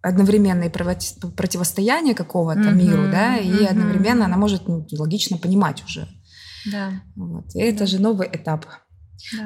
одновременно 0.00 0.64
и 0.64 0.70
противостояние 0.70 2.14
какого-то 2.14 2.60
mm-hmm, 2.60 2.74
миру, 2.74 3.10
да, 3.10 3.36
и 3.36 3.50
mm-hmm. 3.50 3.66
одновременно 3.66 4.24
она 4.24 4.38
может 4.38 4.66
ну, 4.66 4.86
логично 4.92 5.36
понимать 5.36 5.84
уже. 5.84 6.08
Да. 6.72 7.02
Вот. 7.16 7.54
И 7.54 7.58
да. 7.58 7.64
это 7.64 7.86
же 7.86 8.00
новый 8.00 8.28
этап. 8.32 8.64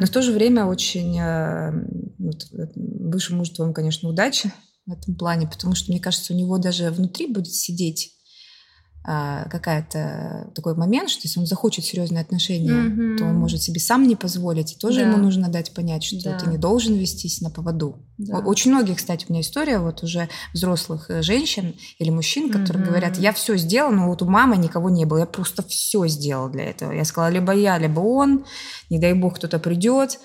Но 0.00 0.06
в 0.06 0.10
то 0.10 0.22
же 0.22 0.32
время 0.32 0.66
очень 0.66 1.18
э, 1.18 1.72
вот, 2.18 2.46
выше 2.74 3.34
муж 3.34 3.50
твоему, 3.50 3.74
конечно, 3.74 4.08
удачи 4.08 4.52
в 4.86 4.92
этом 4.92 5.16
плане, 5.16 5.46
потому 5.46 5.74
что, 5.74 5.90
мне 5.90 6.00
кажется, 6.00 6.32
у 6.32 6.36
него 6.36 6.58
даже 6.58 6.90
внутри 6.90 7.26
будет 7.26 7.52
сидеть 7.52 8.15
какая-то 9.06 10.50
такой 10.54 10.74
момент, 10.74 11.10
что 11.10 11.22
если 11.24 11.38
он 11.38 11.46
захочет 11.46 11.84
серьезные 11.84 12.22
отношения, 12.22 12.72
mm-hmm. 12.72 13.16
то 13.18 13.24
он 13.24 13.36
может 13.36 13.62
себе 13.62 13.78
сам 13.78 14.06
не 14.08 14.16
позволить, 14.16 14.72
и 14.72 14.76
тоже 14.76 15.00
да. 15.00 15.06
ему 15.06 15.18
нужно 15.18 15.48
дать 15.48 15.72
понять, 15.72 16.02
что 16.02 16.22
да. 16.24 16.38
ты 16.38 16.50
не 16.50 16.58
должен 16.58 16.94
вестись 16.94 17.40
на 17.40 17.50
поводу. 17.50 18.04
Да. 18.18 18.38
Очень 18.38 18.72
многие, 18.72 18.94
кстати, 18.94 19.26
у 19.28 19.32
меня 19.32 19.42
история 19.42 19.78
вот 19.78 20.02
уже 20.02 20.28
взрослых 20.52 21.08
э, 21.08 21.22
женщин 21.22 21.76
или 21.98 22.10
мужчин, 22.10 22.50
которые 22.50 22.82
mm-hmm. 22.82 22.88
говорят, 22.88 23.18
я 23.18 23.32
все 23.32 23.56
сделал, 23.56 23.92
но 23.92 24.08
вот 24.08 24.22
у 24.22 24.26
мамы 24.26 24.56
никого 24.56 24.90
не 24.90 25.04
было, 25.04 25.18
я 25.18 25.26
просто 25.26 25.62
все 25.62 26.06
сделал 26.08 26.48
для 26.48 26.64
этого. 26.64 26.90
Я 26.90 27.04
сказала, 27.04 27.30
либо 27.30 27.52
я, 27.52 27.78
либо 27.78 28.00
он, 28.00 28.44
не 28.90 28.98
дай 28.98 29.12
бог 29.12 29.36
кто-то 29.36 29.60
придет. 29.60 30.18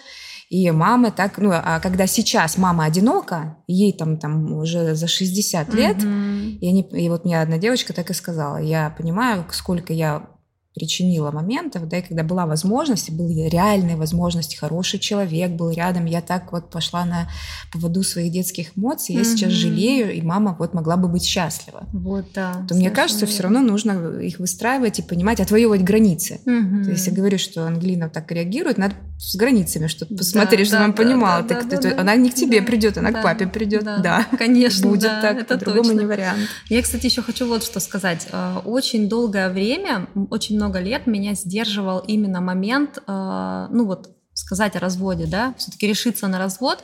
И 0.51 0.69
мама 0.69 1.11
так, 1.11 1.37
ну, 1.37 1.51
а 1.53 1.79
когда 1.79 2.07
сейчас 2.07 2.57
мама 2.57 2.83
одинока, 2.83 3.55
ей 3.67 3.93
там, 3.93 4.17
там 4.17 4.51
уже 4.51 4.95
за 4.95 5.07
60 5.07 5.73
лет, 5.73 5.95
mm-hmm. 5.95 6.57
и, 6.57 6.67
они, 6.67 6.81
и 6.91 7.07
вот 7.07 7.23
мне 7.23 7.41
одна 7.41 7.57
девочка 7.57 7.93
так 7.93 8.09
и 8.09 8.13
сказала, 8.13 8.57
я 8.57 8.89
понимаю, 8.89 9.45
сколько 9.51 9.93
я 9.93 10.27
причинила 10.75 11.31
моментов, 11.31 11.87
да, 11.87 11.99
и 11.99 12.01
когда 12.01 12.23
была 12.23 12.45
возможность, 12.45 13.11
были 13.11 13.47
реальные 13.47 13.95
возможности, 13.95 14.57
хороший 14.57 14.99
человек 14.99 15.51
был 15.51 15.69
рядом, 15.69 16.05
я 16.05 16.21
так 16.21 16.51
вот 16.51 16.69
пошла 16.69 17.05
на 17.05 17.29
поводу 17.71 18.03
своих 18.03 18.33
детских 18.33 18.77
эмоций, 18.77 19.15
я 19.15 19.21
mm-hmm. 19.21 19.23
сейчас 19.23 19.51
жалею, 19.53 20.13
и 20.13 20.21
мама 20.21 20.57
вот 20.59 20.73
могла 20.73 20.97
бы 20.97 21.07
быть 21.07 21.23
счастлива. 21.23 21.87
Вот, 21.93 22.25
да. 22.35 22.65
То 22.67 22.75
мне 22.75 22.91
кажется, 22.91 23.25
все 23.25 23.43
равно 23.43 23.61
нужно 23.61 24.19
их 24.19 24.39
выстраивать 24.39 24.99
и 24.99 25.01
понимать, 25.01 25.39
отвоевывать 25.39 25.83
границы. 25.83 26.41
Mm-hmm. 26.45 26.83
То 26.83 26.91
есть 26.91 27.07
я 27.07 27.13
говорю, 27.13 27.37
что 27.37 27.65
Ангелина 27.65 28.09
так 28.09 28.29
реагирует, 28.33 28.77
надо 28.77 28.95
с 29.21 29.35
границами 29.35 29.85
что-то 29.85 30.15
посмотреть, 30.15 30.71
да, 30.71 30.77
чтобы 30.77 30.79
да, 30.79 30.85
она 30.85 30.93
да, 30.93 31.03
понимала. 31.03 31.43
Да, 31.43 31.55
так, 31.55 31.69
да, 31.69 31.77
ты, 31.77 31.93
да, 31.93 32.01
она 32.01 32.15
не 32.15 32.31
к 32.31 32.33
тебе 32.33 32.59
да, 32.59 32.65
придет, 32.65 32.97
она 32.97 33.11
да, 33.11 33.19
к 33.19 33.23
папе 33.23 33.45
придет. 33.45 33.83
Да, 33.83 33.99
да. 33.99 34.25
конечно. 34.35 34.87
Будет 34.87 35.03
да, 35.03 35.21
так, 35.21 35.47
по-другому 35.47 35.91
не 35.91 36.05
вариант. 36.05 36.49
Я, 36.69 36.81
кстати, 36.81 37.05
еще 37.05 37.21
хочу 37.21 37.45
вот 37.45 37.63
что 37.63 37.79
сказать. 37.79 38.27
Э, 38.31 38.57
очень 38.65 39.07
долгое 39.07 39.51
время, 39.51 40.07
очень 40.31 40.55
много 40.55 40.79
лет 40.79 41.05
меня 41.05 41.35
сдерживал 41.35 41.99
именно 41.99 42.41
момент, 42.41 42.97
э, 42.97 43.67
ну 43.69 43.85
вот, 43.85 44.09
сказать 44.33 44.75
о 44.75 44.79
разводе, 44.79 45.27
да, 45.27 45.53
все-таки 45.59 45.85
решиться 45.85 46.27
на 46.27 46.39
развод. 46.39 46.83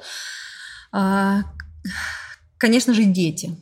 Э, 0.94 1.38
конечно 2.60 2.94
же, 2.94 3.04
дети. 3.04 3.58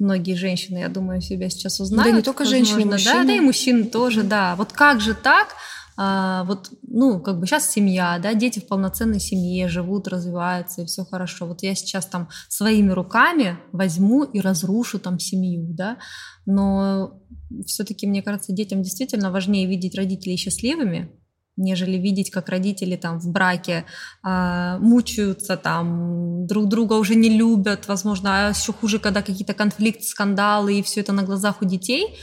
Многие 0.00 0.34
женщины, 0.34 0.78
я 0.78 0.88
думаю, 0.88 1.20
себя 1.20 1.48
сейчас 1.50 1.78
узнают. 1.78 2.10
Да 2.10 2.16
не 2.16 2.22
только 2.22 2.40
возможно, 2.40 2.66
женщины, 2.66 2.90
мужчины. 2.90 3.12
Да, 3.12 3.24
да, 3.24 3.32
и 3.32 3.40
мужчины 3.40 3.84
тоже, 3.84 4.24
да. 4.24 4.56
Вот 4.56 4.72
как 4.72 5.00
же 5.00 5.14
так? 5.14 5.54
А, 6.00 6.44
вот, 6.44 6.70
ну, 6.82 7.18
как 7.18 7.40
бы 7.40 7.46
сейчас 7.46 7.68
семья, 7.68 8.20
да, 8.22 8.32
дети 8.32 8.60
в 8.60 8.68
полноценной 8.68 9.18
семье 9.18 9.66
живут, 9.66 10.06
развиваются, 10.06 10.82
и 10.82 10.86
все 10.86 11.04
хорошо. 11.04 11.46
Вот 11.46 11.64
я 11.64 11.74
сейчас 11.74 12.06
там 12.06 12.28
своими 12.48 12.92
руками 12.92 13.58
возьму 13.72 14.22
и 14.22 14.38
разрушу 14.38 15.00
там 15.00 15.18
семью, 15.18 15.66
да, 15.70 15.98
но 16.46 17.20
все-таки, 17.66 18.06
мне 18.06 18.22
кажется, 18.22 18.52
детям 18.52 18.82
действительно 18.82 19.32
важнее 19.32 19.66
видеть 19.66 19.96
родителей 19.96 20.36
счастливыми, 20.36 21.10
нежели 21.56 21.96
видеть, 21.96 22.30
как 22.30 22.48
родители 22.48 22.94
там 22.94 23.18
в 23.18 23.32
браке 23.32 23.84
э, 24.24 24.78
мучаются, 24.78 25.56
там 25.56 26.46
друг 26.46 26.68
друга 26.68 26.94
уже 26.94 27.16
не 27.16 27.28
любят, 27.28 27.88
возможно, 27.88 28.46
а 28.46 28.50
еще 28.50 28.72
хуже, 28.72 29.00
когда 29.00 29.22
какие-то 29.22 29.52
конфликты, 29.52 30.04
скандалы 30.04 30.78
и 30.78 30.82
все 30.84 31.00
это 31.00 31.12
на 31.12 31.24
глазах 31.24 31.60
у 31.60 31.64
детей. 31.64 32.16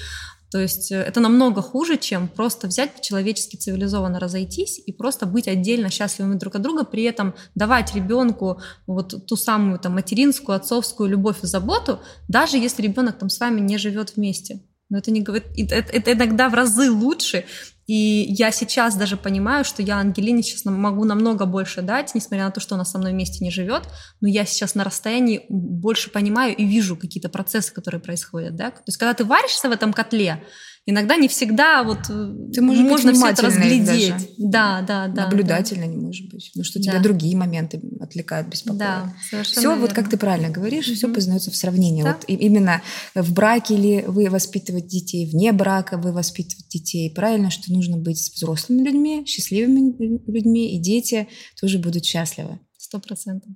То 0.52 0.60
есть 0.60 0.92
э, 0.92 0.96
это 0.96 1.20
намного 1.20 1.62
хуже, 1.62 1.98
чем 1.98 2.28
просто 2.28 2.68
взять 2.68 2.94
по-человечески 2.94 3.56
цивилизованно 3.56 4.20
разойтись 4.20 4.80
и 4.86 4.92
просто 4.92 5.26
быть 5.26 5.48
отдельно 5.48 5.90
счастливыми 5.90 6.38
друг 6.38 6.56
от 6.56 6.62
друга, 6.62 6.86
при 6.86 7.04
этом 7.04 7.34
давать 7.56 7.96
ребенку 7.96 8.62
вот 8.88 9.26
ту 9.28 9.36
самую 9.36 9.80
там 9.80 9.94
материнскую, 9.94 10.56
отцовскую 10.56 11.10
любовь 11.10 11.44
и 11.44 11.48
заботу, 11.48 12.00
даже 12.28 12.58
если 12.58 12.84
ребенок 12.84 13.18
там 13.18 13.30
с 13.30 13.40
вами 13.40 13.60
не 13.60 13.78
живет 13.78 14.16
вместе. 14.16 14.62
Но 14.90 15.00
это 15.00 15.12
не 15.12 15.22
говорит, 15.22 15.48
это, 15.58 15.92
это 15.92 16.14
иногда 16.14 16.48
в 16.48 16.54
разы 16.54 16.92
лучше, 16.92 17.46
и 17.88 18.26
я 18.30 18.52
сейчас 18.52 18.96
даже 18.96 19.16
понимаю, 19.16 19.64
что 19.64 19.84
я 19.84 19.98
Ангелине 19.98 20.42
сейчас 20.42 20.66
могу 20.66 21.04
намного 21.04 21.46
больше 21.46 21.82
дать, 21.82 22.16
несмотря 22.16 22.46
на 22.46 22.52
то, 22.52 22.60
что 22.60 22.76
она 22.76 22.84
со 22.84 22.98
мной 22.98 23.12
вместе 23.12 23.44
не 23.44 23.52
живет, 23.52 23.84
но 24.22 24.28
я 24.28 24.46
сейчас 24.46 24.74
на 24.74 24.84
расстоянии 24.84 25.46
больше 25.50 26.10
понимаю 26.10 26.56
и 26.56 26.66
вижу 26.66 26.98
какие-то 26.98 27.30
процессы, 27.30 27.72
которые 27.74 28.02
происходят. 28.02 28.56
Да? 28.56 28.72
То 28.72 28.84
есть 28.88 28.98
когда 28.98 29.14
ты 29.14 29.24
варишься 29.24 29.70
в 29.70 29.72
этом 29.72 29.94
котле, 29.94 30.44
иногда 30.86 31.16
не 31.18 31.28
всегда 31.28 31.84
вот 31.84 32.10
э, 32.10 32.52
Ты 32.54 32.62
можно 32.62 33.14
все 33.14 33.28
это 33.28 33.42
разглядеть. 33.42 34.12
Даже. 34.12 34.28
Да, 34.38 34.82
да, 34.88 35.08
да. 35.08 35.26
Наблюдательно 35.26 35.86
да. 35.86 35.92
не 35.92 35.98
может 35.98 36.30
быть. 36.32 36.52
Ну 36.56 36.64
что 36.64 36.82
тебя 36.82 36.94
да. 36.94 37.00
другие 37.00 37.36
моменты 37.36 37.82
отвлекают, 38.00 38.48
беспокоят. 38.48 38.80
Да, 38.80 39.14
совершенно 39.30 39.60
Все, 39.60 39.76
вот 39.76 39.94
как 39.94 40.10
ты 40.10 40.18
правильно 40.18 40.50
говоришь, 40.50 40.88
mm-hmm. 40.88 40.96
все 40.96 41.14
познается 41.14 41.52
в 41.52 41.56
сравнении. 41.56 42.04
Да? 42.04 42.14
Вот 42.14 42.26
именно 42.28 42.82
в 43.16 43.34
браке 43.34 43.76
ли 43.76 44.04
вы 44.08 44.30
воспитываете 44.30 44.88
детей, 44.88 45.30
вне 45.30 45.52
брака 45.52 45.98
вы 45.98 46.12
воспитываете 46.12 46.66
детей. 46.70 47.12
Правильно, 47.14 47.50
что 47.50 47.72
нужно 47.74 47.98
быть 47.98 48.20
с 48.20 48.32
взрослыми 48.34 48.84
людьми, 48.84 49.24
счастливыми 49.26 49.96
людьми, 50.32 50.76
и 50.76 50.80
дети 50.80 51.28
тоже 51.60 51.80
будут 51.80 52.06
счастливы. 52.06 52.60
Сто 52.78 53.00
процентов. 53.00 53.52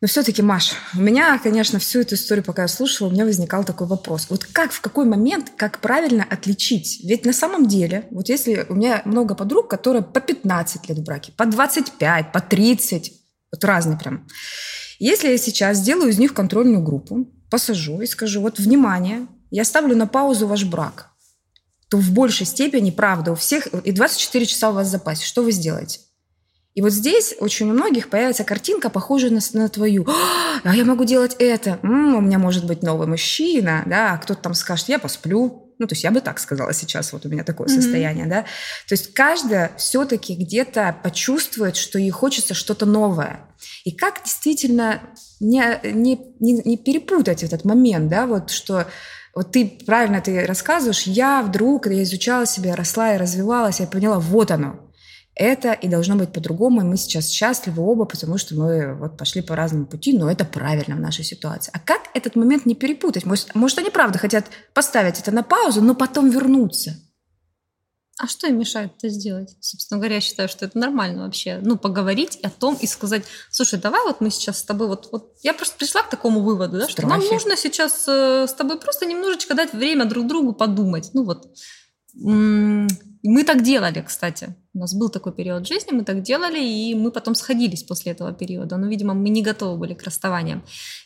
Но 0.00 0.08
все-таки, 0.08 0.40
Маш, 0.40 0.72
у 0.94 1.00
меня, 1.00 1.38
конечно, 1.38 1.78
всю 1.78 2.00
эту 2.00 2.14
историю, 2.14 2.42
пока 2.42 2.62
я 2.62 2.68
слушала, 2.68 3.08
у 3.08 3.10
меня 3.10 3.26
возникал 3.26 3.64
такой 3.64 3.86
вопрос. 3.86 4.26
Вот 4.30 4.46
как, 4.46 4.72
в 4.72 4.80
какой 4.80 5.04
момент, 5.04 5.52
как 5.56 5.80
правильно 5.80 6.26
отличить? 6.28 7.00
Ведь 7.04 7.26
на 7.26 7.34
самом 7.34 7.68
деле, 7.68 8.06
вот 8.10 8.30
если 8.30 8.64
у 8.70 8.74
меня 8.74 9.02
много 9.04 9.34
подруг, 9.34 9.68
которые 9.68 10.02
по 10.02 10.20
15 10.20 10.88
лет 10.88 10.98
в 10.98 11.02
браке, 11.02 11.32
по 11.36 11.44
25, 11.44 12.32
по 12.32 12.40
30, 12.40 13.12
вот 13.52 13.64
разные 13.64 13.98
прям. 13.98 14.26
Если 14.98 15.28
я 15.28 15.36
сейчас 15.36 15.78
сделаю 15.78 16.10
из 16.10 16.18
них 16.18 16.32
контрольную 16.32 16.82
группу, 16.82 17.26
посажу 17.50 18.00
и 18.00 18.06
скажу, 18.06 18.40
вот, 18.40 18.58
внимание, 18.58 19.26
я 19.50 19.64
ставлю 19.64 19.96
на 19.96 20.06
паузу 20.06 20.46
ваш 20.46 20.64
брак, 20.64 21.10
то 21.90 21.98
в 21.98 22.10
большей 22.12 22.46
степени, 22.46 22.90
правда, 22.90 23.32
у 23.32 23.34
всех, 23.34 23.66
и 23.66 23.92
24 23.92 24.46
часа 24.46 24.70
у 24.70 24.72
вас 24.72 24.86
в 24.86 24.90
запасе, 24.90 25.26
что 25.26 25.42
вы 25.42 25.52
сделаете? 25.52 26.00
И 26.74 26.82
вот 26.82 26.92
здесь 26.92 27.34
очень 27.40 27.68
у 27.68 27.72
многих 27.72 28.10
появится 28.10 28.44
картинка, 28.44 28.90
похожая 28.90 29.30
на, 29.30 29.40
на 29.54 29.68
твою. 29.68 30.06
А 30.62 30.76
я 30.76 30.84
могу 30.84 31.04
делать 31.04 31.34
это. 31.38 31.78
М-м, 31.82 32.16
у 32.16 32.20
меня 32.20 32.38
может 32.38 32.64
быть 32.64 32.82
новый 32.82 33.08
мужчина, 33.08 33.82
да, 33.86 34.12
а 34.12 34.18
кто-то 34.18 34.40
там 34.40 34.54
скажет, 34.54 34.88
я 34.88 34.98
посплю. 34.98 35.74
Ну, 35.78 35.86
то 35.86 35.94
есть 35.94 36.04
я 36.04 36.10
бы 36.10 36.20
так 36.20 36.38
сказала 36.38 36.74
сейчас, 36.74 37.12
вот 37.12 37.24
у 37.24 37.28
меня 37.30 37.42
такое 37.42 37.66
mm-hmm. 37.66 37.80
состояние, 37.80 38.26
да. 38.26 38.42
То 38.86 38.92
есть 38.92 39.14
каждая 39.14 39.72
все-таки 39.78 40.34
где-то 40.34 40.94
почувствует, 41.02 41.76
что 41.76 41.98
ей 41.98 42.10
хочется 42.10 42.52
что-то 42.52 42.84
новое. 42.84 43.40
И 43.84 43.90
как 43.90 44.22
действительно 44.22 45.00
не, 45.40 45.80
не, 45.82 46.20
не, 46.38 46.62
не 46.62 46.76
перепутать 46.76 47.42
этот 47.42 47.64
момент, 47.64 48.08
да, 48.08 48.26
вот 48.26 48.50
что 48.50 48.86
вот 49.34 49.52
ты 49.52 49.78
правильно 49.86 50.20
ты 50.20 50.44
рассказываешь, 50.44 51.04
я 51.04 51.42
вдруг, 51.42 51.84
когда 51.84 51.96
я 51.96 52.02
изучала 52.02 52.46
себя, 52.46 52.76
росла 52.76 53.14
и 53.14 53.18
развивалась, 53.18 53.80
я 53.80 53.86
поняла, 53.86 54.18
вот 54.18 54.50
оно, 54.50 54.89
это 55.34 55.72
и 55.72 55.88
должно 55.88 56.16
быть 56.16 56.32
по-другому, 56.32 56.80
и 56.80 56.84
мы 56.84 56.96
сейчас 56.96 57.28
счастливы 57.28 57.82
оба, 57.82 58.04
потому 58.04 58.36
что 58.36 58.54
мы 58.54 58.94
вот 58.94 59.16
пошли 59.16 59.42
по 59.42 59.56
разному 59.56 59.86
пути, 59.86 60.16
но 60.16 60.30
это 60.30 60.44
правильно 60.44 60.96
в 60.96 61.00
нашей 61.00 61.24
ситуации. 61.24 61.70
А 61.74 61.78
как 61.78 62.02
этот 62.14 62.36
момент 62.36 62.66
не 62.66 62.74
перепутать? 62.74 63.24
Может, 63.24 63.54
может 63.54 63.78
они 63.78 63.90
правда 63.90 64.18
хотят 64.18 64.46
поставить 64.74 65.18
это 65.18 65.30
на 65.30 65.42
паузу, 65.42 65.80
но 65.80 65.94
потом 65.94 66.30
вернуться? 66.30 66.96
А 68.18 68.26
что 68.26 68.48
им 68.48 68.58
мешает 68.58 68.92
это 68.98 69.08
сделать? 69.08 69.56
Собственно 69.60 69.98
говоря, 69.98 70.16
я 70.16 70.20
считаю, 70.20 70.46
что 70.46 70.66
это 70.66 70.76
нормально 70.76 71.22
вообще. 71.22 71.58
Ну, 71.62 71.78
поговорить 71.78 72.38
о 72.42 72.50
том 72.50 72.76
и 72.78 72.86
сказать, 72.86 73.24
слушай, 73.50 73.80
давай 73.80 74.02
вот 74.04 74.20
мы 74.20 74.28
сейчас 74.28 74.58
с 74.58 74.62
тобой 74.62 74.88
вот... 74.88 75.08
вот... 75.10 75.36
Я 75.42 75.54
просто 75.54 75.78
пришла 75.78 76.02
к 76.02 76.10
такому 76.10 76.40
выводу, 76.40 76.80
да, 76.80 76.86
что 76.86 77.06
нам 77.06 77.20
нужно 77.20 77.56
сейчас 77.56 78.04
э, 78.06 78.46
с 78.46 78.52
тобой 78.52 78.78
просто 78.78 79.06
немножечко 79.06 79.54
дать 79.54 79.72
время 79.72 80.04
друг 80.04 80.26
другу 80.26 80.52
подумать. 80.52 81.12
Ну 81.14 81.24
вот, 81.24 81.48
мы 83.22 83.44
так 83.44 83.62
делали, 83.62 84.02
кстати. 84.06 84.54
У 84.72 84.78
нас 84.78 84.94
был 84.94 85.08
такой 85.08 85.32
период 85.32 85.66
жизни, 85.66 85.92
мы 85.92 86.04
так 86.04 86.22
делали, 86.22 86.58
и 86.58 86.94
мы 86.94 87.10
потом 87.10 87.34
сходились 87.34 87.82
после 87.82 88.12
этого 88.12 88.32
периода. 88.32 88.76
Но, 88.76 88.86
видимо, 88.86 89.14
мы 89.14 89.28
не 89.28 89.42
готовы 89.42 89.78
были 89.78 89.94
к 89.94 90.02
расставаниям. 90.04 90.62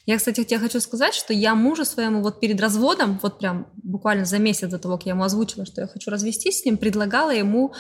Я, 0.07 0.19
кстати, 0.19 0.45
тебе 0.45 0.61
хочу 0.61 0.81
сказать, 0.81 1.15
что 1.15 1.33
я 1.33 1.55
мужу 1.55 1.85
своему 1.85 2.23
вот 2.23 2.41
перед 2.41 2.61
разводом, 2.61 3.19
вот 3.23 3.39
прям 3.39 3.67
буквально 3.83 4.25
за 4.27 4.39
месяц 4.39 4.69
до 4.69 4.79
того, 4.79 4.97
как 4.97 5.07
я 5.07 5.13
ему 5.13 5.25
озвучила, 5.25 5.67
что 5.67 5.81
я 5.81 5.87
хочу 5.87 6.11
развестись 6.11 6.61
с 6.61 6.65
ним, 6.65 6.77
предлагала 6.77 7.31
ему 7.31 7.73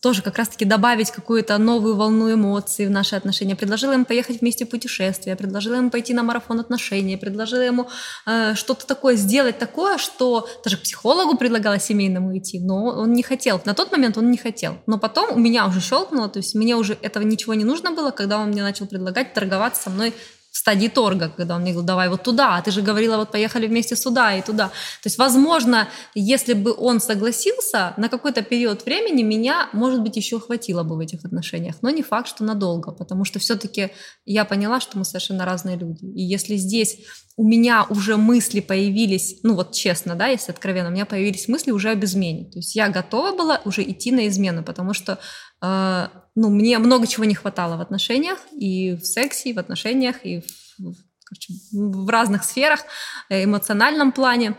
тоже 0.00 0.22
как 0.22 0.38
раз-таки 0.38 0.64
добавить 0.64 1.10
какую-то 1.10 1.58
новую 1.58 1.96
волну 1.96 2.32
эмоций 2.32 2.86
в 2.86 2.90
наши 2.90 3.16
отношения. 3.16 3.56
Предложила 3.56 3.92
ему 3.92 4.04
поехать 4.04 4.40
вместе 4.40 4.64
в 4.64 4.68
путешествие, 4.68 5.34
предложила 5.36 5.74
ему 5.74 5.90
пойти 5.90 6.14
на 6.14 6.22
марафон 6.22 6.60
отношений, 6.60 7.16
предложила 7.16 7.62
ему 7.62 7.88
э, 8.26 8.54
что-то 8.54 8.86
такое 8.86 9.16
сделать 9.16 9.58
такое, 9.58 9.98
что 9.98 10.48
даже 10.64 10.76
к 10.76 10.82
психологу 10.82 11.36
предлагала 11.36 11.80
семейному 11.80 12.36
идти, 12.38 12.60
но 12.60 12.84
он 12.86 13.12
не 13.12 13.22
хотел. 13.22 13.60
На 13.64 13.74
тот 13.74 13.90
момент 13.90 14.16
он 14.16 14.30
не 14.30 14.38
хотел. 14.38 14.78
Но 14.86 14.98
потом 14.98 15.32
у 15.34 15.38
меня 15.38 15.66
уже 15.66 15.80
щелкнуло, 15.80 16.28
то 16.28 16.38
есть 16.38 16.54
мне 16.54 16.76
уже 16.76 16.96
этого 17.02 17.24
ничего 17.24 17.54
не 17.54 17.64
нужно 17.64 17.90
было, 17.90 18.10
когда 18.10 18.38
он 18.38 18.48
мне 18.48 18.62
начал 18.62 18.86
предлагать 18.86 19.34
торговаться 19.34 19.82
со 19.82 19.90
мной 19.90 20.14
стадии 20.58 20.88
торга, 20.88 21.32
когда 21.36 21.54
он 21.54 21.62
мне 21.62 21.72
говорил, 21.72 21.86
давай 21.86 22.08
вот 22.08 22.22
туда, 22.22 22.56
а 22.56 22.62
ты 22.62 22.70
же 22.70 22.82
говорила, 22.82 23.16
вот 23.16 23.30
поехали 23.30 23.66
вместе 23.66 23.96
сюда 23.96 24.34
и 24.34 24.42
туда. 24.42 24.68
То 25.02 25.06
есть, 25.06 25.18
возможно, 25.18 25.88
если 26.14 26.54
бы 26.54 26.74
он 26.76 27.00
согласился, 27.00 27.94
на 27.96 28.08
какой-то 28.08 28.42
период 28.42 28.84
времени 28.84 29.22
меня, 29.22 29.68
может 29.72 30.02
быть, 30.02 30.16
еще 30.16 30.40
хватило 30.40 30.82
бы 30.82 30.96
в 30.96 31.00
этих 31.00 31.24
отношениях, 31.24 31.76
но 31.82 31.90
не 31.90 32.02
факт, 32.02 32.28
что 32.28 32.44
надолго, 32.44 32.92
потому 32.92 33.24
что 33.24 33.38
все-таки 33.38 33.90
я 34.26 34.44
поняла, 34.44 34.80
что 34.80 34.98
мы 34.98 35.04
совершенно 35.04 35.44
разные 35.44 35.76
люди. 35.76 36.04
И 36.04 36.22
если 36.22 36.56
здесь 36.56 36.98
у 37.36 37.44
меня 37.44 37.86
уже 37.88 38.16
мысли 38.16 38.58
появились, 38.58 39.38
ну 39.44 39.54
вот 39.54 39.72
честно, 39.72 40.16
да, 40.16 40.26
если 40.26 40.50
откровенно, 40.50 40.88
у 40.88 40.92
меня 40.92 41.06
появились 41.06 41.46
мысли 41.46 41.70
уже 41.70 41.92
об 41.92 42.04
измене. 42.04 42.50
То 42.50 42.58
есть 42.58 42.74
я 42.74 42.88
готова 42.88 43.36
была 43.36 43.60
уже 43.64 43.82
идти 43.82 44.10
на 44.10 44.26
измену, 44.26 44.64
потому 44.64 44.92
что 44.92 45.20
э, 45.62 46.08
ну, 46.40 46.50
мне 46.50 46.78
много 46.78 47.06
чего 47.08 47.24
не 47.24 47.34
хватало 47.34 47.76
в 47.76 47.80
отношениях, 47.80 48.38
и 48.52 48.94
в 48.94 49.04
сексе, 49.04 49.50
и 49.50 49.52
в 49.52 49.58
отношениях, 49.58 50.24
и 50.24 50.40
в, 50.78 50.94
короче, 51.24 51.52
в 51.72 52.08
разных 52.08 52.44
сферах, 52.44 52.84
э, 53.28 53.42
эмоциональном 53.42 54.12
плане. 54.12 54.56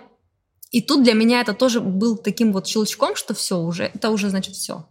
И 0.72 0.82
тут 0.82 1.04
для 1.04 1.14
меня 1.14 1.40
это 1.40 1.54
тоже 1.54 1.80
был 1.80 2.18
таким 2.18 2.52
вот 2.52 2.68
щелчком, 2.68 3.16
что 3.16 3.34
все 3.34 3.58
уже, 3.58 3.92
это 3.94 4.10
уже 4.10 4.30
значит 4.30 4.56
все. 4.56 4.90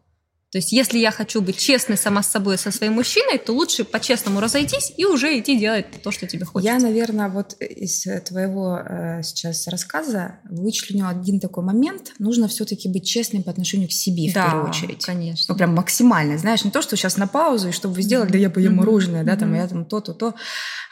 То 0.50 0.56
есть, 0.58 0.72
если 0.72 0.98
я 0.98 1.10
хочу 1.10 1.42
быть 1.42 1.58
честной 1.58 1.98
сама 1.98 2.22
с 2.22 2.30
собой, 2.30 2.56
со 2.56 2.70
своим 2.70 2.94
мужчиной, 2.94 3.38
то 3.38 3.52
лучше 3.52 3.84
по-честному 3.84 4.40
разойтись 4.40 4.94
и 4.96 5.04
уже 5.04 5.38
идти 5.38 5.58
делать 5.58 5.86
то, 6.02 6.10
что 6.10 6.26
тебе 6.26 6.46
хочется. 6.46 6.72
Я, 6.72 6.80
наверное, 6.80 7.28
вот 7.28 7.54
из 7.60 8.06
твоего 8.24 8.78
э, 8.78 9.22
сейчас 9.22 9.68
рассказа 9.68 10.38
вычленю 10.48 11.06
один 11.06 11.38
такой 11.38 11.64
момент. 11.64 12.12
Нужно 12.18 12.48
все-таки 12.48 12.88
быть 12.88 13.06
честным 13.06 13.42
по 13.42 13.50
отношению 13.50 13.88
к 13.88 13.92
себе 13.92 14.32
да, 14.32 14.46
в 14.46 14.50
первую 14.50 14.70
очередь. 14.70 15.04
конечно. 15.04 15.52
Ну, 15.52 15.58
прям 15.58 15.74
максимально. 15.74 16.38
Знаешь, 16.38 16.64
не 16.64 16.70
то, 16.70 16.80
что 16.80 16.96
сейчас 16.96 17.18
на 17.18 17.26
паузу, 17.26 17.68
и 17.68 17.72
чтобы 17.72 17.94
вы 17.94 18.02
сделали, 18.02 18.32
да 18.32 18.38
я 18.38 18.48
поем 18.48 18.76
мороженое, 18.76 19.24
да, 19.24 19.36
там, 19.36 19.54
я 19.54 19.68
там 19.68 19.84
то-то, 19.84 20.14
то, 20.14 20.34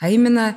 а 0.00 0.10
именно 0.10 0.56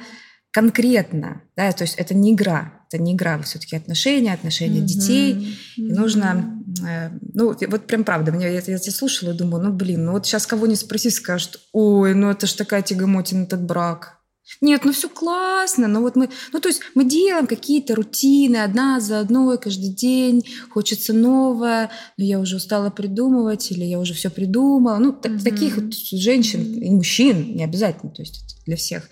конкретно, 0.51 1.43
да, 1.55 1.71
то 1.71 1.83
есть 1.83 1.95
это 1.95 2.15
не 2.15 2.33
игра, 2.33 2.73
это 2.91 3.01
не 3.01 3.13
игра, 3.13 3.39
все-таки 3.43 3.75
отношения, 3.75 4.33
отношения 4.33 4.79
mm-hmm. 4.79 4.85
детей, 4.85 5.33
mm-hmm. 5.33 5.55
и 5.77 5.93
нужно, 5.93 6.58
э, 6.58 6.58
ну 6.81 7.55
вот 7.67 7.87
прям 7.87 8.03
правда, 8.03 8.31
мне, 8.31 8.45
я, 8.45 8.53
я 8.53 8.61
тебя 8.61 8.93
слушала 8.93 9.31
и 9.31 9.37
думаю, 9.37 9.63
ну 9.63 9.71
блин, 9.71 10.05
ну 10.05 10.11
вот 10.13 10.25
сейчас 10.25 10.47
кого 10.47 10.67
не 10.67 10.75
спроси, 10.75 11.09
скажут, 11.09 11.59
ой, 11.71 12.13
ну 12.13 12.29
это 12.29 12.47
ж 12.47 12.53
такая 12.53 12.81
тягомотина 12.81 13.43
этот 13.43 13.61
брак, 13.61 14.19
нет, 14.61 14.83
ну 14.83 14.91
все 14.91 15.07
классно, 15.07 15.87
но 15.87 16.01
вот 16.01 16.15
мы, 16.15 16.29
ну 16.51 16.59
то 16.59 16.67
есть 16.67 16.81
мы 16.95 17.05
делаем 17.05 17.47
какие-то 17.47 17.95
рутины 17.95 18.57
одна 18.57 18.99
за 18.99 19.19
одной 19.19 19.57
каждый 19.57 19.89
день, 19.89 20.43
хочется 20.69 21.13
новое, 21.13 21.91
но 22.17 22.25
я 22.25 22.39
уже 22.39 22.57
устала 22.57 22.89
придумывать 22.89 23.71
или 23.71 23.85
я 23.85 23.99
уже 23.99 24.13
все 24.13 24.29
придумала, 24.29 24.97
ну 24.97 25.11
mm-hmm. 25.11 25.43
таких 25.43 25.77
вот 25.77 25.93
женщин 25.93 26.73
и 26.81 26.89
мужчин 26.89 27.55
не 27.55 27.63
обязательно, 27.63 28.11
то 28.11 28.21
есть 28.21 28.57
для 28.65 28.75
всех. 28.75 29.09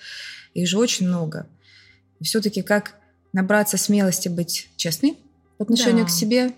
Их 0.53 0.67
же 0.67 0.79
очень 0.79 1.07
много. 1.07 1.47
И 2.19 2.23
все-таки 2.23 2.63
как 2.63 2.95
набраться 3.31 3.77
смелости 3.77 4.27
быть 4.27 4.69
честной 4.75 5.17
по 5.57 5.63
отношению 5.63 6.05
да. 6.05 6.07
к 6.07 6.09
себе, 6.09 6.51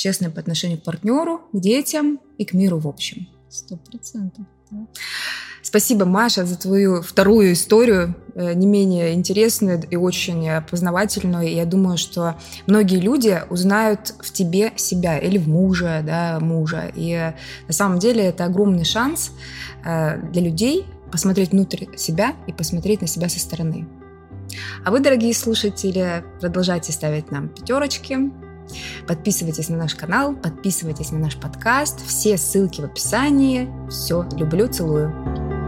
честной 0.00 0.30
по 0.30 0.40
отношению 0.40 0.78
к 0.78 0.82
партнеру, 0.82 1.42
к 1.52 1.60
детям 1.60 2.20
и 2.38 2.44
к 2.44 2.54
миру 2.54 2.78
в 2.78 2.88
общем. 2.88 3.28
Сто 3.48 3.76
процентов. 3.76 4.46
Да. 4.70 4.86
Спасибо, 5.62 6.06
Маша, 6.06 6.46
за 6.46 6.56
твою 6.56 7.02
вторую 7.02 7.52
историю, 7.52 8.16
э, 8.34 8.54
не 8.54 8.66
менее 8.66 9.12
интересную 9.12 9.82
и 9.90 9.96
очень 9.96 10.48
познавательную. 10.70 11.52
Я 11.52 11.66
думаю, 11.66 11.98
что 11.98 12.36
многие 12.66 12.98
люди 12.98 13.42
узнают 13.50 14.14
в 14.20 14.32
тебе 14.32 14.72
себя 14.76 15.18
или 15.18 15.36
в 15.36 15.48
муже, 15.48 16.02
да, 16.04 16.38
мужа. 16.40 16.90
И 16.94 17.32
на 17.66 17.72
самом 17.72 17.98
деле 17.98 18.24
это 18.24 18.46
огромный 18.46 18.84
шанс 18.84 19.32
э, 19.84 20.18
для 20.32 20.42
людей 20.42 20.86
посмотреть 21.12 21.50
внутрь 21.50 21.84
себя 21.96 22.34
и 22.46 22.52
посмотреть 22.52 23.02
на 23.02 23.06
себя 23.06 23.28
со 23.28 23.38
стороны. 23.38 23.86
А 24.84 24.90
вы, 24.90 25.00
дорогие 25.00 25.34
слушатели, 25.34 26.24
продолжайте 26.40 26.92
ставить 26.92 27.30
нам 27.30 27.48
пятерочки, 27.48 28.30
подписывайтесь 29.06 29.68
на 29.68 29.76
наш 29.76 29.94
канал, 29.94 30.34
подписывайтесь 30.34 31.10
на 31.12 31.18
наш 31.18 31.36
подкаст. 31.36 32.04
Все 32.06 32.36
ссылки 32.36 32.80
в 32.80 32.84
описании. 32.84 33.68
Все, 33.88 34.26
люблю, 34.36 34.68
целую. 34.68 35.59